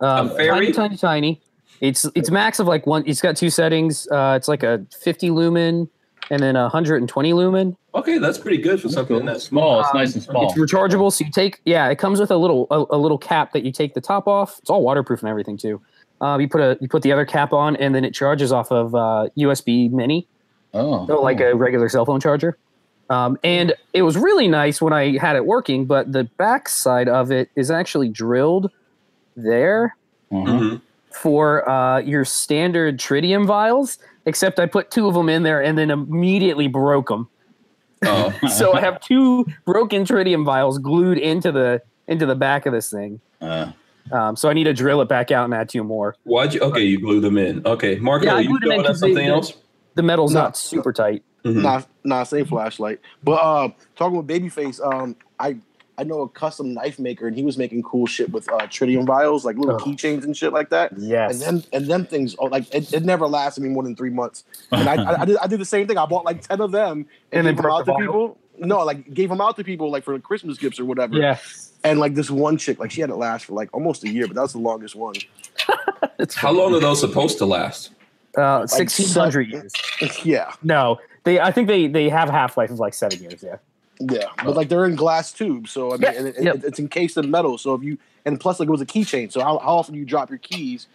[0.00, 0.72] Um, A fairy?
[0.72, 1.40] Tiny, tiny, tiny.
[1.80, 3.04] It's it's max of like one.
[3.06, 4.08] It's got two settings.
[4.08, 5.88] Uh, it's like a 50 lumen
[6.30, 7.76] and then a 120 lumen.
[7.94, 9.26] Okay, that's pretty good for something cool.
[9.26, 9.80] that's small.
[9.80, 10.48] It's nice and small.
[10.48, 11.88] It's rechargeable, so you take yeah.
[11.88, 14.58] It comes with a little a, a little cap that you take the top off.
[14.60, 15.80] It's all waterproof and everything too.
[16.20, 18.70] Uh, you put a you put the other cap on, and then it charges off
[18.70, 20.26] of uh, USB Mini,
[20.74, 22.56] Oh, so like a regular cell phone charger.
[23.08, 27.08] Um, and it was really nice when I had it working, but the back side
[27.08, 28.70] of it is actually drilled
[29.36, 29.96] there
[30.30, 30.46] Uh-huh.
[30.52, 30.80] Mhm.
[31.10, 33.98] for uh, your standard tritium vials.
[34.26, 37.28] Except I put two of them in there and then immediately broke them.
[38.04, 38.32] Oh.
[38.50, 42.90] So I have two broken tritium vials glued into the into the back of this
[42.90, 43.20] thing.
[43.40, 43.72] Uh,
[44.12, 46.16] Um, so I need to drill it back out and add two more.
[46.24, 47.64] Why'd you okay, you glue them in.
[47.66, 47.96] Okay.
[47.96, 49.52] Marco, Yeah, I you glued them in showing us 'cause they- something they- else?
[49.94, 50.40] The metal's No.
[50.42, 51.22] not super tight.
[51.44, 51.62] Mhm.
[51.62, 53.00] Nah, nah, same flashlight.
[53.24, 55.56] But uh, talking with Babyface, um, I
[56.00, 59.06] I know a custom knife maker, and he was making cool shit with uh, tritium
[59.06, 59.78] vials, like little Oh.
[59.84, 60.92] keychains and shit like that.
[60.96, 61.32] Yes.
[61.32, 64.10] And then and them things, oh, like it, it never lasted me more than three
[64.10, 64.44] months.
[64.72, 65.98] And I, I, I did I did the same thing.
[65.98, 68.38] I bought like ten of them And and, then gave them out the to people.
[68.58, 71.14] No, like gave them out to people like for Christmas gifts or whatever.
[71.16, 71.38] yeah.
[71.84, 74.26] And like this one chick, like she had it last for like almost a year,
[74.26, 75.14] but that was the longest one.
[76.18, 77.90] It's How long are those supposed to last?
[78.36, 79.72] Uh, sixteen hundred years.
[80.24, 81.40] yeah, No, they.
[81.40, 83.42] I think they they have half life of like seven years.
[83.42, 83.56] Yeah.
[84.00, 84.24] Yeah.
[84.44, 86.52] But like they're in glass tubes, so I mean, Yeah, and it, yeah.
[86.64, 87.58] it's encased in metal.
[87.58, 90.00] So if you and plus like it was a keychain, so how, how often do
[90.00, 90.86] you drop your keys?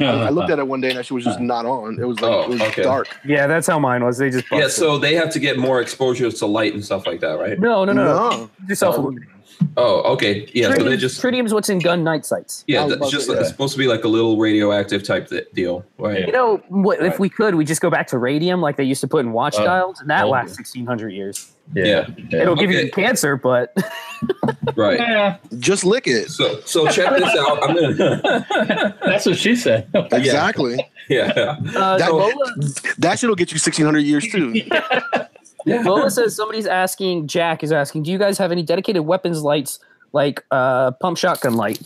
[0.00, 2.00] I looked at it one day and that shit was just not on.
[2.00, 2.82] It was like Oh, it was okay.
[2.84, 3.08] dark.
[3.22, 4.16] Yeah, that's how mine was.
[4.16, 4.72] They just Yeah, busted.
[4.72, 7.58] so they have to get more exposure to light and stuff like that, right?
[7.60, 8.14] no, no, no, no.
[8.30, 8.50] No.
[8.66, 9.34] Just self illuminating.
[9.76, 10.48] Oh, okay.
[10.54, 12.64] Yeah, so they just tritium's what's in gun night sights.
[12.66, 15.02] yeah, I was it's just to- like, it's supposed to be like a little radioactive
[15.02, 16.26] type th- deal, right?
[16.26, 19.00] You know, what, if we could, we just go back to radium like they used
[19.02, 19.64] to put in watch Oh.
[19.64, 20.56] dials, and that Oh, lasts yeah.
[20.56, 21.52] sixteen hundred years.
[21.74, 22.08] Yeah.
[22.32, 22.84] It'll give Okay.
[22.86, 23.72] you cancer, but
[24.76, 24.98] Right.
[24.98, 26.30] Yeah, Just lick it.
[26.30, 27.62] So so check this out.
[27.62, 29.88] I'm gonna that's what she said.
[30.12, 30.84] Exactly.
[31.08, 31.56] yeah.
[31.76, 32.32] uh, That- Lola,
[32.98, 34.62] That shit'll get you sixteen hundred years too.
[35.66, 35.82] Yeah.
[35.82, 37.26] Lola says somebody's asking.
[37.26, 39.78] Jack is asking, do you guys have any dedicated weapons lights
[40.12, 41.80] like uh, pump shotgun light?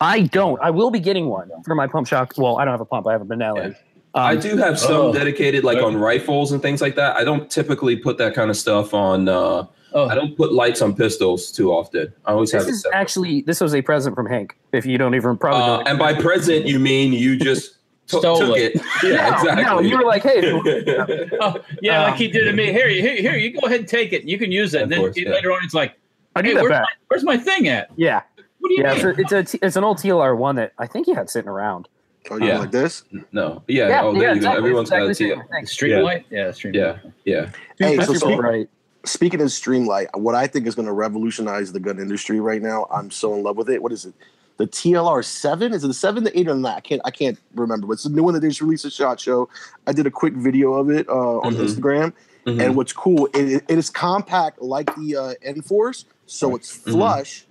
[0.00, 0.60] I don't.
[0.62, 2.32] I will be getting one for my pump shot.
[2.38, 3.06] Well, I don't have a pump.
[3.06, 3.66] I have a Benelli.
[3.66, 3.74] Um,
[4.14, 5.12] I do have some Oh.
[5.12, 5.84] dedicated like Right.
[5.84, 7.16] on rifles and things like that.
[7.16, 10.82] I don't typically put that kind of stuff on uh Oh, I don't put lights
[10.82, 12.12] on pistols too often.
[12.24, 12.96] I always This have it is separate.
[12.96, 14.56] actually this was a present from Hank.
[14.72, 15.82] If you don't even probably Uh, know.
[15.86, 17.76] and by present you mean you just t-
[18.18, 18.76] Stole took it.
[18.76, 18.82] it.
[19.04, 19.64] Yeah, No, exactly.
[19.64, 20.40] No, you were like, hey,
[21.40, 22.66] oh, yeah, like Um, he did to me.
[22.66, 24.24] Here, here, here, you go ahead and take it.
[24.24, 24.82] You can use it.
[24.82, 25.30] And then course, yeah.
[25.30, 25.96] later on, it's like,
[26.36, 26.82] I hey, need that where's back.
[26.82, 27.90] my, where's my thing at?
[27.96, 28.22] Yeah,
[28.58, 28.94] What do you yeah.
[29.02, 29.14] mean?
[29.18, 31.48] It's a, it's a it's an old TLR one that I think he had sitting
[31.48, 31.88] around.
[32.30, 32.58] Oh, you Yeah.
[32.58, 33.04] like this?
[33.32, 33.62] no.
[33.66, 34.02] Yeah.
[34.02, 34.52] oh, there you go.
[34.52, 35.34] Everyone's got a T.
[35.64, 36.00] Street Yeah.
[36.00, 36.26] light?
[36.30, 36.90] Yeah, street Yeah.
[36.90, 37.00] light.
[37.24, 37.50] Yeah.
[37.78, 38.68] Hey, That's so right.
[39.04, 42.86] speaking of Streamlight, what I think is going to revolutionize the gun industry right now.
[42.92, 43.82] I'm so in love with it.
[43.82, 44.14] What is it?
[44.60, 45.72] The TLR seven?
[45.72, 46.74] Is it the seven, the eight, or the nine?
[46.76, 47.00] I can't.
[47.06, 47.86] I can't remember.
[47.86, 49.48] But it's the new one that they just released a shot show.
[49.86, 51.60] I did a quick video of it uh, on Mhm.
[51.64, 52.12] Instagram.
[52.46, 52.60] Mhm.
[52.62, 56.92] And what's cool, it, it is compact like the uh, Inforce, so it's Mhm.
[56.92, 57.46] flush,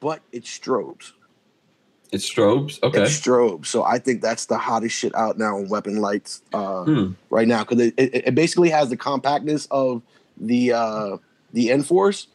[0.00, 1.12] but it's strobes.
[2.12, 2.78] It's strobes.
[2.82, 3.02] Okay.
[3.02, 3.66] It's strobes.
[3.66, 7.12] So I think that's the hottest shit out now in weapon lights uh, Hmm.
[7.30, 10.02] right now because it, it, it basically has the compactness of
[10.36, 11.16] the uh,
[11.54, 12.26] the Enforce,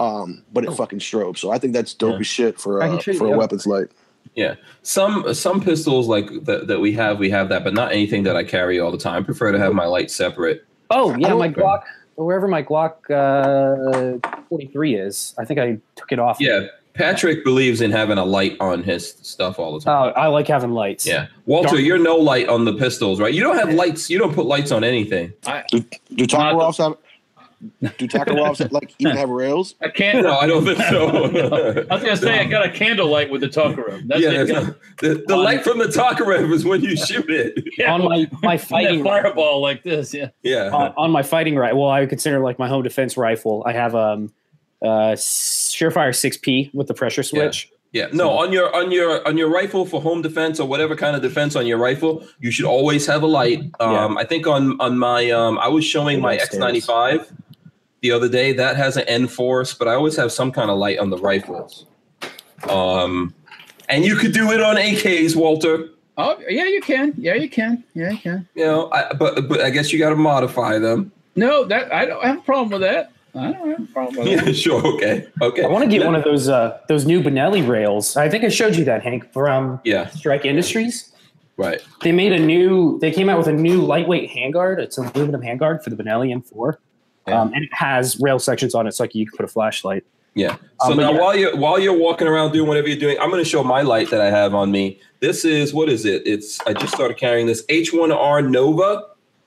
[0.00, 1.38] um, but it fucking strobes.
[1.38, 2.18] So I think that's dope Yeah.
[2.20, 3.88] as shit for uh, for a weapons light.
[4.34, 4.54] Yeah.
[4.82, 8.36] Some some pistols like that, that we have, we have that, but not anything that
[8.36, 9.22] I carry all the time.
[9.22, 10.64] I prefer to have my light separate.
[10.90, 11.82] Oh yeah, my Glock,
[12.16, 14.18] wherever my Glock uh,
[14.48, 16.38] 43 is, I think I took it off.
[16.40, 16.66] Yeah.
[16.92, 20.12] Patrick believes in having a light on his stuff all the time.
[20.14, 21.06] Oh, I like having lights.
[21.06, 21.28] Yeah.
[21.46, 21.82] Walter, Dark.
[21.82, 23.32] you're no light on the pistols, right?
[23.32, 24.10] You don't have lights.
[24.10, 25.32] You don't put lights on anything.
[25.70, 25.80] Do,
[26.14, 26.96] do Tokarevs have?
[27.98, 29.74] Do taco Tokarevs like even have rails?
[29.82, 30.22] I can't.
[30.22, 31.08] No, I don't think so.
[31.90, 34.08] I was gonna say I got a candlelight with the talker room.
[34.08, 34.46] That's yeah, it.
[34.46, 37.64] that's- the, the light from the taco Tokarev is when you shoot it.
[37.78, 40.12] Yeah, On my my fighting fireball like this.
[40.12, 40.30] Yeah.
[40.42, 40.70] Yeah.
[40.70, 41.74] on, on my fighting right.
[41.74, 43.62] Well, I would consider like my home defense rifle.
[43.66, 44.32] I have um
[44.82, 47.70] uh Surefire 6P with the pressure switch.
[47.92, 51.16] Yeah, no, on your on your on your rifle for home defense or whatever kind
[51.16, 53.60] of defense on your rifle, you should always have a light.
[53.80, 57.30] Um, I think on on my um, I was showing my X ninety five
[58.02, 60.98] the other day that has an Inforce, but I always have some kind of light
[60.98, 61.86] on the rifles.
[62.68, 63.34] Um,
[63.88, 65.88] and you could do it on AKs, Walter.
[66.16, 67.14] Oh yeah, you can.
[67.16, 67.82] Yeah, you can.
[67.94, 68.46] Yeah, you can.
[68.54, 71.12] You know, I, but but I guess you got to modify them.
[71.36, 73.12] No, that I don't have a problem with that.
[73.34, 74.46] I don't have a problem with that.
[74.46, 75.62] Yeah, sure, okay, okay.
[75.64, 78.16] I want to get one of those uh those new Benelli rails.
[78.16, 81.10] I think I showed you that Hank from Yeah, Strike Industries.
[81.56, 81.80] right.
[82.02, 82.98] They made a new.
[82.98, 84.78] They came out with a new lightweight handguard.
[84.78, 86.74] It's an aluminum handguard for the Benelli M4,
[87.30, 87.40] Yeah.
[87.40, 90.04] um, and it has rail sections on it, so like you can put a flashlight.
[90.34, 90.56] Yeah.
[90.82, 91.18] So Um, now yeah.
[91.20, 93.82] while you're while you're walking around doing whatever you're doing, I'm going to show my
[93.82, 95.00] light that I have on me.
[95.20, 96.22] This is what is it?
[96.24, 99.06] It's I just started carrying this H1R Nova.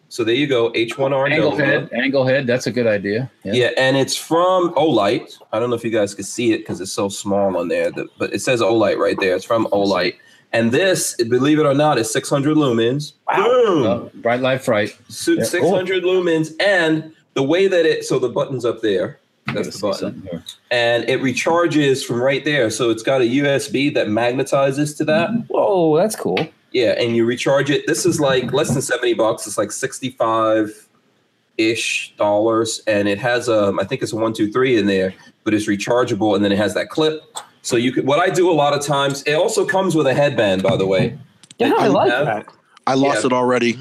[0.10, 1.66] So there you go, H1R Angle Nova.
[1.66, 2.46] head, angle head.
[2.46, 3.32] That's a good idea.
[3.44, 3.70] Yeah.
[3.78, 5.40] and it's from Olight.
[5.52, 7.90] I don't know if you guys can see it because it's so small on there,
[8.20, 9.36] but it says Olight right there.
[9.36, 10.16] It's from Olight.
[10.52, 13.14] And this, believe it or not, is 600 lumens.
[13.28, 13.44] Wow.
[13.44, 13.84] Boom.
[13.88, 14.96] Uh, bright light fright.
[15.10, 15.44] So Yeah.
[15.46, 16.52] 600 lumens.
[16.62, 19.20] And the way that it, so the button's up there.
[19.48, 22.70] That's the button and it recharges from right there.
[22.70, 25.30] So it's got a USB that magnetizes to that.
[25.50, 26.40] Whoa, that's cool.
[26.72, 27.86] Yeah, and you recharge it.
[27.86, 29.46] This is like less than 70 bucks.
[29.46, 30.88] It's like 65
[31.58, 32.82] ish dollars.
[32.88, 35.68] And it has um, I think it's a one, two, three in there, but it's
[35.68, 37.22] rechargeable and then it has that clip.
[37.62, 40.14] So you could what I do a lot of times, it also comes with a
[40.14, 41.20] headband, by the way.
[41.60, 42.26] Yeah, I like have.
[42.26, 42.48] that.
[42.88, 43.28] I lost Yeah.
[43.28, 43.78] it already.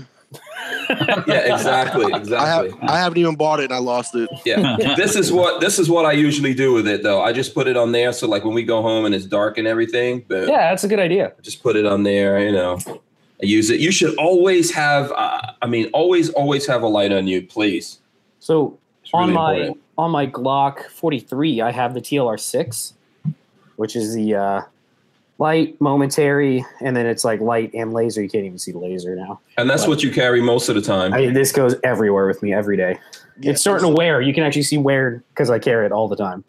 [1.27, 2.07] Yeah, exactly.
[2.07, 2.79] I have Exactly.
[2.83, 4.29] I haven't even bought it and I lost it.
[4.45, 4.77] Yeah.
[4.97, 7.23] this is what this is what I usually do with it though.
[7.23, 8.13] I just put it on there.
[8.13, 10.89] So like when we go home and it's dark and everything, but Yeah, that's a
[10.89, 11.33] good idea.
[11.43, 12.79] just put it on there you know
[13.43, 17.11] I use it you should always have uh, i mean always always have a light
[17.13, 17.99] on you please
[18.39, 19.79] So It's on really my important.
[19.99, 22.95] on my Glock 43, I have the TLR 6,
[23.77, 24.63] which is the uh,
[25.43, 28.23] light, momentary, and then it's like light and laser.
[28.23, 29.41] You can't even see the laser now.
[29.59, 32.55] and that's what you carry most of the time I, this goes everywhere with me
[32.55, 32.97] every day.
[33.41, 34.21] Yeah, it's starting to wear.
[34.21, 36.45] You can actually see wear because I carry it all the time.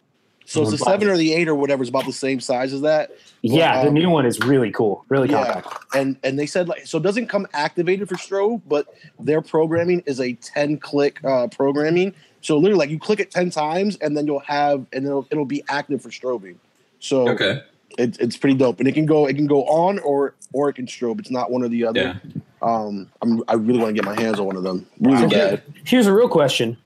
[0.46, 2.82] So it's the seven or the eight or whatever is about the same size as
[2.82, 3.10] that.
[3.42, 5.46] Yeah, the um, new one is really cool, really Yeah.
[5.46, 5.96] compact.
[5.96, 8.86] And and they said like so it doesn't come activated for strobe, but
[9.20, 12.14] their programming is a 10 click uh programming.
[12.42, 15.46] So literally like you click it 10 times and then you'll have and it'll it'll
[15.46, 16.58] be active for strobing.
[17.00, 17.62] So Okay.
[17.98, 18.80] It, it's pretty dope.
[18.80, 21.20] And it can go it can go on or or it can strobe.
[21.20, 22.20] It's not one or the other.
[22.24, 22.42] Yeah.
[22.62, 24.86] Um I'm I really want to get my hands on one of them.
[25.00, 25.64] Really So bad.
[25.86, 26.78] here's a real question: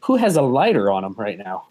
[0.00, 1.66] Who has a lighter on them right now?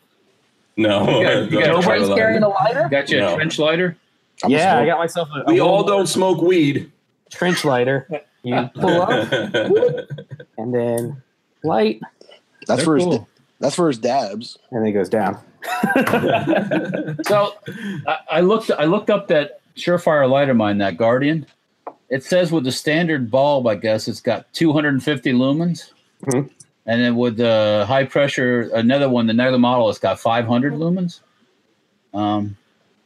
[0.77, 1.01] No.
[1.19, 2.87] You got- you got Nobody's try to carrying a lighter.
[2.89, 3.97] Got you a trench lighter?
[4.43, 6.91] I'm yeah, I got myself a, a We all don't smoke weed.
[7.31, 8.07] trench lighter.
[8.41, 9.31] You pull up
[10.57, 11.21] and then
[11.63, 12.01] light,
[12.67, 13.27] that's They're for his cool.
[13.63, 14.57] That's for his dabs.
[14.71, 15.39] and then it goes down.
[17.25, 17.53] So
[18.07, 21.45] I, I looked I looked up that Surefire lighter of mine, that Guardian.
[22.09, 25.91] It says with the standard bulb, I guess it's got 250 lumens.
[26.25, 26.49] Mhm.
[26.85, 31.21] And then with the high pressure, another one, the another model, it's got 500 lumens.
[32.13, 32.57] Um,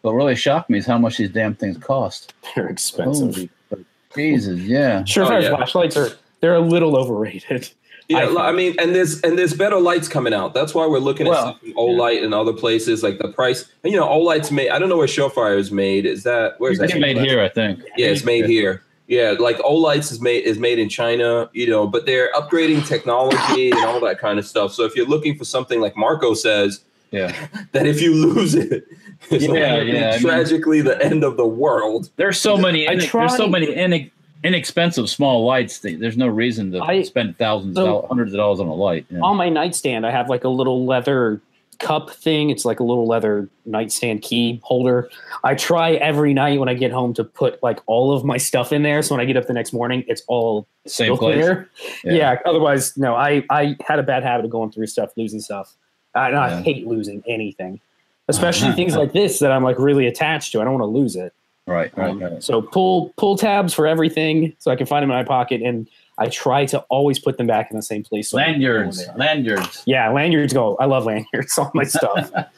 [0.02, 2.34] what really shocked me is how much these damn things cost.
[2.56, 3.36] They're expensive.
[3.70, 3.86] Holy
[4.16, 5.04] Jesus, yeah.
[5.04, 5.50] Surefire Oh, yeah.
[5.56, 6.10] flashlights are
[6.42, 7.70] they're a little overrated.
[8.10, 10.54] Yeah, I I mean, and there's and there's better lights coming out.
[10.54, 13.04] That's why we're looking at Well, stuff from Olight and other places.
[13.04, 14.70] Like the price, and, you know, Olight's made.
[14.70, 16.06] I don't know where Surefire is made.
[16.06, 17.82] Is that where's that It's made here, I think.
[17.98, 18.82] Yeah, it's made here.
[19.08, 21.50] Yeah, like Olight's is made is made in China.
[21.54, 24.74] You know, but they're upgrading technology and all that kind of stuff.
[24.74, 26.82] So if you're looking for something like Marco says,
[27.12, 27.34] Yeah.
[27.74, 28.86] that if you lose it,
[29.30, 32.10] it's Yeah, not gonna be yeah, I mean- tragically the end of the world.
[32.16, 32.88] There's so many.
[32.88, 34.12] I There's so many inex-
[34.44, 35.80] inexpensive small lights.
[35.80, 38.74] There's no reason to I- spend thousands, so- of dollars, hundreds of dollars on a
[38.74, 39.10] light.
[39.12, 39.24] know.
[39.24, 41.42] On my nightstand, I have like a little leather
[41.80, 42.50] cup thing.
[42.50, 45.10] It's like a little leather nightstand key holder.
[45.44, 48.74] I try every night when I get home to put like all of my stuff
[48.74, 49.02] in there.
[49.04, 51.36] So when I get up the next morning, it's all Same place.
[51.36, 51.70] clear.
[52.04, 52.14] Yeah.
[52.14, 52.36] Yeah.
[52.46, 53.16] Otherwise, no.
[53.16, 55.74] I I had a bad habit of going through stuff, losing stuff.
[56.16, 57.80] I, and I hate losing anything,
[58.28, 60.62] especially things like this that I'm like really attached to.
[60.62, 61.32] I don't want to lose it.
[61.68, 62.42] Right, right, Um, right.
[62.44, 65.88] So pull pull tabs for everything, so I can find them in my pocket, and
[66.18, 68.30] I try to always put them back in the same place.
[68.30, 69.18] So Lanyards, where they are.
[69.18, 69.84] lanyards.
[69.86, 70.76] Yeah, lanyards go.
[70.78, 72.32] I love lanyards All my stuff.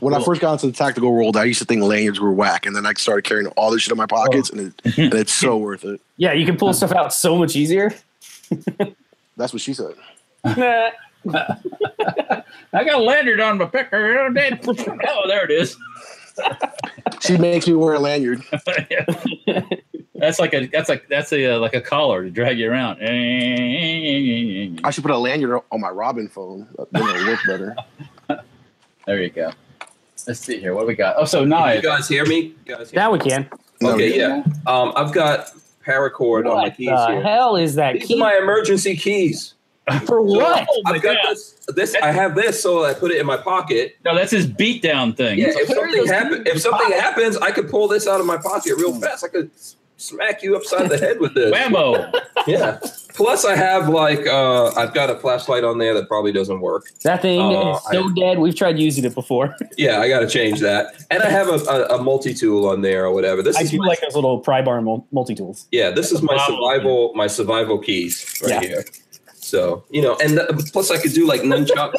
[0.00, 2.66] When I first got into the tactical world, I used to think lanyards were whack,
[2.66, 5.32] and then I started carrying all this shit in my pockets, and, it, and it's
[5.32, 6.00] so worth it.
[6.16, 7.92] yeah, you can pull stuff out so much easier.
[9.36, 9.94] That's what she said.
[10.44, 10.90] Nah.
[11.34, 14.18] I got a lanyard on my picker.
[14.20, 15.76] Oh, there it is.
[17.20, 18.42] She makes me wear a lanyard.
[20.14, 22.98] That's like a that's like that's a uh, like a collar to drag you around.
[23.00, 26.66] I should put a lanyard on my Robin phone.
[26.90, 27.76] Then it'll work better.
[29.06, 29.52] There you go.
[30.26, 30.74] Let's see here.
[30.74, 31.16] What do we got?
[31.16, 32.54] Oh, so now You guys hear me?
[32.66, 33.48] You guys hear Now we can.
[33.80, 34.42] No, Okay, yeah.
[34.66, 35.50] Um, I've got
[35.82, 36.88] paracord on my keys.
[36.90, 37.22] What keys the here.
[37.22, 39.54] hell is that These key are my emergency keys.
[40.06, 40.22] for?
[40.22, 40.66] What?
[40.70, 41.30] Oh I've got God.
[41.34, 41.54] this.
[41.74, 43.96] This I have this, so I put it in my pocket.
[44.04, 45.38] No, that's his beatdown thing.
[45.38, 48.74] Yeah, if something happen, if something happens, I could pull this out of my pocket
[48.76, 49.24] real fast.
[49.24, 49.50] I could
[49.96, 51.54] smack you upside the head with this.
[51.54, 52.12] Whammo.
[52.46, 52.78] Yeah.
[53.14, 56.86] Plus, I have like uh, I've got a flashlight on there that probably doesn't work.
[57.02, 58.38] That thing Uh, is so I- dead.
[58.38, 59.54] We've tried using it before.
[59.76, 60.94] Yeah, I got to change that.
[61.10, 63.42] And I have a, a, a multi tool on there or whatever.
[63.42, 65.66] This I is do my, like those little pry bar multi tools.
[65.72, 66.46] yeah, this is my Wow.
[66.46, 68.60] survival my survival keys right Yeah.
[68.60, 68.84] here.
[69.48, 71.94] So you know, and the, plus I could do like nunchucks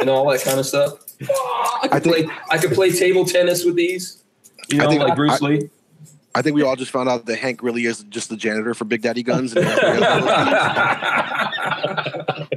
[0.00, 0.94] and all that kind of stuff.
[1.20, 4.22] I could I think- play I could play table tennis with these.
[4.68, 5.70] You I know, think like I- Bruce Lee.
[6.32, 8.84] I think we all just found out that Hank really is just the janitor for
[8.84, 9.52] Big Daddy Guns.
[9.56, 9.66] And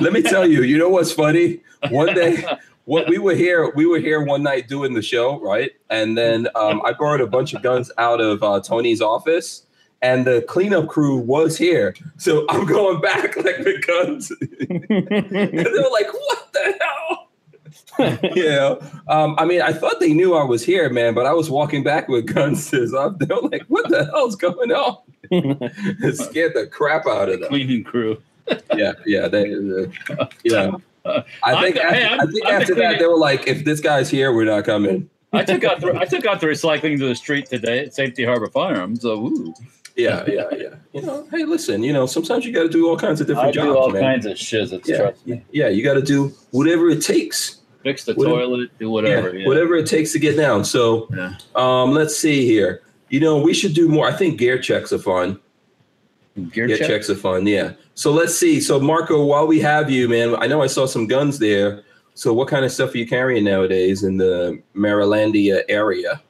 [0.00, 1.60] Let me tell you, you know what's funny?
[1.90, 2.44] One day,
[2.84, 5.72] what we were here, we were here one night doing the show, right?
[5.90, 9.66] And then um, I borrowed a bunch of guns out of uh, Tony's office,
[10.02, 11.94] and the cleanup crew was here.
[12.18, 17.28] So I'm going back like the guns, and they were like, "What the hell?"
[18.34, 18.74] yeah.
[19.08, 21.82] Um, I mean, I thought they knew I was here, man, but I was walking
[21.82, 22.68] back with guns.
[22.68, 22.84] So
[23.20, 24.98] they were like, "What the hell's going on?"
[25.30, 27.48] it scared the crap out of them.
[27.48, 28.20] Cleaning crew.
[28.76, 30.72] Yeah, yeah, they, uh, yeah.
[31.44, 33.80] I think the- after, hey, I think I'm the that they were like, "If this
[33.80, 37.06] guy's here, we're not coming." I took out the I took out the recycling to
[37.08, 39.00] the street today at Safety Harbor Firearms.
[39.02, 39.54] So ooh,
[39.96, 40.74] Yeah, yeah, yeah.
[40.92, 41.82] You know, hey, listen.
[41.82, 43.90] You know, sometimes you got to do all kinds of different I jobs, do all
[43.90, 44.02] man.
[44.02, 44.86] kinds of shizzits.
[44.88, 45.42] yeah, Trust me.
[45.52, 45.68] yeah.
[45.68, 47.58] You got to do whatever it takes.
[47.82, 49.34] Fix the Whatever- toilet, do whatever.
[49.34, 49.48] yeah, yeah.
[49.48, 50.64] whatever it takes to get down.
[50.64, 51.08] So,
[51.56, 52.82] um, let's see here.
[53.08, 54.06] You know, we should do more.
[54.08, 55.38] I think gear checks are fun.
[56.52, 56.86] Gear Gear check.
[56.86, 57.46] checks are fun.
[57.46, 57.72] Yeah.
[57.94, 58.60] So let's see.
[58.60, 61.82] So Marco, while we have you, man, I know I saw some guns there.
[62.14, 66.22] So what kind of stuff are you carrying nowadays in the Marylandia area?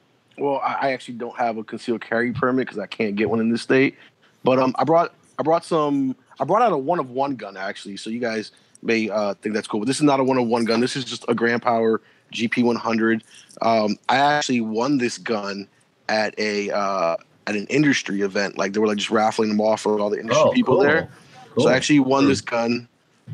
[0.43, 3.39] Well, I, I actually don't have a concealed carry permit because I can't get one
[3.39, 3.95] in this state.
[4.43, 6.17] But um, I brought I brought some.
[6.37, 8.51] I brought out a one of one gun actually, so you guys
[8.81, 9.79] may uh, think that's cool.
[9.79, 10.81] But this is not a one of one gun.
[10.81, 12.01] This is just a Grand Power
[12.33, 13.23] GP 100.
[13.61, 15.65] Um, I actually won this gun
[16.09, 17.15] at a uh,
[17.47, 18.57] at an industry event.
[18.57, 20.83] Like they were like just raffling them off for all the industry people cool.
[20.83, 21.09] there.
[21.55, 21.63] Cool.
[21.63, 22.89] So I actually won this gun.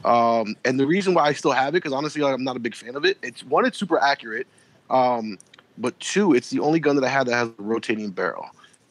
[0.06, 2.60] Um, and the reason why I still have it, because honestly, like, I'm not a
[2.60, 3.18] big fan of it.
[3.23, 4.45] It's one, it's super accurate.
[4.91, 5.40] Um,
[5.80, 8.45] but two, it's the only gun that I have that has a rotating barrel.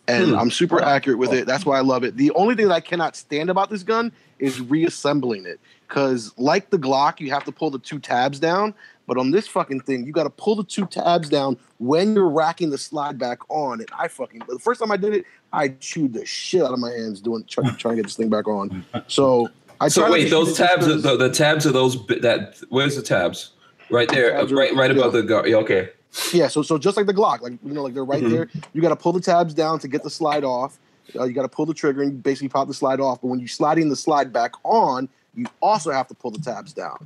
[0.09, 0.39] And Hmm.
[0.39, 1.47] I'm super accurate with it.
[1.47, 2.17] That's why I love it.
[2.17, 5.61] The only thing that I cannot stand about this gun is reassembling it.
[5.87, 8.73] Because like the Glock, you have to pull the two tabs down.
[9.07, 12.29] But on this fucking thing, you got to pull the two tabs down when you're
[12.29, 13.81] racking the slide back on.
[13.81, 16.79] And I fucking the first time I did it, I chewed the shit out of
[16.79, 18.85] my hands doing trying, trying to get this thing back on.
[19.09, 19.49] So
[19.81, 21.97] I So wait, those shoot it just tabs, are, 'cause- the, the tabs are those
[22.21, 22.57] that.
[22.71, 23.51] Where's the tabs?
[23.91, 25.49] Right there, Tabs are- right, right above the guard.
[25.49, 25.89] Yeah, okay.
[26.33, 28.31] Yeah, so so just like the Glock, like you know, like they're right Mhm.
[28.31, 28.49] there.
[28.73, 30.79] You got to pull the tabs down to get the slide off.
[31.19, 33.21] Uh, you got to pull the trigger and basically pop the slide off.
[33.21, 36.39] But when you slide in the slide back on, you also have to pull the
[36.41, 36.97] tabs down,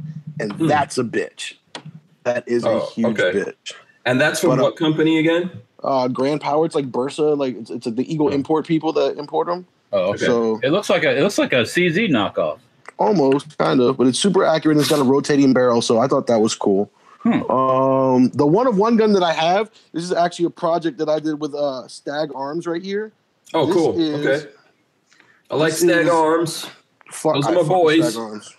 [0.40, 0.66] and Hmm.
[0.66, 1.54] that's a bitch.
[2.24, 3.38] That is a Oh, huge okay.
[3.40, 3.72] bitch.
[4.04, 5.50] And that's from But, uh, what company again?
[5.82, 9.18] Uh, Grand Power, it's like Bursa, like it's, it's like the Eagle import people that
[9.18, 9.66] import them.
[9.92, 10.26] Oh, okay.
[10.26, 12.58] So It looks like a it looks like a CZ knockoff.
[12.98, 14.76] almost kind of, but it's super accurate.
[14.76, 16.88] and It's got a rotating barrel, so I thought that was cool.
[17.22, 17.50] Hmm.
[17.50, 21.08] Um, the one of one gun that I have, this is actually a project that
[21.08, 23.12] I did with uh, Stag Arms right here.
[23.54, 24.00] Oh, this cool.
[24.00, 24.50] is- okay.
[25.50, 26.66] I like Stag Arms.
[27.10, 28.12] Fuck, Those are my boys.
[28.12, 28.56] Stag Arms.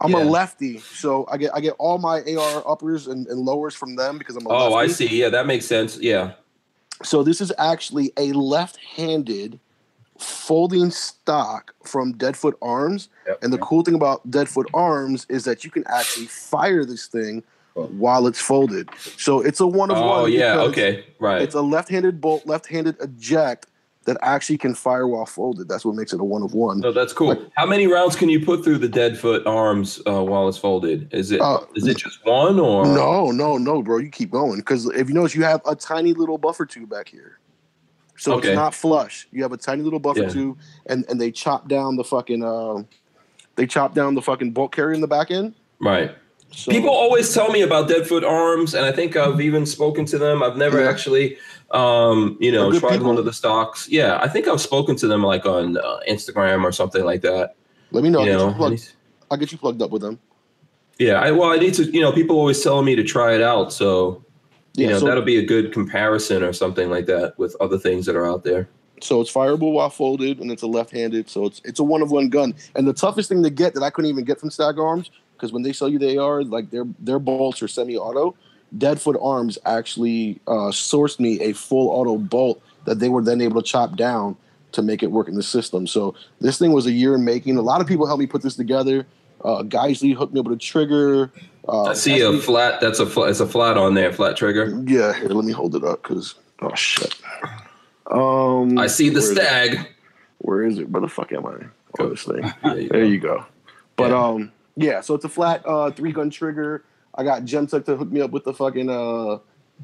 [0.00, 3.74] I'm a lefty, so I get I get all my AR uppers and, and lowers
[3.74, 5.06] from them because I'm a Oh, I see.
[5.06, 5.98] Yeah, that makes sense.
[5.98, 6.32] Yeah.
[7.02, 9.58] So this is actually a left-handed
[10.18, 13.08] folding stock from Deadfoot Arms.
[13.26, 13.42] Yep.
[13.42, 17.40] And the cool thing about Deadfoot Arms is that you can actually fire this thing
[17.40, 17.53] Cool.
[17.74, 18.88] While it's folded.
[19.16, 20.32] So it's a one of Oh, one.
[20.32, 20.60] yeah.
[20.60, 21.04] Okay.
[21.18, 21.42] Right.
[21.42, 23.66] It's a left-handed bolt, left-handed eject
[24.04, 25.66] that actually can fire while folded.
[25.68, 26.80] That's what makes it a one of one.
[26.80, 27.36] No, that's cool.
[27.56, 31.12] How many rounds can you put through the dead foot arms uh, while it's folded?
[31.12, 31.36] Is it
[31.74, 33.98] is Uh, it just one or No, no, no, bro.
[33.98, 37.08] You keep going because if you notice, you have a tiny little buffer tube back
[37.08, 37.38] here,
[38.16, 38.48] so Okay.
[38.50, 39.26] it's not flush.
[39.32, 40.28] You have a tiny little buffer Yeah.
[40.28, 42.86] tube, and and they chop down the fucking um,
[43.56, 45.54] they chop down the fucking bolt carrier in the back end.
[45.80, 46.14] right?
[46.56, 50.18] So, People always tell me about Deadfoot arms, and I think I've even spoken to
[50.18, 50.42] them.
[50.42, 50.88] I've never Yeah.
[50.88, 51.36] actually,
[51.72, 53.08] um, you know, tried people.
[53.08, 53.88] one of the stocks.
[53.90, 57.54] Yeah, I think I've spoken to them like on uh, Instagram or something like that.
[57.90, 58.20] let me know.
[58.20, 58.92] I'll, you get know, you plugged,
[59.30, 60.18] I'll get you plugged up with them.
[60.98, 61.14] yeah.
[61.20, 61.84] I, well, I need to.
[61.84, 64.22] You know, people always telling me to try it out, so
[64.76, 67.78] you Yeah, know so, that'll be a good comparison or something like that with other
[67.78, 68.68] things that are out there.
[69.00, 71.28] so it's fireable while folded, and it's a left-handed.
[71.28, 72.54] So it's it's a one of one gun.
[72.76, 75.10] And the toughest thing to get that I couldn't even get from Stag Arms
[75.44, 78.34] because when they sell you the AR, like their their bolts are semi-auto.
[78.78, 83.60] Deadfoot Arms actually uh, sourced me a full auto bolt that they were then able
[83.60, 84.36] to chop down
[84.72, 85.86] to make it work in the system.
[85.86, 87.58] So this thing was a year in making.
[87.58, 89.06] A lot of people helped me put this together.
[89.44, 91.30] Uh, Geissele hooked me up with a trigger.
[91.68, 92.80] Uh, I see a flat.
[92.80, 93.28] That's a flat.
[93.28, 94.82] It's a flat on there, flat trigger.
[94.86, 97.14] Yeah, here, let me hold it up because oh shit.
[98.10, 99.34] Um, I see the where is it?
[99.42, 99.88] stag.
[100.38, 100.88] Where is it?
[100.88, 101.56] Where the fuck am I?
[102.00, 102.50] Oh, this thing.
[102.62, 103.06] There you There go.
[103.06, 103.46] you go.
[103.96, 104.24] But Yeah.
[104.26, 105.00] um, yeah.
[105.00, 106.84] So it's a flat uh three gun trigger.
[107.14, 109.38] I got Gemtech to hook me up with the fucking uh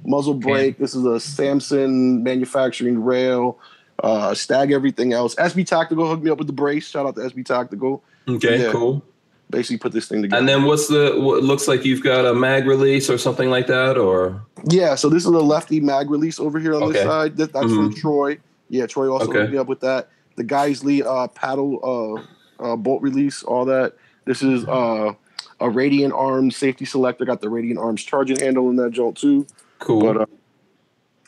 [0.05, 0.79] muzzle brake.
[0.79, 3.59] This is a Samson manufacturing rail.
[4.03, 5.35] Uh, stag everything else.
[5.35, 6.89] SB Tactical hooked me up with the brace.
[6.89, 8.03] Shout out to SB Tactical.
[8.27, 8.73] Okay, Yeah.
[8.73, 9.05] cool.
[9.51, 10.39] Basically put this thing together.
[10.39, 11.17] And then what's the?
[11.19, 14.41] What looks like you've got a mag release or something like that, or
[14.71, 16.93] Yeah, so this is a lefty mag release over here on Okay.
[16.95, 17.37] this side.
[17.37, 18.39] That, that's from Troy.
[18.69, 19.41] Yeah, Troy also Okay.
[19.41, 20.09] hooked me up with that.
[20.37, 22.25] The Geissele uh, paddle
[22.61, 23.95] uh, uh, bolt release, all that.
[24.25, 25.13] This is uh,
[25.61, 27.25] a Radiant Arms safety selector.
[27.25, 29.47] Got the Radiant Arms charging handle in that jolt too.
[29.79, 30.01] cool.
[30.01, 30.27] But uh,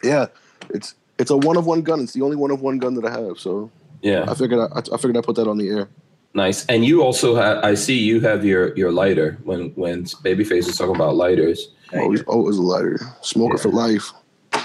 [0.03, 0.27] yeah,
[0.71, 2.01] it's it's a one of one gun.
[2.01, 3.39] It's the only one of one gun that I have.
[3.39, 3.71] So
[4.03, 5.89] yeah, I figured I, I figured I put that on the air.
[6.35, 6.65] nice.
[6.67, 7.65] And you also have.
[7.65, 11.69] I see you have your your lighter when when Babyface is talking about lighters.
[11.95, 12.99] Always, always a lighter.
[13.21, 13.63] Smoker Yeah.
[13.63, 14.13] for life.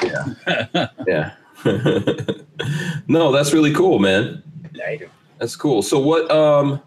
[0.04, 0.88] Yeah.
[1.08, 1.32] Yeah.
[3.08, 4.44] no, that's really cool, man.
[4.76, 5.10] Lighter.
[5.40, 5.82] That's cool.
[5.82, 6.82] So what um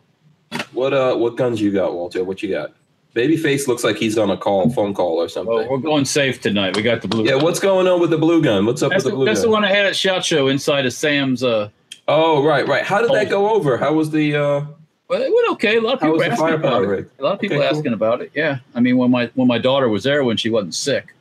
[0.73, 2.25] what uh what guns you got, Walter?
[2.25, 2.73] What you got?
[3.15, 5.53] Babyface looks like he's on a call, phone call or something.
[5.53, 6.77] Well, we're going safe tonight.
[6.77, 7.25] We got the blue.
[7.25, 8.67] yeah, what's going on with the blue gun?
[8.67, 9.49] What's up That's, with the, the blue that's gun?
[9.49, 11.43] the one I had at Shot Show inside of Sam's.
[11.43, 11.71] Uh,
[12.09, 12.83] Oh, right, right.
[12.85, 13.77] How did that go over?
[13.79, 14.65] How was the uh
[15.07, 15.77] well, it went okay.
[15.77, 17.11] A lot of people the asking about it.
[17.19, 17.77] A lot of people Okay, cool.
[17.77, 18.33] asking about it.
[18.35, 21.15] Yeah, I mean, when my when my daughter was there when she wasn't sick.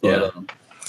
[0.00, 0.30] But, Yeah.
[0.36, 0.46] um,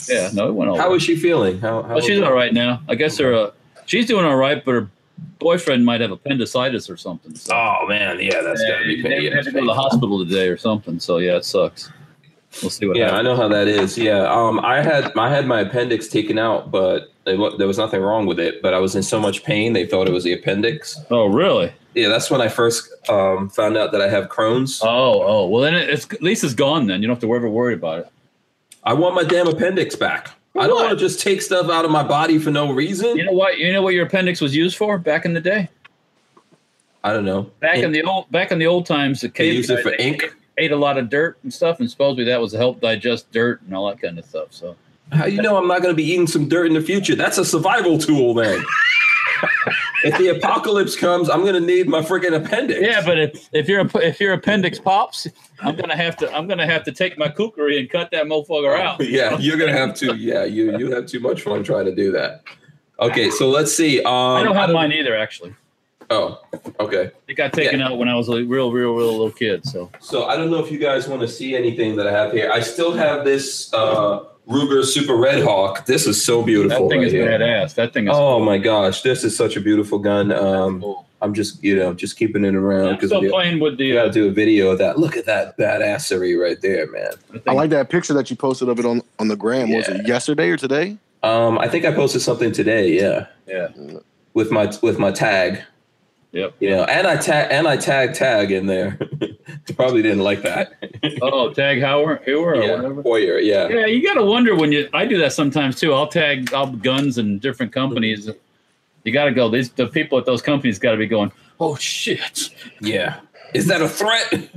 [0.08, 0.30] yeah.
[0.34, 0.78] No, it went all.
[0.78, 0.95] How right.
[0.98, 1.60] is she feeling?
[1.60, 2.82] How, how Well, she's all right now.
[2.88, 3.34] I guess her.
[3.34, 3.52] Uh,
[3.86, 4.90] she's doing all right, but her
[5.39, 7.35] boyfriend might have appendicitis or something.
[7.35, 7.53] So.
[7.56, 9.31] Oh man, yeah, that's Yeah, gotta be they pain.
[9.31, 10.99] had to go to the hospital today or something.
[10.99, 11.91] So yeah, it sucks.
[12.61, 13.14] We'll see what happens.
[13.14, 13.98] Yeah, I know how that is.
[13.98, 18.02] Yeah, um, I had I had my appendix taken out, but it, there was nothing
[18.02, 18.61] wrong with it.
[18.61, 20.99] But I was in so much pain, they thought it was the appendix.
[21.10, 21.72] Oh really?
[21.93, 24.81] Yeah, that's when I first um, found out that I have Crohn's.
[24.81, 25.48] Oh, oh.
[25.48, 26.88] Well, then it's at least it's gone.
[26.88, 28.07] Then you don't have to ever worry about it.
[28.84, 30.31] I want my damn appendix back.
[30.57, 33.18] I don't want to just take stuff out of my body for no reason.
[33.18, 33.57] You know what?
[33.57, 35.69] You know what your appendix was used for back in the day.
[37.03, 37.49] I don't know.
[37.60, 39.94] Back in the old back in the old times, the they used use it for
[39.94, 40.36] ink.
[40.57, 43.61] ate a lot of dirt and stuff, and supposedly that was to help digest dirt
[43.64, 44.48] and all that kind of stuff.
[44.52, 44.76] So
[45.11, 47.15] How you know I'm not going to be eating some dirt in the future?
[47.15, 48.64] That's a survival tool, then.
[50.03, 52.81] if the apocalypse comes, I'm going to need my freaking appendix.
[52.81, 55.27] yeah, but if, if your if your appendix pops,
[55.59, 58.80] I'm gonna have to I'm gonna have to take my kukri and cut that motherfucker
[58.80, 58.99] out.
[59.07, 60.15] yeah, you're gonna have to.
[60.15, 62.43] Yeah, you you have too much fun trying to do that.
[62.99, 63.99] Okay, so let's see.
[64.03, 65.55] Um, I don't have mine either, actually.
[66.11, 66.41] Oh,
[66.80, 67.11] okay.
[67.30, 69.65] It got taken out when I was a real, real, real little kid.
[69.65, 72.34] So So I don't know if you guys want to see anything that I have
[72.34, 72.51] here.
[72.51, 75.85] I still have this uh, Ruger Super Redhawk.
[75.85, 76.88] This is so beautiful.
[76.88, 77.27] that thing right is here.
[77.27, 77.76] badass.
[77.76, 78.13] That thing is.
[78.15, 80.31] Oh my gosh, this is such a beautiful gun.
[80.31, 81.05] Um, cool.
[81.23, 83.89] I'm just you know just keeping it around I'm because still we, playing with we
[83.89, 83.93] the.
[83.93, 84.97] gotta Uh, do a video of that.
[84.97, 87.11] Look at that badassery right there, man.
[87.47, 89.72] I like that picture that you posted of it on on the gram.
[89.72, 90.97] Was it yesterday or today?
[91.23, 92.91] Um, I think I posted something today.
[92.99, 93.68] Yeah, Yeah.
[94.34, 95.61] with my with my tag.
[96.31, 96.55] Yep.
[96.59, 98.97] You know, and I tag and I tag tag in there.
[99.76, 100.73] Probably didn't like that.
[101.22, 103.02] Oh, tag Howard, Hoover or yeah, whatever.
[103.02, 103.39] Boyer.
[103.39, 103.68] Yeah.
[103.69, 104.88] Yeah, you got to wonder when you.
[104.93, 105.93] I do that sometimes too.
[105.93, 108.30] I'll tag I'll guns and different companies.
[109.03, 109.49] You got to go.
[109.49, 111.31] These the people at those companies got to be going.
[111.60, 112.49] Oh shit!
[112.81, 113.19] Yeah.
[113.53, 114.49] Is that a threat?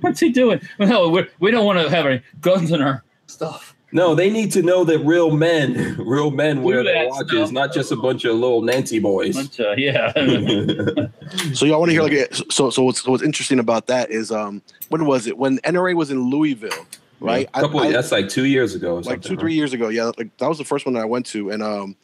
[0.00, 0.60] What's he doing?
[0.78, 3.69] No, we're, we don't want to have any guns in our stuff.
[3.92, 7.52] No, they need to know that real men, real men wear their watches, stuff.
[7.52, 9.36] not just a bunch of little Nancy boys.
[9.58, 10.12] Of- yeah.
[11.54, 14.10] So y'all want to hear like a, so so what's, so what's interesting about that
[14.10, 16.86] is um when was it when NRA was in Louisville
[17.20, 18.94] right A couple, I- I- that's like two years ago.
[18.94, 21.00] Or like something, two three years ago yeah like that was the first one that
[21.02, 21.94] I went to and um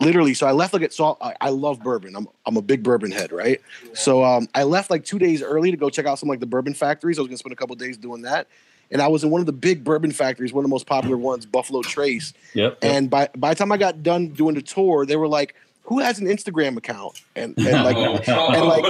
[0.00, 2.82] literally so I left like at so I, I love bourbon I'm I'm a big
[2.84, 3.60] bourbon head right
[3.94, 6.46] so um I left like two days early to go check out some like the
[6.46, 8.46] bourbon factories I was gonna spend a couple days doing that
[8.92, 11.16] and I was in one of the big bourbon factories one of the most popular
[11.16, 12.32] ones Buffalo Trace.
[12.54, 12.78] Yep.
[12.82, 15.54] and by by the time I got done doing the tour they were like
[15.84, 17.20] who has an Instagram account?
[17.34, 18.52] And and like Oh.
[18.54, 18.84] and like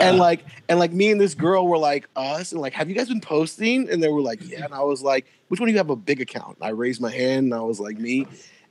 [0.00, 2.52] and like and like me and this girl were like us?
[2.52, 3.90] And like have you guys been posting?
[3.90, 4.64] And they were like yeah.
[4.64, 6.58] And i was like which one do you have a big account?
[6.58, 8.28] And i raised my hand and i was like me.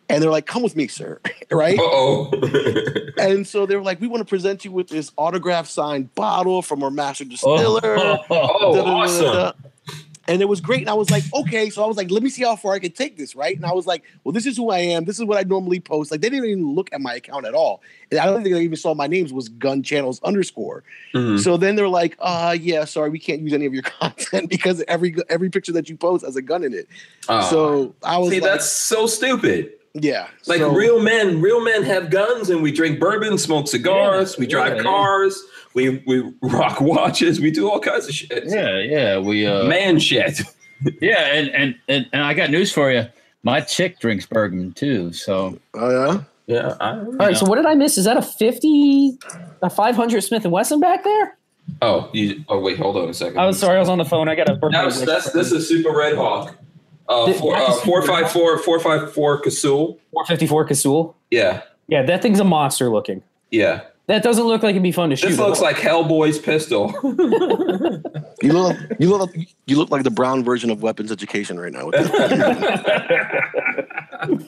[0.08, 1.20] And they're like come with me sir.
[1.52, 1.78] Right?
[1.82, 2.30] Oh.
[3.18, 6.62] and so they were like we want to present you with this autograph signed bottle
[6.62, 7.98] from our master Oh, distiller.
[7.98, 9.69] Oh, da, oh, awesome.
[10.30, 10.34] Da.
[10.34, 10.82] And it was great.
[10.82, 11.70] And I was like, okay.
[11.70, 13.56] So I was like, let me see how far I can take this, right?
[13.56, 15.06] And I was like, well, this is who I am.
[15.06, 16.12] This is what I normally post.
[16.12, 17.82] Like, they didn't even look at my account at all.
[18.12, 20.84] And I don't think they even saw my names was gun channels underscore.
[21.14, 21.40] Mhm.
[21.40, 24.84] So then they're like, uh, yeah, sorry, we can't use any of your content because
[24.88, 26.88] every every picture that you post has a gun in it.
[27.28, 27.50] Oh.
[27.50, 29.72] So I was See, like, that's so stupid.
[29.94, 30.28] yeah.
[30.48, 34.40] Like so- real men, real men have guns, and we drink bourbon, smoke cigars, Yeah,
[34.40, 34.84] we drive yeah, yeah.
[34.84, 35.44] cars,
[35.74, 38.44] we we rock watches, we do all kinds of shit.
[38.48, 39.18] yeah, yeah.
[39.20, 40.42] We uh, Man shit.
[41.02, 43.06] yeah, and, and and and I got news for you.
[43.44, 45.14] My chick drinks bourbon too.
[45.14, 46.24] So Oh yeah.
[46.48, 46.76] Yeah.
[46.80, 47.96] I, All right, so what did I miss?
[48.00, 49.20] Is that a 50,
[49.62, 51.38] a 500 Smith and Wesson back there?
[51.84, 53.38] oh, you, oh wait, hold on a second.
[53.38, 54.28] I was sorry, I was on the phone.
[54.28, 56.56] I got a That's that's this is Super Redhawk.
[57.08, 60.00] Uh, This- four, uh, four five four four five four Casull.
[60.12, 61.16] 454 Casull.
[61.30, 63.22] Yeah, Yeah, that thing's a monster looking.
[63.52, 63.82] yeah.
[64.10, 65.30] That doesn't look like it'd be fun to shoot.
[65.30, 66.94] This at looks like Hellboy's pistol.
[68.42, 71.92] You look you look you look like the brown version of weapons education right now.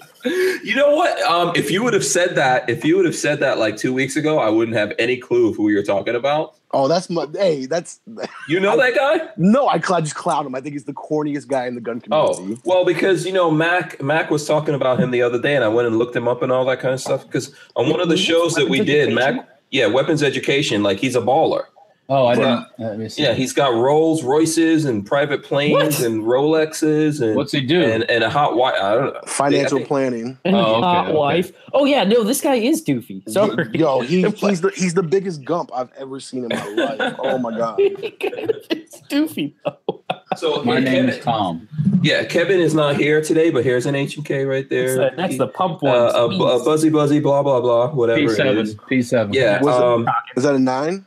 [0.64, 1.20] You know what?
[1.24, 3.94] Um, if you would have said that, if you would have said that like two
[3.94, 6.56] weeks ago, I wouldn't have any clue of who you're talking about.
[6.74, 8.00] Oh, that's my hey, that's
[8.48, 9.30] You know that guy?
[9.38, 10.56] no, I, cl- I just cloud him.
[10.56, 12.32] I think he's the corniest guy in the gun community.
[12.32, 12.62] Oh, community.
[12.66, 15.68] well, because you know Mac Mac was talking about him the other day, and I
[15.68, 17.26] went and looked him up and all that kind of stuff.
[17.26, 19.14] Because on one of the shows that we did.
[19.14, 21.64] Mac, yeah, weapons education, like he's a baller.
[22.12, 23.00] Oh, I But- didn't.
[23.00, 23.18] Let.
[23.18, 26.00] Yeah, he's got Rolls Royces and private planes What?
[26.02, 27.82] and Rolexes and What's he do?
[27.82, 28.76] and, and a hot white.
[28.76, 29.20] I don't know.
[29.26, 30.38] Financial I think- planning.
[30.46, 31.18] Oh, okay, Hot okay.
[31.18, 31.52] wife.
[31.74, 33.28] Oh yeah, no, this guy is doofy.
[33.30, 33.70] Sorry.
[33.74, 36.68] Yo, he, he's the he's the biggest gump I've ever seen in my
[36.98, 37.16] life.
[37.20, 37.76] Oh my god.
[37.80, 40.04] it's doofy though.
[40.38, 41.68] So My here, name Kevin, is Tom.
[42.02, 44.96] yeah, Kevin is not here today, but here's an H and K right there.
[44.96, 46.34] That's the, that's the pump uh, one.
[46.42, 48.80] a, a buzzy buzzy blah blah blah whatever P it seven.
[48.88, 49.34] P seven.
[49.34, 50.08] Yeah, Was um,
[50.38, 51.06] Is that a nine?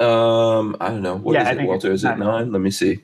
[0.00, 1.92] Um, I don't know what is Yeah, I it, Walter.
[1.92, 2.18] Is it nine.
[2.20, 2.52] nine?
[2.52, 3.02] Let me see.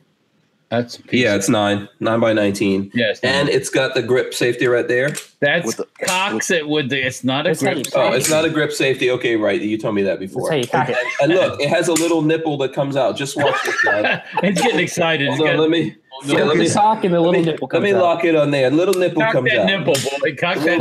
[0.70, 3.20] That's Yeah, it's nine, nine by nineteen, yes.
[3.20, 5.10] and it's got the grip safety right there.
[5.38, 7.06] that's with the- cocks it with the.
[7.06, 7.76] It's not a grip.
[7.78, 9.10] you say Oh, it's not a grip safety.
[9.10, 9.60] Okay, right.
[9.60, 10.50] You told me that before.
[10.50, 10.96] Hey, cock it.
[11.20, 13.16] And look, it has a little nipple that comes out.
[13.16, 14.22] Just watch this guy.
[14.42, 15.28] it's getting excited.
[15.28, 15.94] It's Hold on, let me
[16.24, 18.02] Yeah, let me- sock and the Let little me, nipple let comes me out.
[18.02, 18.70] lock it on there.
[18.70, 19.66] Little nipple Cock comes that out.
[19.66, 20.34] nipple, boy.
[20.36, 20.78] Cock that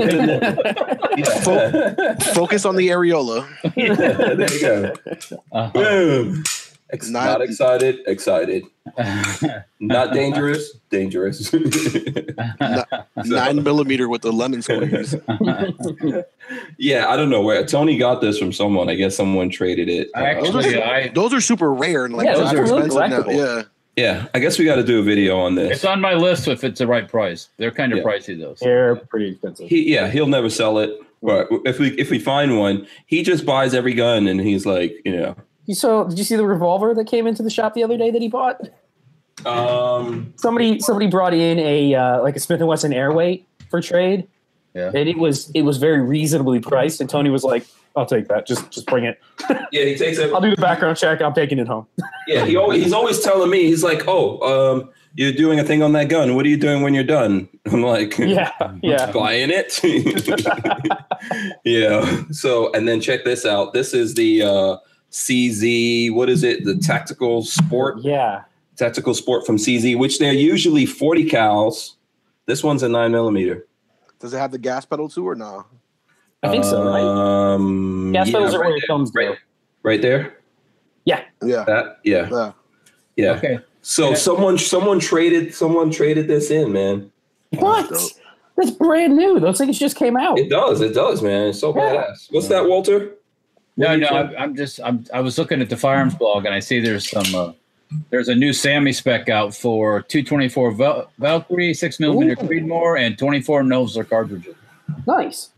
[1.18, 1.54] nipple.
[1.54, 2.16] Yeah.
[2.34, 3.48] Focus on the areola.
[3.76, 3.94] Yeah,
[4.36, 4.94] there you go.
[5.52, 5.72] Uh-huh.
[5.74, 6.44] Boom.
[6.92, 8.64] Ex- Not- not excited, excited.
[9.80, 11.52] Not dangerous, dangerous.
[13.26, 15.16] Nine millimeter with the lemon squeeze.
[16.78, 18.90] yeah, I don't know where Tony got this from someone.
[18.90, 20.10] I guess someone traded it.
[20.16, 23.30] Uh, Actually, I Those are super rare and like Yeah, those are expensive now.
[23.30, 23.64] Yeah.
[23.96, 25.72] Yeah, I guess we got to do a video on this.
[25.78, 27.50] it's on my list if it's the right price.
[27.58, 28.04] They're kind of Yeah.
[28.06, 28.56] pricey though.
[28.56, 29.68] so- They're pretty expensive.
[29.70, 30.92] He, yeah, he'll never sell it.
[31.22, 34.94] But if we if we find one, he just buys every gun and he's like,
[35.06, 36.04] you know, You saw?
[36.04, 38.28] Did you see the revolver that came into the shop the other day that he
[38.28, 38.60] bought?
[39.46, 44.28] um, Somebody somebody brought in a uh, like a Smith and Wesson Airweight for trade,
[44.74, 44.92] Yeah.
[44.94, 47.02] and it was it was very reasonably priced.
[47.02, 47.66] And Tony was like,
[47.96, 48.46] "I'll take that.
[48.48, 49.20] Just just bring it.
[49.72, 50.32] yeah, he takes it.
[50.34, 51.22] I'll do the background check.
[51.22, 51.88] I'm taking it home."
[52.26, 54.40] Yeah, he always, he's always telling me, he's like, oh,
[54.80, 56.36] um, you're doing a thing on that gun.
[56.36, 57.50] What are you doing when you're done?
[57.66, 58.50] I'm like, Yeah,
[58.82, 59.12] yeah.
[59.12, 59.78] buying it.
[61.66, 62.24] yeah.
[62.32, 63.74] So, and then check this out.
[63.74, 64.78] This is the uh,
[65.12, 66.14] CZ.
[66.14, 66.64] What is it?
[66.64, 68.44] The tactical sport, Yeah.
[68.78, 71.96] tactical sport from CZ, which they're usually 40 cals.
[72.46, 73.68] This one's a nine millimeter.
[74.20, 75.66] Does it have the gas pedal too or no?
[76.44, 77.02] I think so, right?
[77.54, 79.38] Um, Gas yeah, pedals are right where it there, comes right,
[79.84, 80.38] right there.
[81.06, 81.24] Yeah.
[81.42, 82.52] That yeah, Yeah.
[83.16, 83.32] yeah.
[83.34, 83.60] Okay.
[83.82, 84.16] So Yeah.
[84.16, 87.12] someone someone traded someone traded this in, man.
[87.52, 87.90] What?
[87.90, 88.00] dope.
[88.56, 89.40] That's brand new.
[89.40, 90.38] Those things just came out.
[90.40, 91.48] It does, it does, man.
[91.50, 91.82] It's so Yeah.
[91.96, 92.28] badass.
[92.32, 93.12] What's that, Walter?
[93.76, 94.36] No, What do no, you I'm.
[94.38, 97.34] I'm just I'm I was looking at the firearms blog and I see there's some
[97.36, 97.52] uh,
[98.10, 102.48] there's a new SAAMI spec out for 224 Val- Valkyrie, six millimeter Ooh.
[102.48, 104.56] Creedmoor, and 24 Nosler cartridges.
[105.08, 105.50] Nice.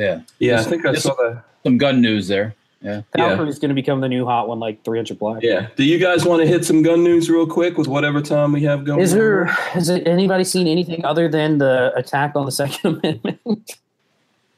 [0.00, 1.44] Yeah, Yeah, I think I saw that.
[1.62, 2.54] some gun news there.
[2.82, 3.28] Yeah, Yeah.
[3.36, 5.42] Valkyrie's going to become the new hot one, like 300 black.
[5.42, 5.68] Yeah.
[5.76, 8.62] Do you guys want to hit some gun news real quick with whatever time we
[8.62, 9.00] have going?
[9.00, 9.18] Is on?
[9.18, 13.76] there has it, anybody seen anything other than the attack on the Second Amendment?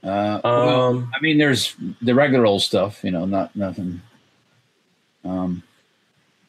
[0.04, 4.00] uh, well, Um, I mean, there's the regular old stuff, you know, not nothing.
[5.24, 5.62] Um,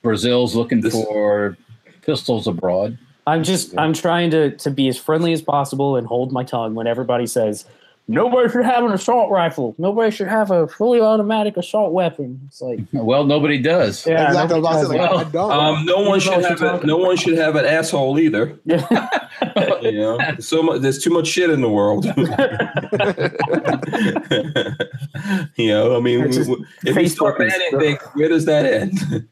[0.03, 1.57] Brazil's looking This- for
[2.03, 2.97] pistols abroad.
[3.25, 6.75] I'm just I'm trying to to be as friendly as possible and hold my tongue
[6.75, 7.65] when everybody says
[8.07, 9.75] nobody should have an assault rifle.
[9.77, 12.39] Nobody should have a fully automatic assault weapon.
[12.47, 14.05] It's like Well, nobody does.
[14.05, 14.55] yeah, exactly.
[14.55, 15.51] I was about to say, nobody like, I don't.
[15.51, 18.59] um, no one should have a, no one should have an asshole either.
[18.65, 19.09] Yeah.
[19.81, 20.79] You know, so much.
[20.81, 22.05] There's too much shit in the world.
[25.57, 26.49] you know, I mean, It's just
[26.85, 29.27] if you start banning things, where does that end?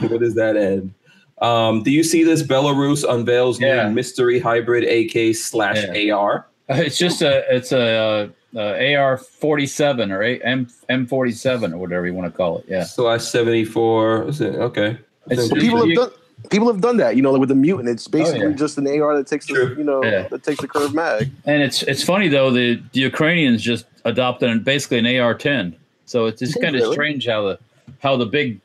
[0.00, 0.92] where does that end?
[1.40, 2.42] Um, do you see this?
[2.42, 3.88] Belarus unveils Yeah.
[3.88, 6.46] new mystery hybrid AK slash AR.
[6.70, 11.06] Uh, It's just a it's a, uh uh AR forty seven or a M M
[11.06, 12.64] forty seven or whatever you want to call it.
[12.68, 14.24] Yeah, Slash seventy four.
[14.40, 14.96] Okay.
[15.30, 16.10] It's- But people have done
[16.50, 17.88] people have done that, you know, like with the mutant.
[17.88, 18.54] It's basically Oh, yeah.
[18.56, 19.74] just an AR that takes the True.
[19.76, 20.28] you know Yeah.
[20.28, 21.30] that takes the curved mag.
[21.46, 25.74] and it's it's funny though the, the Ukrainians just adopted an, basically an AR ten.
[26.06, 26.94] So it's just kind of really?
[26.94, 27.58] strange how the
[28.00, 28.60] how the big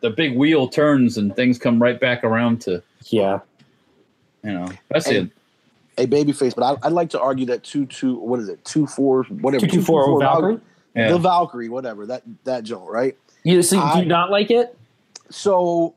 [0.00, 3.40] the big wheel turns and things come right back around to yeah.
[4.44, 5.30] you know that's And- it.
[5.98, 8.64] A baby face, but I, I'd like to argue that two two what is it
[8.64, 10.60] two four whatever Two two four Valkyrie.
[10.94, 11.10] Yeah.
[11.10, 13.16] the Valkyrie whatever that that joint right.
[13.44, 14.76] You so do you not like it?
[15.30, 15.94] So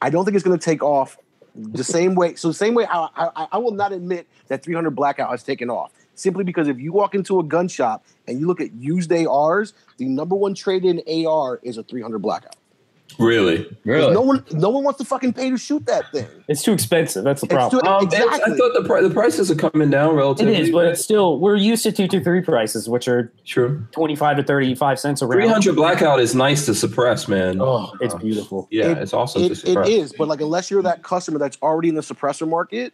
[0.00, 1.18] I don't think it's going to take off
[1.54, 2.34] the same way.
[2.34, 5.70] So the same way I, I, I will not admit that 300 blackout has taken
[5.70, 5.92] off.
[6.14, 9.72] Simply because if you walk into a gun shop and you look at used ARs,
[9.98, 12.56] the number one trade in AR is a 300 blackout.
[13.18, 13.64] Really?
[13.64, 14.12] 'Cause Really?
[14.14, 16.26] No one, no one wants to fucking pay to shoot that thing.
[16.46, 17.24] It's too expensive.
[17.24, 17.82] That's the problem.
[17.82, 18.40] too- Um, Exactly.
[18.44, 20.54] I thought the pri- the prices are coming down relatively.
[20.56, 23.82] is, but it's still we're used to two two three prices, which are true.
[23.92, 25.32] twenty five to thirty five cents around.
[25.32, 27.60] Three hundred blackout is nice to suppress, man.
[27.60, 28.68] Oh, it's beautiful.
[28.70, 29.88] yeah, It- it's awesome to It, it suppress.
[29.88, 32.92] is, but like unless you're that customer that's already in the suppressor market,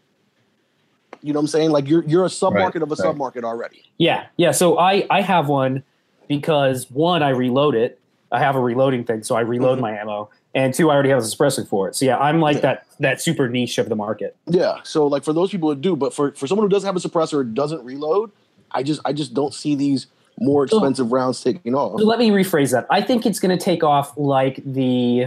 [1.23, 1.71] you know what I'm saying?
[1.71, 2.99] Like you're you're a sub market of a right.
[2.99, 3.83] sub market already.
[3.99, 4.53] Yeah, yeah.
[4.53, 5.83] So I I have one
[6.29, 7.99] because one I reload it.
[8.35, 9.83] I have a reloading thing, so I reload Mhm.
[9.83, 11.95] my ammo, and two I already have a suppressor for it.
[11.95, 12.63] So yeah, I'm like Yeah.
[12.63, 14.37] that that super niche of the market.
[14.47, 14.79] Yeah.
[14.83, 17.09] So like for those people that do, but for for someone who doesn't have a
[17.09, 18.31] suppressor or doesn't reload,
[18.73, 20.07] I just I just don't see these
[20.41, 22.01] more So- expensive rounds taking off.
[22.01, 22.87] So let me rephrase that.
[22.91, 25.27] I think it's going to take off like the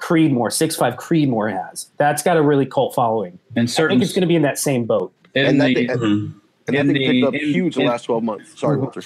[0.00, 1.86] Creedmoor six five Creedmoor has.
[1.96, 3.38] That's got a really cult following.
[3.56, 5.12] And I think it's going to be in that same boat.
[5.34, 5.90] in And that the, thing-.
[5.90, 6.34] And
[6.66, 8.58] that in thing the- picked up in- huge in in- the last 12 months.
[8.58, 9.02] Sorry, Walter.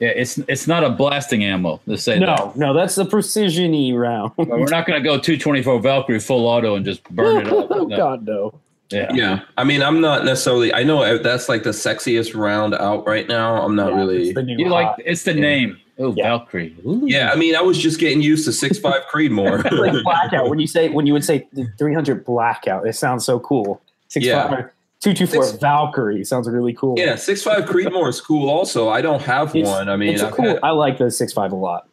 [0.00, 1.80] Yeah, it's it's not a blasting ammo.
[1.86, 2.26] Let's say that.
[2.26, 4.32] No, no, that's the precision y round.
[4.36, 7.68] But we're not going to go 224 Valkyrie full auto and just burn it up.
[7.70, 7.96] oh No.
[7.96, 8.54] God, no.
[8.90, 9.10] Yeah.
[9.14, 10.72] Yeah, I mean, I'm not necessarily.
[10.74, 13.62] I know that's like the sexiest round out right now.
[13.64, 14.22] I'm not Yeah, really.
[14.28, 15.78] it's the new You like it's the name.
[15.98, 16.24] Oh, Yeah.
[16.24, 16.76] Valkyrie.
[16.84, 17.02] Ooh.
[17.04, 19.62] Yeah, I mean, I was just getting used to six five Creedmoor.
[19.72, 20.50] like blackout.
[20.50, 21.46] When you say when you would say
[21.78, 23.80] 300 blackout, it sounds so cool.
[24.08, 24.48] Six Yeah.
[24.48, 24.70] five,
[25.04, 26.94] two two four Valkyrie sounds really cool.
[26.98, 28.48] yeah, six five Creedmoor is cool.
[28.48, 29.88] Also, I don't have It's- one.
[29.88, 30.46] I mean, I've cool.
[30.46, 31.88] had- I like the six five a lot.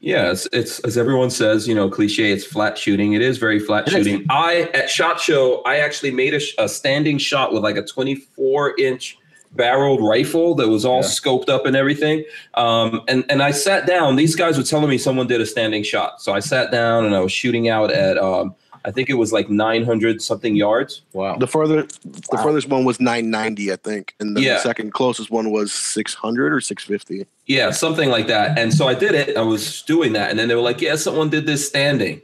[0.00, 2.32] Yeah, it's, it's as everyone says, you know, cliche.
[2.32, 3.12] It's flat shooting.
[3.12, 4.06] It is very flat It is.
[4.06, 4.26] shooting.
[4.30, 8.74] I at shot show, I actually made a, a standing shot with like a 24
[8.80, 9.16] inch
[9.52, 11.06] barreled rifle that was all Yeah.
[11.08, 12.24] scoped up and everything.
[12.54, 14.16] Um, and and I sat down.
[14.16, 17.14] These guys were telling me someone did a standing shot, so I sat down and
[17.14, 18.54] I was shooting out at um,
[18.84, 21.02] I think it was like 900 something yards.
[21.12, 21.36] Wow.
[21.36, 22.42] The further, the Wow.
[22.42, 24.58] furthest one was 990, I think, and the Yeah.
[24.58, 27.26] second closest one was 600 or 650.
[27.46, 28.58] Yeah, something like that.
[28.58, 29.36] And so I did it.
[29.36, 32.22] I was doing that, and then they were like, "Yeah, someone did this standing."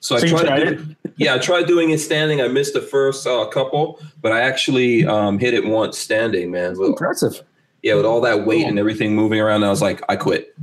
[0.00, 2.40] So, I So you tried, tried to do, Yeah, I tried doing it standing.
[2.42, 6.50] I missed the first uh, couple, but I actually um, hit it once standing.
[6.50, 7.42] Man, with, Impressive.
[7.82, 10.54] yeah, with all that weight and everything moving around, I was like, I quit.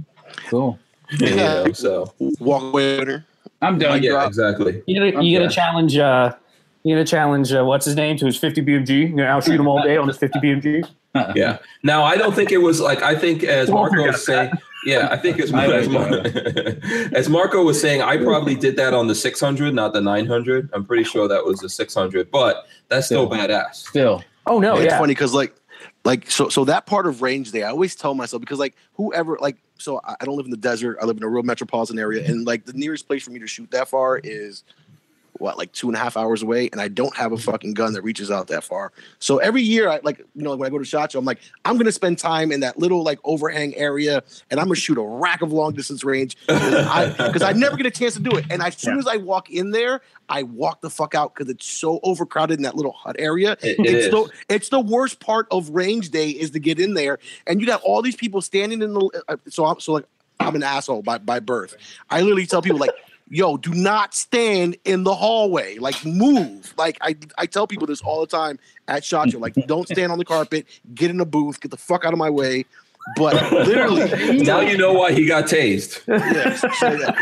[0.49, 0.79] Cool.
[1.19, 3.25] You know, so Walk away winner.
[3.63, 4.03] I'm done.
[4.03, 4.83] yeah, exactly.
[4.85, 6.33] You gonna you gonna challenge uh
[6.83, 8.89] you gonna challenge uh, what's his name to his 50 BMG?
[8.89, 10.89] You gonna outshoot him all day on his 50 BMG?
[11.35, 11.59] Yeah.
[11.83, 14.51] Now I don't think it was like I think as Marco forget was saying.
[14.85, 16.23] Yeah, I think as, I as, know.
[17.13, 20.71] as Marco was saying, I probably did that on the 600, not the 900.
[20.73, 23.47] I'm pretty sure that was the 600, but that's still Yeah.
[23.47, 23.75] badass.
[23.75, 24.23] Still.
[24.47, 24.97] Oh no, it's yeah.
[24.97, 25.55] funny because like
[26.05, 29.37] like so so that part of range day i always tell myself because like whoever
[29.39, 32.25] like so I, don't live in the desert i live in a real metropolitan area
[32.25, 34.63] and like the nearest place for me to shoot that far is
[35.39, 37.93] what like two and a half hours away and i don't have a fucking gun
[37.93, 40.77] that reaches out that far so every year i like you know when i go
[40.77, 44.23] to shot show i'm like i'm gonna spend time in that little like overhang area
[44.51, 47.91] and i'm gonna shoot a rack of long distance range because I, never get a
[47.91, 48.99] chance to do it and as soon Yeah.
[48.99, 52.63] as i walk in there i walk the fuck out because it's so overcrowded in
[52.63, 54.11] that little hut area It, it it's is.
[54.11, 57.67] the it's the worst part of range day is to get in there and you
[57.67, 60.05] got all these people standing in the uh, so I'm so like
[60.39, 61.77] I'm an asshole by by birth.
[62.09, 62.89] I literally tell people like
[63.29, 68.01] yo do not stand in the hallway like move like I I tell people this
[68.01, 71.25] all the time at shot show like don't stand on the carpet get in a
[71.25, 72.65] booth get the fuck out of my way
[73.17, 76.01] but literally now you know why he got tased.
[76.07, 77.15] yes, so that-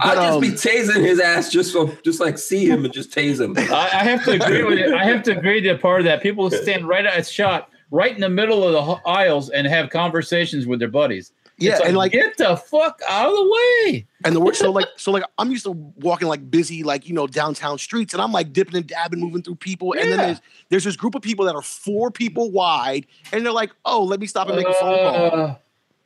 [0.00, 3.10] I'd just um, be tasing his ass just so just like see him and just
[3.10, 3.54] tase him.
[3.72, 4.96] I, I have to agree with you.
[4.96, 6.22] I have to agree to part of that.
[6.22, 10.66] People stand right at shot, right in the middle of the aisles, and have conversations
[10.66, 11.32] with their buddies.
[11.60, 13.44] Yeah It's and like get the fuck out of the
[13.84, 14.06] way.
[14.24, 17.14] And the work, so like, so like, I'm used to walking like busy, like you
[17.14, 20.40] know, downtown streets, and I'm like dipping and dabbing, moving through people, and then there's
[20.70, 24.20] there's this group of people that are four people wide, and they're like, oh, let
[24.20, 25.40] me stop and make a phone call.
[25.40, 25.54] Uh,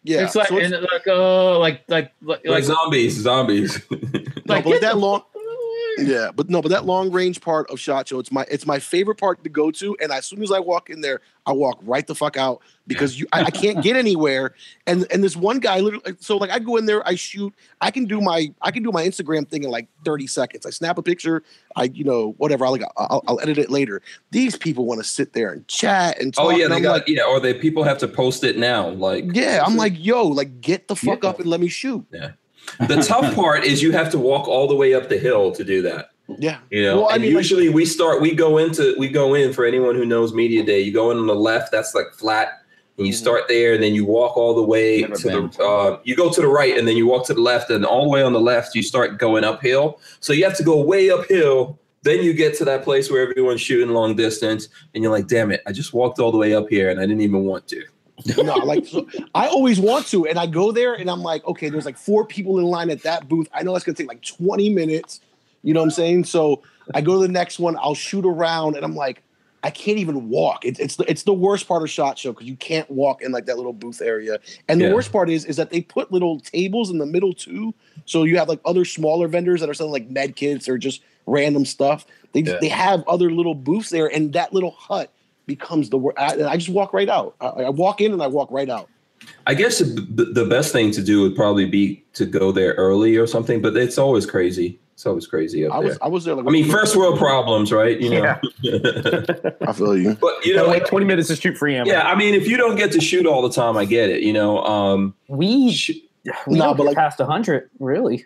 [0.02, 3.80] Yeah, it's like so it's, and like uh like like like, Like like zombies, zombies.
[3.90, 3.98] no,
[4.46, 5.33] like, but get that long, fuck-
[5.98, 8.78] yeah, but no, but that long range part of shot show, it's my it's my
[8.78, 11.78] favorite part to go to, and as soon as I walk in there, I walk
[11.82, 14.54] right the fuck out because you I, I can't get anywhere,
[14.86, 17.90] and and this one guy literally, so like I go in there, I shoot, I
[17.90, 20.66] can do my I can do my Instagram thing in like 30 seconds.
[20.66, 21.42] I snap a picture,
[21.76, 24.02] I you know whatever, I like I'll, I'll edit it later.
[24.30, 26.52] These people want to sit there and chat and oh, talk.
[26.52, 28.88] oh yeah, they I'm got like, yeah, or they people have to post it now.
[28.88, 31.30] Like yeah, I'm like, yo, like get the fuck Yeah.
[31.30, 32.06] up and let me shoot.
[32.88, 35.64] The tough part is you have to walk all the way up the hill to
[35.64, 36.10] do that.
[36.38, 39.08] Yeah, You know, Well, I and mean, like- usually we start, we go into, we
[39.08, 40.80] go in for anyone who knows media day.
[40.80, 42.48] You go in on the left, that's like flat,
[42.96, 43.16] and you Mhm.
[43.16, 45.50] start there, and then you walk all the way Never to been.
[45.56, 47.84] the, uh, you go to the right, and then you walk to the left, and
[47.84, 50.00] all the way on the left, you start going uphill.
[50.20, 51.78] So you have to go way uphill.
[52.04, 55.50] Then you get to that place where everyone's shooting long distance, and you're like, damn
[55.52, 57.82] it, I just walked all the way up here, and I didn't even want to.
[58.36, 61.68] No, like so I always want to, and I go there and I'm like, okay,
[61.68, 63.48] there's like four people in line at that booth.
[63.52, 65.20] I know that's gonna take like 20 minutes.
[65.62, 66.24] You know what I'm saying?
[66.24, 66.62] So
[66.94, 69.22] I go to the next one, I'll shoot around, and I'm like,
[69.62, 70.64] I can't even walk.
[70.66, 73.32] It's it's the it's the worst part of shot show because you can't walk in
[73.32, 74.38] like that little booth area.
[74.68, 74.92] And the Yeah.
[74.92, 77.74] worst part is is that they put little tables in the middle too.
[78.04, 81.02] So you have like other smaller vendors that are selling like med kits or just
[81.26, 82.04] random stuff.
[82.32, 82.58] They Yeah.
[82.60, 85.10] they have other little booths there, and that little hut
[85.46, 86.18] becomes the worst.
[86.18, 87.34] I, I just walk right out.
[87.40, 88.88] I, I walk in and I walk right out.
[89.46, 93.16] I guess the, the best thing to do would probably be to go there early
[93.16, 94.78] or something, but it's always crazy.
[94.92, 95.88] It's always crazy up I there.
[95.88, 97.98] was I was there like I mean, first world problems, right?
[98.00, 98.36] You know.
[99.66, 100.14] I feel you.
[100.14, 101.90] but you You know, wait 20 minutes to shoot free ammo.
[101.90, 102.02] yeah.
[102.02, 104.22] I mean, if you don't get to shoot all the time, I get it.
[104.22, 105.90] You know, um, We sh-
[106.46, 108.24] we No, don't but get like- past 100, really.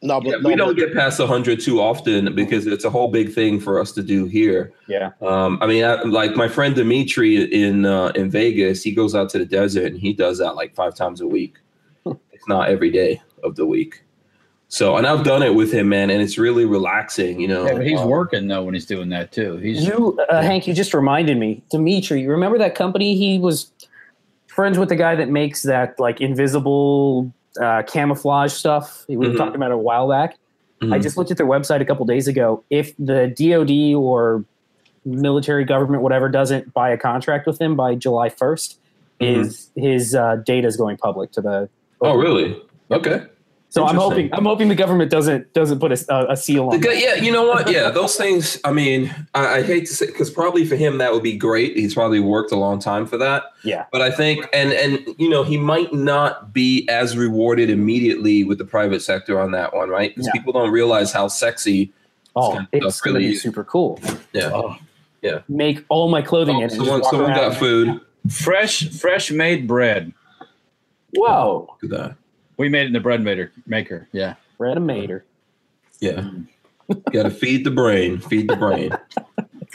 [0.00, 2.90] No, but yeah, no, we don't but- get past 100 too often because it's a
[2.90, 4.72] whole big thing for us to do here.
[4.86, 5.10] Yeah.
[5.20, 9.28] Um, I mean, I, like my friend Dimitri in uh, in Vegas, he goes out
[9.30, 11.56] to the desert and he does that like five times a week.
[12.06, 14.02] it's not every day of the week.
[14.70, 17.40] So, and I've done it with him, man, and it's really relaxing.
[17.40, 19.56] You know, Yeah, but he's Um, working though when he's doing that too.
[19.56, 21.62] He's You, uh, Hank, you just reminded me.
[21.70, 23.16] Dimitri, you remember that company?
[23.16, 23.72] He was
[24.46, 29.04] friends with the guy that makes that like invisible uh, camouflage stuff.
[29.08, 29.36] We were Mhm.
[29.36, 30.36] talking about a while back.
[30.80, 31.02] I Mhm.
[31.02, 32.62] just looked at their website a couple days ago.
[32.70, 34.44] If the DoD or
[35.04, 38.78] military government, whatever, doesn't buy a contract with him by July 1st,
[39.20, 39.26] Mhm.
[39.36, 41.68] his his uh, data is going public to the.
[42.00, 42.56] Oh, really?
[42.90, 43.22] Okay.
[43.70, 46.82] So I'm hoping I'm hoping the government doesn't doesn't put a, a, seal on.
[46.82, 46.98] it.
[46.98, 47.70] yeah, you know what?
[47.70, 48.58] Yeah, those things.
[48.64, 51.76] I mean, I, I hate to say because probably for him that would be great.
[51.76, 53.44] He's probably worked a long time for that.
[53.64, 53.84] Yeah.
[53.92, 58.56] But I think, and and you know, he might not be as rewarded immediately with
[58.56, 60.14] the private sector on that one, right?
[60.14, 60.32] Because Yeah.
[60.32, 61.92] people don't realize how sexy.
[62.34, 64.00] Oh, kind of it's going to really be super cool.
[64.32, 64.50] Yeah.
[64.52, 64.76] Oh,
[65.48, 68.00] Make all my clothing Oh, in and someone someone got food.
[68.30, 70.14] fresh, fresh made bread.
[71.14, 72.16] Whoa, Look at that.
[72.58, 73.52] We made it in the bread maker.
[73.66, 74.34] Maker, yeah.
[74.58, 75.24] Bread a mater.
[76.00, 76.12] Yeah.
[76.12, 76.46] Mm.
[77.12, 78.18] Got to feed the brain.
[78.18, 78.90] Feed the brain.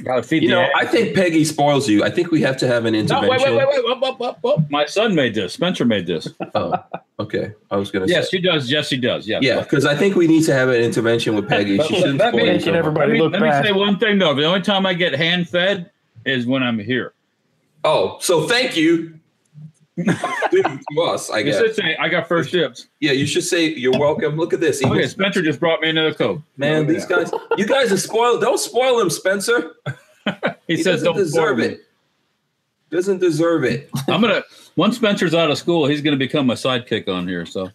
[0.04, 0.56] Got to feed You the.
[0.56, 2.04] know, I think Peggy spoils you.
[2.04, 3.30] I think we have to have an no, intervention.
[3.56, 4.70] wait, wait, wait, wait, whoop.
[4.70, 5.54] My son made this.
[5.54, 6.28] Spencer made this.
[6.56, 6.74] Oh,
[7.20, 7.54] okay.
[7.72, 8.38] I was gonna Yes, say.
[8.38, 8.70] he does.
[8.70, 9.28] Yes, she does.
[9.28, 9.40] Yeah.
[9.42, 11.78] Yeah, because I think we need to have an intervention with Peggy.
[11.84, 14.18] She shouldn't That spoil means- you everybody Let me, look let me say one thing
[14.18, 14.34] though.
[14.34, 15.92] The only time I get hand fed
[16.26, 17.14] is when I'm here.
[17.86, 19.20] Oh, so thank you
[19.98, 21.60] to us, I guess.
[21.60, 22.88] You should say I got first dibs.
[23.00, 24.36] Yeah, you should say you're welcome.
[24.38, 24.82] Look at this.
[24.82, 26.42] Even- Okay, oh, Spencer just brought me another coke.
[26.58, 28.42] man, oh, these guys, you guys are spoiled.
[28.42, 29.74] Don't spoil him, Spencer.
[30.68, 31.82] He, He, says doesn't don't deserve spoil me." it.
[32.90, 33.90] Doesn't deserve it.
[34.08, 34.42] I'm gonna
[34.78, 37.46] once Spencer's out of school, he's gonna become my sidekick on here.
[37.46, 37.70] So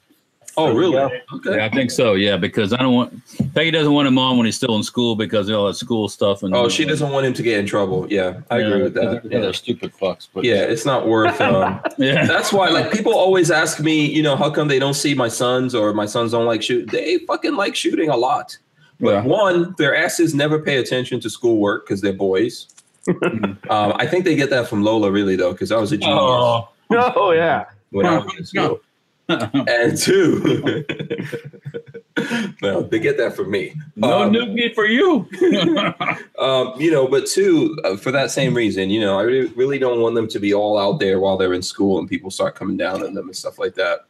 [0.58, 0.92] Oh, really?
[0.92, 1.10] go.
[1.34, 1.56] Okay.
[1.56, 2.14] yeah, I think so.
[2.14, 5.14] Yeah, because I don't want Peggy doesn't want him on when he's still in school
[5.16, 6.42] because of all that school stuff.
[6.42, 8.06] And Oh, she doesn't want him to get in trouble.
[8.10, 9.22] Yeah, I agree with that.
[9.24, 10.28] Yeah, Yeah, they're stupid fucks.
[10.32, 11.40] But yeah it's not worth.
[11.40, 12.26] Um, yeah.
[12.26, 15.28] That's why, like, people always ask me, you know, how come they don't see my
[15.28, 16.90] sons or my sons don't like shoot?
[16.90, 18.56] They fucking like shooting a lot.
[19.00, 19.22] But Yeah.
[19.24, 22.66] one, their asses never pay attention to schoolwork because they're boys.
[23.22, 26.18] um, I think they get that from Lola, really, though, because I was a genius
[26.20, 26.68] Oh.
[26.90, 27.66] Oh yeah.
[27.90, 28.80] when I was in school.
[29.68, 30.84] And two,
[32.62, 33.74] no, they get that from me.
[33.96, 35.28] no Um, noogie for you.
[36.38, 39.78] um, you know, but two, uh, for that same reason, you know, I really, really
[39.78, 42.54] don't want them to be all out there while they're in school and people start
[42.54, 44.06] coming down on them and stuff like that.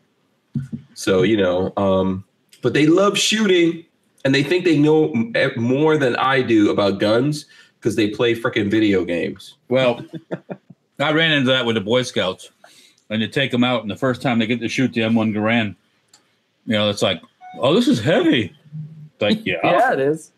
[0.94, 2.24] So, you know, um,
[2.62, 3.84] but they love shooting
[4.24, 7.46] and they think they know m- more than I do about guns
[7.78, 9.56] because they play freaking video games.
[9.68, 10.04] well,
[11.00, 12.50] I ran into that with the Boy Scouts,
[13.10, 15.32] and you take them out, and the first time they get to shoot the M1
[15.32, 15.74] Garand,
[16.66, 17.20] you know, it's like,
[17.58, 18.52] oh, this is heavy.
[19.14, 19.56] It's like, yeah.
[19.64, 20.32] Yeah, it is.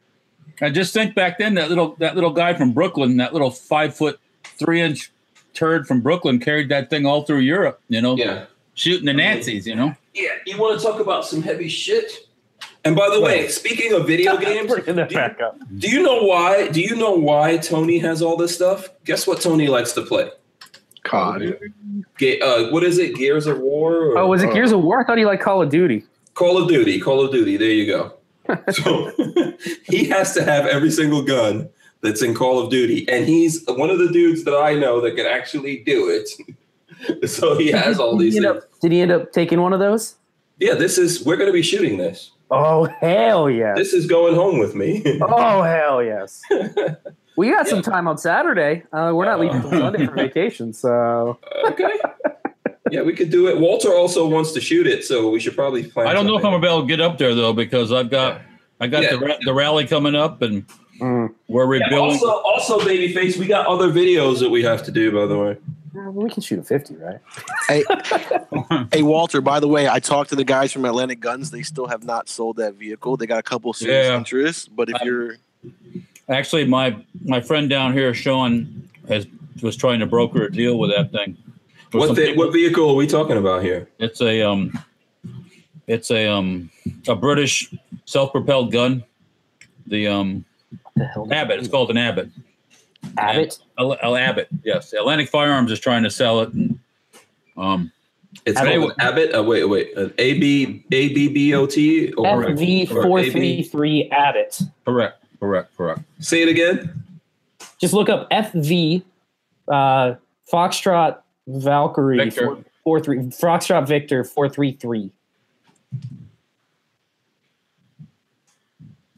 [0.62, 3.96] I just think back then that little that little guy from Brooklyn, that little five
[3.96, 5.10] foot three inch
[5.54, 8.44] turd from Brooklyn carried that thing all through Europe, you know, Yeah.
[8.74, 9.96] shooting the Nazis, you know.
[10.14, 10.28] Yeah.
[10.46, 12.28] You want to talk about some heavy shit?
[12.84, 15.58] And by the way, speaking of video games, do you- back up.
[15.78, 16.68] Do you know why?
[16.68, 18.88] Do you know why Tony has all this stuff?
[19.06, 20.30] Guess what Tony likes to play?
[21.04, 21.58] COD.
[22.18, 23.14] Ge- uh, what is it?
[23.16, 23.94] Gears of War?
[24.12, 25.00] Or Oh, was it Gears of War?
[25.00, 26.04] I thought he liked Call of Duty.
[26.34, 27.00] Call of Duty.
[27.00, 27.56] Call of Duty.
[27.56, 28.12] There you go.
[28.72, 29.12] So
[29.84, 31.68] he has to have every single gun
[32.00, 35.14] that's in Call of Duty, and he's one of the dudes that I know that
[35.16, 37.28] can actually do it.
[37.30, 38.34] so he has all Did these.
[38.38, 40.16] he up, did he end up taking one of those?
[40.58, 41.24] Yeah, this is.
[41.24, 42.32] We're going to be shooting this.
[42.50, 43.76] Oh hell yes!
[43.76, 45.02] This is going home with me.
[45.22, 46.42] Oh hell yes!
[47.36, 48.82] We got some time on Saturday.
[48.92, 51.88] Uh, we're not leaving till Sunday for vacation, so okay.
[52.90, 53.58] Yeah, we could do it.
[53.58, 56.06] Walter also wants to shoot it, so we should probably plan.
[56.08, 56.60] I don't know if I'm something.
[56.62, 58.42] gonna able to get up there though because I've got
[58.80, 59.12] I got Yeah.
[59.12, 60.66] the ra- the rally coming up and
[61.00, 61.32] mm.
[61.48, 62.18] we're Yeah, rebuilding.
[62.20, 65.10] also, also, babyface, we got other videos that we have to do.
[65.12, 65.54] By the way, Uh,
[65.92, 67.18] we can shoot a fifty, right?
[67.68, 67.84] Hey,
[68.92, 69.40] hey, Walter.
[69.40, 71.50] By the way, I talked to the guys from Atlantic Guns.
[71.50, 73.16] They still have not sold that vehicle.
[73.16, 74.16] They got a couple serious Yeah.
[74.16, 74.68] interests.
[74.68, 75.36] But if I- you're
[76.28, 79.26] Actually, my my friend down here, Sean, has
[79.62, 81.36] was trying to broker a deal with that thing.
[81.92, 83.88] With what the, what vehicle are we talking about here?
[83.98, 84.72] It's a um,
[85.88, 86.70] it's a um,
[87.08, 89.02] a British self-propelled gun.
[89.88, 90.44] The um,
[90.94, 91.26] the?
[91.32, 91.58] Abbot.
[91.58, 92.30] It's called an Abbot.
[93.16, 93.58] Abbot.
[93.78, 94.48] Al- Al- Abbot.
[94.64, 96.52] Yes, Atlantic Firearms is trying to sell it.
[96.52, 96.78] And,
[97.56, 97.90] um,
[98.46, 98.78] It's Abbot.
[98.78, 99.34] called Abbot.
[99.34, 103.18] Uh, wait, wait, an A B A B B O T or FV or four
[103.20, 103.30] AB?
[103.30, 104.60] three three Abbot.
[104.84, 106.00] correct, correct, correct.
[106.20, 107.02] Say it again.
[107.80, 109.02] Just look up FV
[109.68, 110.14] uh,
[110.52, 111.18] Foxtrot
[111.48, 112.44] Valkyrie Victor.
[112.44, 115.10] four, four three Foxtrot Victor four three three.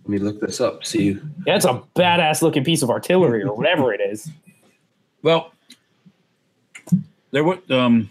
[0.04, 0.84] Let me look this up.
[0.84, 4.28] See, That's a badass looking piece of artillery or whatever it is.
[5.22, 5.52] Well,
[7.30, 8.10] there was um,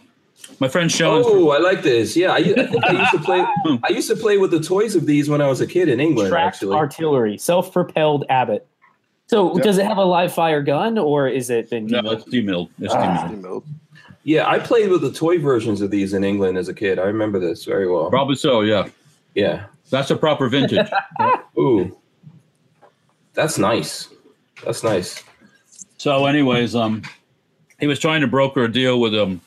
[0.60, 1.22] my friend Sean.
[1.26, 2.16] oh, I like this.
[2.16, 3.46] Yeah, I, I think I used to play.
[3.84, 6.00] I used to play with the toys of these when I was a kid in
[6.00, 6.30] England.
[6.30, 8.66] Tracked Actually, artillery, self propelled Abbot.
[9.28, 9.64] So Yeah.
[9.64, 12.70] does it have a live fire gun or is it been No, it's demilled.
[12.80, 13.28] It's Ah.
[13.28, 13.64] demilled.
[14.24, 17.00] Yeah, I played with the toy versions of these in England as a kid.
[17.00, 18.10] I remember this very well.
[18.10, 18.62] Probably so.
[18.62, 18.88] Yeah,
[19.36, 19.66] Yeah.
[19.92, 20.90] That's a proper vintage.
[21.58, 21.96] Ooh.
[23.34, 24.10] That's nice.
[24.66, 25.24] That's nice.
[25.98, 27.04] So, anyways, um,
[27.80, 29.42] he was trying to broker a deal with um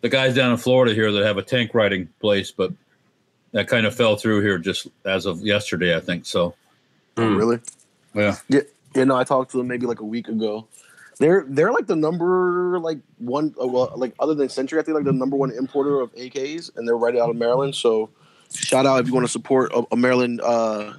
[0.00, 2.72] the guys down in Florida here that have a tank riding place, but
[3.52, 6.26] that kind of fell through here just as of yesterday, I think.
[6.26, 6.54] So,
[7.16, 7.36] Mm.
[7.38, 7.58] Really?
[8.14, 8.60] yeah, Yeah,
[8.96, 9.04] yeah.
[9.04, 10.66] No, I talked to them maybe like a week ago.
[11.20, 14.96] They're they're like the number like one uh, well like other than Century, I think
[14.96, 17.76] like the number one importer of AKs, and they're right out of Maryland.
[17.76, 18.10] So
[18.54, 20.94] shout out if you want to support a, a Maryland, uh,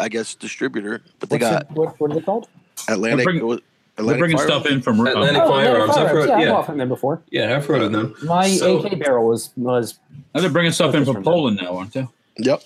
[0.00, 1.02] I guess distributor.
[1.20, 2.48] But they What's got it, what, what are they called?
[2.88, 3.18] Atlantic.
[3.18, 3.62] They're bring- what-
[3.98, 4.46] they're bringing Fire?
[4.46, 5.00] stuff in from.
[5.00, 5.90] um, Atlantic Oh, Firearms.
[5.96, 6.50] Atlantic I've heard- Yeah, I've yeah.
[6.50, 7.22] bought from them before.
[7.30, 8.14] Yeah, I've heard of them.
[8.24, 9.98] My So- AK barrel was was
[10.34, 11.24] and they're bringing stuff in from from.
[11.24, 12.06] Poland now, aren't they?
[12.38, 12.62] Yep.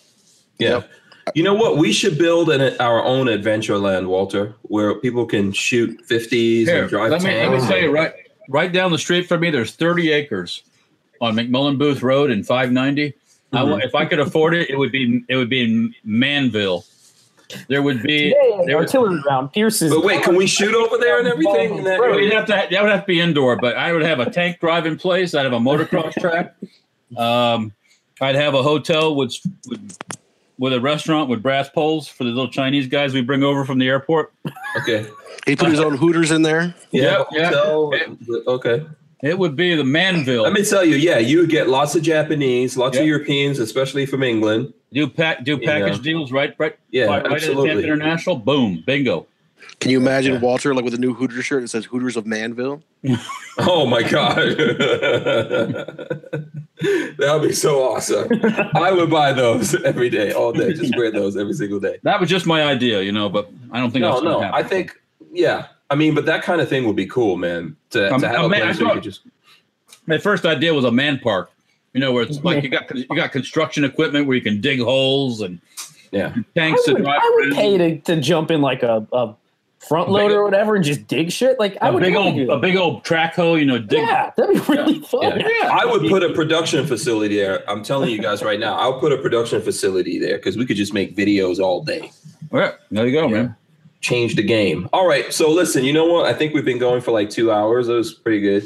[0.58, 0.68] Yeah.
[0.70, 0.90] Yep.
[1.36, 1.78] You know what?
[1.78, 6.80] We should build an, our own adventure land, Walter, where people can shoot 50s Here,
[6.82, 7.68] and drive let me, let me tanks.
[7.68, 8.12] tell you right
[8.48, 9.50] right down the street from me.
[9.50, 10.64] There's 30 acres
[11.20, 13.14] on McMullen Booth Road in 590.
[13.52, 13.70] I Mm-hmm.
[13.70, 16.84] wa- if I could afford it, it would be it would be in Manville.
[17.68, 18.32] There would be.
[18.36, 19.52] yeah, there would- artillery round.
[19.52, 19.92] Pierce's.
[19.92, 21.78] But wait, can we shoot over there and everything?
[21.78, 22.14] in that Well.
[22.14, 24.60] We'd have to that would have to be indoor, but I would have a tank
[24.60, 25.34] driving place.
[25.34, 26.54] I'd have a motocross track.
[27.16, 27.72] Um,
[28.20, 29.34] I'd have a hotel with,
[29.66, 29.98] with
[30.58, 33.78] with a restaurant with brass poles for the little Chinese guys we bring over from
[33.78, 34.32] the airport.
[34.76, 35.08] Okay.
[35.46, 36.72] He put his own Hooters in there.
[36.92, 37.24] Yeah.
[37.32, 37.92] Yeah, hotel.
[37.94, 38.36] yeah.
[38.46, 38.86] Okay.
[39.22, 40.42] It would be the Manville.
[40.44, 43.02] Let me tell you, yeah, you would get lots of Japanese, lots Yeah.
[43.02, 44.72] of Europeans, especially from England.
[44.92, 46.02] do pack do You package know.
[46.02, 47.68] deals right right Yeah, right, right at absolutely.
[47.70, 48.36] Tampa International.
[48.36, 49.26] Boom, bingo.
[49.78, 50.40] Can you imagine Yeah.
[50.40, 52.82] Walter like with a new Hooters shirt that says Hooters of Manville?
[53.58, 54.36] Oh my god,
[57.18, 58.28] that would be so awesome.
[58.74, 60.72] I would buy those every day, all day.
[60.72, 61.98] Just wear those every single day.
[62.02, 64.64] That was just my idea, you know, but I don't think No, that's no, happen.
[64.64, 64.98] I think,
[65.32, 65.66] yeah.
[65.90, 67.76] I mean, but that kind of thing would be cool, man.
[67.90, 69.20] To, Um, to have a man, I place where you thought- could just
[70.06, 71.50] my first idea was a man park.
[71.92, 74.80] You know, where it's like you got you got construction equipment where you can dig
[74.80, 75.60] holes and
[76.12, 76.32] yeah.
[76.54, 77.20] tanks I to would, drive.
[77.20, 79.34] I would pay to, to jump in like a, a
[79.80, 81.58] front A loader or whatever and just dig shit.
[81.58, 83.98] Like I a would big old a big old track hoe, you know, dig.
[84.06, 85.40] Yeah, that'd be really fun.
[85.40, 85.48] Yeah.
[85.62, 85.68] Yeah.
[85.72, 87.68] I would put a production facility there.
[87.68, 90.76] I'm telling you guys right now, I'll put a production facility there because we could
[90.76, 92.12] just make videos all day.
[92.52, 93.56] Yeah, there you go, man.
[94.00, 94.88] Change the game.
[94.92, 95.32] All right.
[95.32, 96.26] So listen, you know what?
[96.26, 97.86] I think we've been going for like two hours.
[97.88, 98.64] That was pretty good.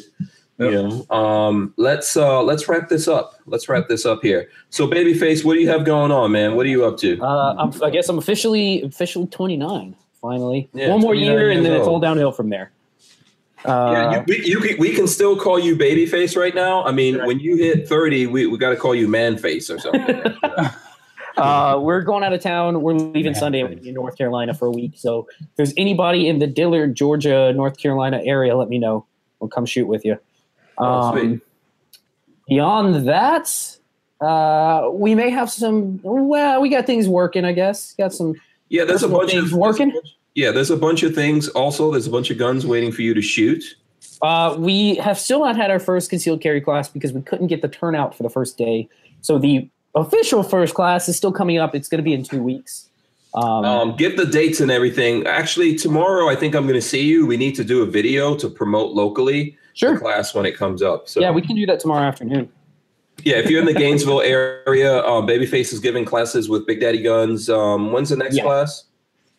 [0.58, 0.70] Yep.
[0.70, 3.34] You know, um, let's uh let's wrap this up.
[3.46, 4.48] Let's wrap this up here.
[4.70, 6.54] So babyface, what do you have going on, man?
[6.54, 7.20] What are you up to?
[7.20, 9.96] Uh, I'm, I guess I'm officially officially 29.
[10.22, 12.70] Finally, Yeah, one more year, and then years it's all downhill from there.
[13.66, 16.82] yeah, Uh, you, we, you can, we can still call you babyface right now.
[16.84, 19.78] I mean, when you hit 30, we, we got to call you man face or
[19.78, 20.22] something.
[21.36, 22.82] uh, we're going out of town.
[22.82, 23.34] We're leaving.
[23.34, 24.92] Sunday in North Carolina for a week.
[24.96, 29.06] So if there's anybody in the Dillard, Georgia, North Carolina area, let me know.
[29.40, 30.18] We'll come shoot with you.
[30.78, 30.84] Oh.
[30.84, 31.42] Um,
[32.48, 33.78] beyond that,
[34.20, 36.00] uh, we may have some.
[36.02, 37.44] Well, we got things working.
[37.44, 38.34] I guess got some.
[38.68, 39.92] Yeah, there's a bunch things of working?
[40.34, 41.48] Yeah, there's a bunch of things.
[41.48, 43.76] Also, there's a bunch of guns waiting for you to shoot.
[44.22, 47.62] Uh, we have still not had our first concealed carry class because we couldn't get
[47.62, 48.88] the turnout for the first day.
[49.20, 51.74] So the official first class is still coming up.
[51.74, 52.88] It's going to be in two weeks.
[53.34, 55.26] Um, Um, give the dates and everything.
[55.26, 57.26] Actually, tomorrow I think I'm going to see you.
[57.26, 59.98] We need to do a video to promote locally the sure.
[59.98, 61.08] class when it comes up.
[61.08, 62.48] So Yeah, we can do that tomorrow afternoon.
[63.24, 67.02] yeah, if you're in the Gainesville area, um, Babyface is giving classes with Big Daddy
[67.02, 67.48] Guns.
[67.50, 68.44] Um, when's the next Yeah.
[68.44, 68.84] class?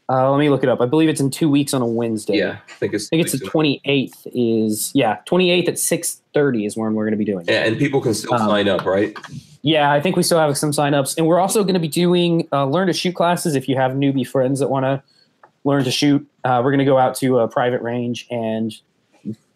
[0.07, 0.82] Uh, let me look it up.
[0.82, 2.38] I believe it's in two weeks on a Wednesday.
[2.38, 3.07] Yeah, I think it's.
[3.07, 7.18] I think it's the 28th is yeah, 28th at 6:30 is when we're going to
[7.18, 7.44] be doing.
[7.48, 7.52] it.
[7.52, 9.18] Yeah, and people can still Um, sign up, right?
[9.66, 12.48] Yeah, I think we still have some signups, and we're also going to be doing
[12.52, 13.56] uh, learn to shoot classes.
[13.56, 15.02] If you have newbie friends that want to
[15.64, 18.76] learn to shoot, uh, we're going to go out to a private range and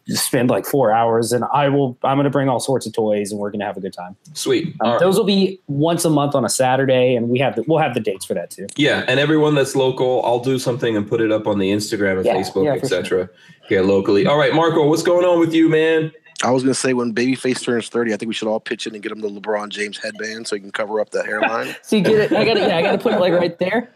[0.08, 1.32] spend like four hours.
[1.32, 1.96] And I will.
[2.04, 3.94] I'm going to bring all sorts of toys, and we're going to have a good
[3.94, 4.16] time.
[4.34, 4.70] Sweet.
[4.70, 5.00] Um, All right.
[5.00, 7.94] Those will be once a month on a Saturday, and we have the, we'll have
[7.94, 8.66] the dates for that too.
[8.78, 12.18] Yeah, and everyone that's local, I'll do something and put it up on the Instagram
[12.18, 13.30] and Yeah, Facebook, yeah, etc.
[13.68, 14.26] Here locally.
[14.26, 16.12] All right, Marco, what's going on with you, man?
[16.44, 18.94] I was gonna say when Babyface turns thirty, I think we should all pitch in
[18.94, 21.76] and get him the LeBron James headband so he can cover up that hairline.
[21.84, 22.32] So you get it.
[22.32, 22.60] I got to.
[22.62, 23.94] Yeah, I got to put it like right there.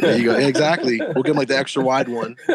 [0.00, 0.34] there you go.
[0.36, 1.00] Exactly.
[1.00, 2.36] We'll get him like the extra wide one.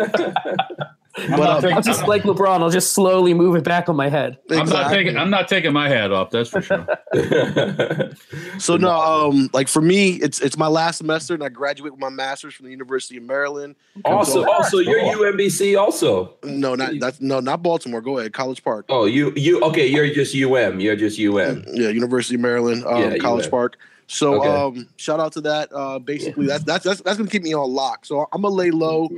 [1.17, 2.59] I'm But, not um, taking- I'll just like LeBron.
[2.61, 4.37] I'll just slowly move it back on my head.
[4.51, 5.17] I'm not taking.
[5.17, 6.29] I'm not taking my hat off.
[6.29, 6.85] That's for sure.
[8.57, 11.99] So no, um, like for me, it's it's my last semester, and I graduate with
[11.99, 13.75] my master's from the University of Maryland.
[14.05, 16.35] also, also, you're UMBC also.
[16.43, 18.01] No, not that's no, not Baltimore.
[18.01, 18.85] Go ahead, College Park.
[18.89, 19.85] Oh, you you okay?
[19.87, 20.79] You're just UM.
[20.79, 21.63] You're just UM.
[21.73, 23.51] Yeah, University of Maryland, um, Yeah, College UM.
[23.51, 23.77] Park.
[24.07, 24.49] So Okay.
[24.81, 25.69] um, shout out to that.
[25.73, 28.05] Uh, basically, that's that's that's that's gonna keep me on lock.
[28.05, 29.09] So I'm gonna lay low.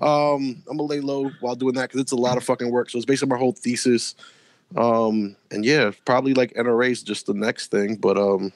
[0.00, 2.90] Um, I'm gonna lay low while doing that because it's a lot of fucking work.
[2.90, 4.14] So it's based on my whole thesis.
[4.76, 8.52] Um, and yeah, probably like NRA is just the next thing, but um,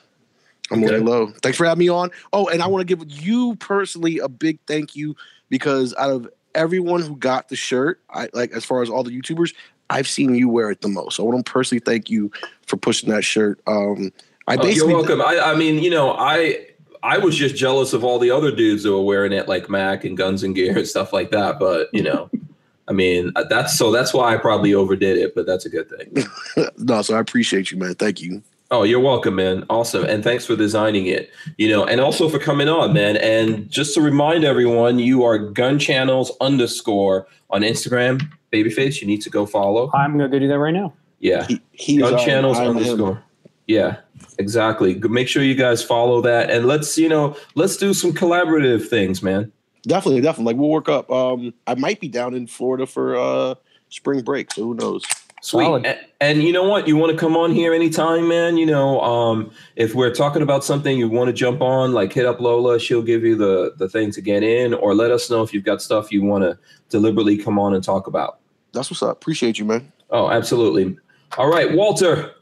[0.71, 0.93] I'm Okay.
[0.93, 1.33] laying low.
[1.43, 2.11] Thanks for having me on.
[2.33, 5.17] Oh, and I want to give you personally a big thank you
[5.49, 9.11] because out of everyone who got the shirt, I like as far as all the
[9.11, 9.55] YouTubers,
[9.91, 11.17] I've seen you wear it the most.
[11.17, 12.31] So I want to personally thank you
[12.67, 13.61] for pushing that shirt.
[13.67, 14.13] Um,
[14.47, 15.21] I Oh, you're welcome.
[15.21, 16.67] I, I mean, you know, I
[17.03, 20.05] I was just jealous of all the other dudes that were wearing it, like Mac
[20.05, 21.59] and Guns and Gear and stuff like that.
[21.59, 22.31] But you know,
[22.89, 25.35] I mean, uh, that's so that's why I probably overdid it.
[25.35, 26.27] But that's a good thing.
[26.79, 27.95] no, so I appreciate you, man.
[27.95, 28.43] Thank you.
[28.71, 29.67] Oh, you're welcome, man.
[29.69, 30.05] Awesome.
[30.05, 31.31] And thanks for designing it.
[31.59, 33.19] You know, and also for coming on, man.
[33.19, 38.23] And just to remind everyone, you are gun channels underscore on Instagram.
[38.51, 39.91] Babyface, you need to go follow.
[39.93, 40.95] I'm gonna go do that right now.
[41.21, 41.47] Yeah.
[41.47, 42.77] He, he's Gun channels I'm him.
[42.79, 43.23] underscore.
[43.67, 43.99] Yeah,
[44.43, 44.95] exactly.
[44.95, 49.23] Make sure you guys follow that and let's, you know, let's do some collaborative things,
[49.23, 49.51] man.
[49.85, 50.53] Definitely, definitely.
[50.53, 51.11] Like we'll work up.
[51.11, 53.55] Um, I might be down in Florida for uh
[53.89, 55.05] spring break, so who knows?
[55.43, 55.65] Sweet.
[55.65, 55.87] Solid.
[55.87, 56.87] And, and you know what?
[56.87, 58.57] You want to come on here anytime, man.
[58.57, 62.27] You know, um, if we're talking about something you want to jump on, like hit
[62.27, 62.79] up Lola.
[62.79, 65.65] She'll give you the the thing to get in, or let us know if you've
[65.65, 66.59] got stuff you want to
[66.91, 68.39] deliberately come on and talk about.
[68.73, 69.17] That's what's up.
[69.17, 69.93] Appreciate you, man.
[70.11, 70.97] Oh, absolutely.
[71.39, 72.35] All right, Walter.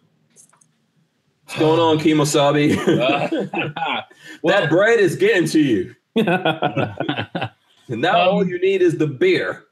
[1.50, 2.76] What's going on, Kimosabi?
[4.44, 5.94] that bread is getting to you.
[7.92, 9.64] And now Um, all you need is the beer.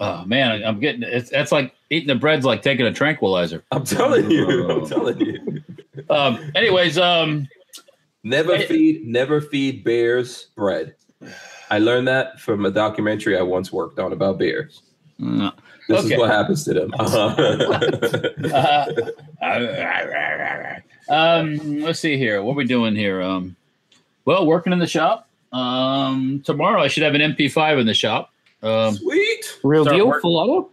[0.00, 3.62] oh man, I'm getting it's that's like eating the bread's like taking a tranquilizer.
[3.70, 4.66] I'm telling you.
[4.70, 5.62] I'm telling you.
[6.08, 7.46] Um, anyways, um,
[8.22, 8.64] Never Hey.
[8.66, 10.94] feed, never feed bears bread.
[11.70, 14.80] I learned that from a documentary I once worked on about bears.
[15.20, 15.52] mm,
[15.86, 16.14] This Okay.
[16.14, 16.94] is what happens to them.
[16.98, 17.26] Uh-huh.
[18.54, 18.86] uh,
[21.08, 22.42] um, let's see here.
[22.42, 23.20] What are we doing here?
[23.22, 23.56] Um,
[24.24, 25.28] well, working in the shop.
[25.52, 28.30] Um, tomorrow I should have an MP5 in the shop.
[28.62, 29.58] Um, Sweet.
[29.62, 30.70] Real deal, work- full auto.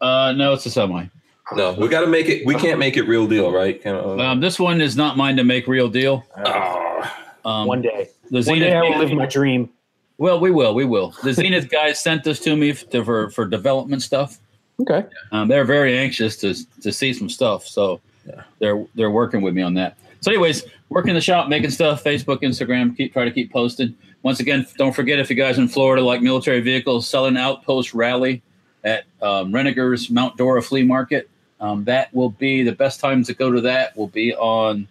[0.00, 1.06] uh, no, it's a semi.
[1.54, 2.44] No, we got to make it.
[2.44, 3.80] We can't make it real deal, right?
[3.80, 6.24] Can- uh, Um, this one is not mine to make real deal.
[6.44, 7.10] oh,
[7.44, 9.70] Um, One day, the one day I will live my dream.
[10.18, 11.14] well, we will, we will.
[11.22, 14.38] The Zenith guys sent this to me to, for for development stuff.
[14.80, 15.04] Okay.
[15.32, 18.42] Um, they're very anxious to to see some stuff, so Yeah.
[18.58, 19.96] they're they're working with me on that.
[20.20, 23.96] So, anyways, working the shop, making stuff, Facebook, Instagram, keep try to keep posting.
[24.22, 28.42] Once again, don't forget if you guys in Florida like military vehicles, selling outpost rally
[28.84, 31.30] at um, Renninger's Mount Dora Flea Market.
[31.60, 33.60] Um, that will be the best time to go to.
[33.60, 34.88] That will be on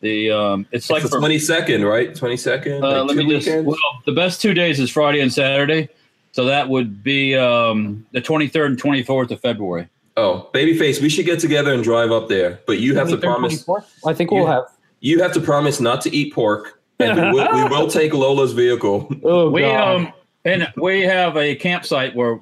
[0.00, 0.30] the.
[0.30, 2.14] Um, it's like the twenty second, right?
[2.14, 2.84] Twenty second.
[2.84, 3.64] uh, let me just.
[3.64, 3.76] Well,
[4.06, 5.88] the best two days is Friday and Saturday,
[6.32, 9.88] so that would be um, the 23rd and 24th of February.
[10.16, 12.60] Oh, babyface, we should get together and drive up there.
[12.66, 13.64] But you have to promise.
[13.64, 13.84] 24th?
[14.06, 14.64] I think we'll You- have.
[15.04, 18.52] You have to promise not to eat pork, and we will, we will take Lola's
[18.52, 19.10] vehicle.
[19.24, 19.96] Oh we God.
[19.96, 20.12] um
[20.44, 22.38] and we have a campsite where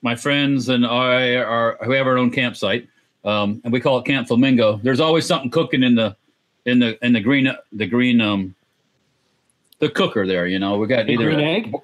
[0.00, 2.88] my friends and I are we have our own campsite
[3.26, 4.80] um and we call it Camp Flamingo.
[4.82, 6.16] There's always something cooking in the
[6.64, 8.54] in the in the green the green um
[9.78, 10.46] the cooker there.
[10.46, 11.74] You know we got The either green egg.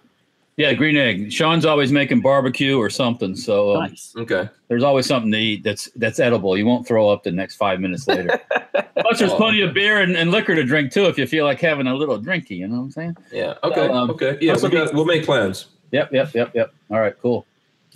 [0.56, 1.32] Yeah green egg.
[1.32, 3.34] Sean's always making barbecue or something.
[3.36, 4.14] So um, Nice.
[4.16, 4.48] Okay.
[4.68, 6.56] there's always something to eat that's that's edible.
[6.56, 8.40] You won't throw up the next five minutes later.
[8.98, 11.60] Plus, there's plenty of beer and, and liquor to drink too if you feel like
[11.60, 12.56] having a little drinky.
[12.58, 13.16] You know what I'm saying?
[13.32, 13.54] Yeah.
[13.64, 13.88] Okay.
[13.88, 14.38] Um, okay.
[14.40, 14.52] Yeah.
[14.52, 15.66] also We got, we'll make plans.
[15.90, 16.74] Yep, yep, yep, yep.
[16.90, 17.46] All right, cool.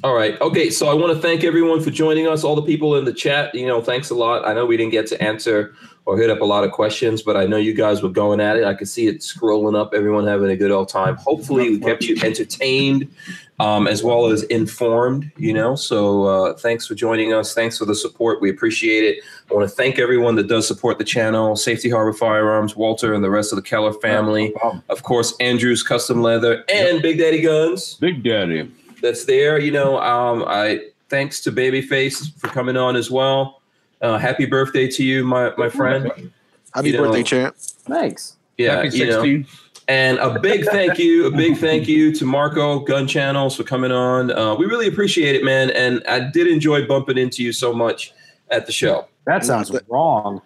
[0.05, 0.41] All right.
[0.41, 0.71] Okay.
[0.71, 2.45] So I want to thank everyone for joining us.
[2.45, 4.47] All the people in the chat, you know, thanks a lot.
[4.47, 7.37] I know we didn't get to answer or hit up a lot of questions, but
[7.37, 8.65] I know you guys were going at it.
[8.65, 11.17] I could see it scrolling up, everyone having a good old time.
[11.17, 13.13] Hopefully, we kept you entertained
[13.61, 15.75] um, as well as informed, you know.
[15.75, 17.53] So uh, thanks for joining us.
[17.53, 18.41] Thanks for the support.
[18.41, 19.23] We appreciate it.
[19.51, 23.23] I want to thank everyone that does support the channel Safety Harbor Firearms, Walter, and
[23.23, 24.55] the rest of the Keller family.
[24.89, 28.71] Of course, Andrew's Custom Leather and Big Daddy Guns Big Daddy.
[29.01, 29.59] That's there.
[29.59, 33.63] You know, um, I thanks to Babyface for coming on as well.
[34.01, 36.31] Uh, happy birthday to you, my my friend.
[36.75, 37.57] Happy You know- birthday, champ.
[37.57, 38.37] Thanks.
[38.59, 39.45] Yeah, Happy you know,
[39.87, 43.93] and a big thank you, a big thank you to Marco Gun Channels for coming
[43.93, 44.31] on.
[44.33, 45.71] Uh, we really appreciate it, man.
[45.71, 48.13] And I did enjoy bumping into you so much
[48.51, 49.07] at the show.
[49.27, 50.43] That sounds wrong.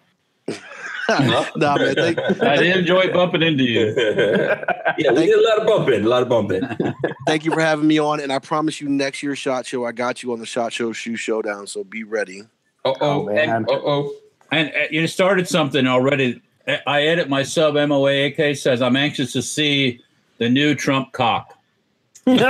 [1.56, 1.94] nah, man.
[1.94, 3.86] Thank, I did enjoy bumping into you.
[4.98, 6.62] yeah, we did a lot of bumping, a lot of bumping.
[7.26, 9.93] thank you for having me on, and I promise you, next year's shot show, I
[9.93, 11.66] got you on the shot show shoe showdown.
[11.66, 12.43] So be ready.
[12.84, 13.64] Uh Oh, oh, man.
[13.68, 14.14] uh oh.
[14.51, 16.43] And uh, you started something already.
[16.86, 20.01] I edit my sub MOAAK says I'm anxious to see
[20.39, 21.59] the new Trump cock.
[22.24, 22.44] There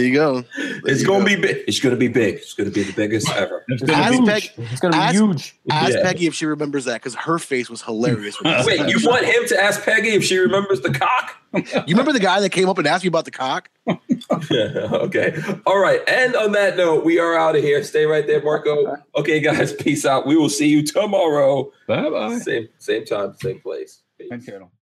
[0.00, 0.40] you go.
[0.42, 1.24] There It's you gonna go.
[1.24, 1.64] be big.
[1.66, 2.36] It's gonna be big.
[2.36, 3.64] It's gonna be the biggest ever.
[3.68, 5.56] It's gonna Ask be- Peg- It's gonna be Ask- huge.
[5.70, 6.02] Ask Yeah.
[6.02, 8.36] Peggy if she remembers that because her face was hilarious.
[8.42, 11.36] Wait, you want him to ask Peggy if she remembers the cock?
[11.54, 11.62] You
[11.96, 13.70] remember the guy that came up and asked me about the cock?
[13.86, 15.34] yeah, okay.
[15.66, 16.00] All right.
[16.08, 17.82] And on that note, we are out of here.
[17.82, 18.96] Stay right there, Marco.
[19.16, 19.72] Okay, guys.
[19.72, 20.26] Peace out.
[20.26, 21.72] We will see you tomorrow.
[21.88, 22.38] Bye bye.
[22.38, 24.02] Same same time, same place.
[24.18, 24.28] Peace.
[24.30, 24.70] Thanks, Carol.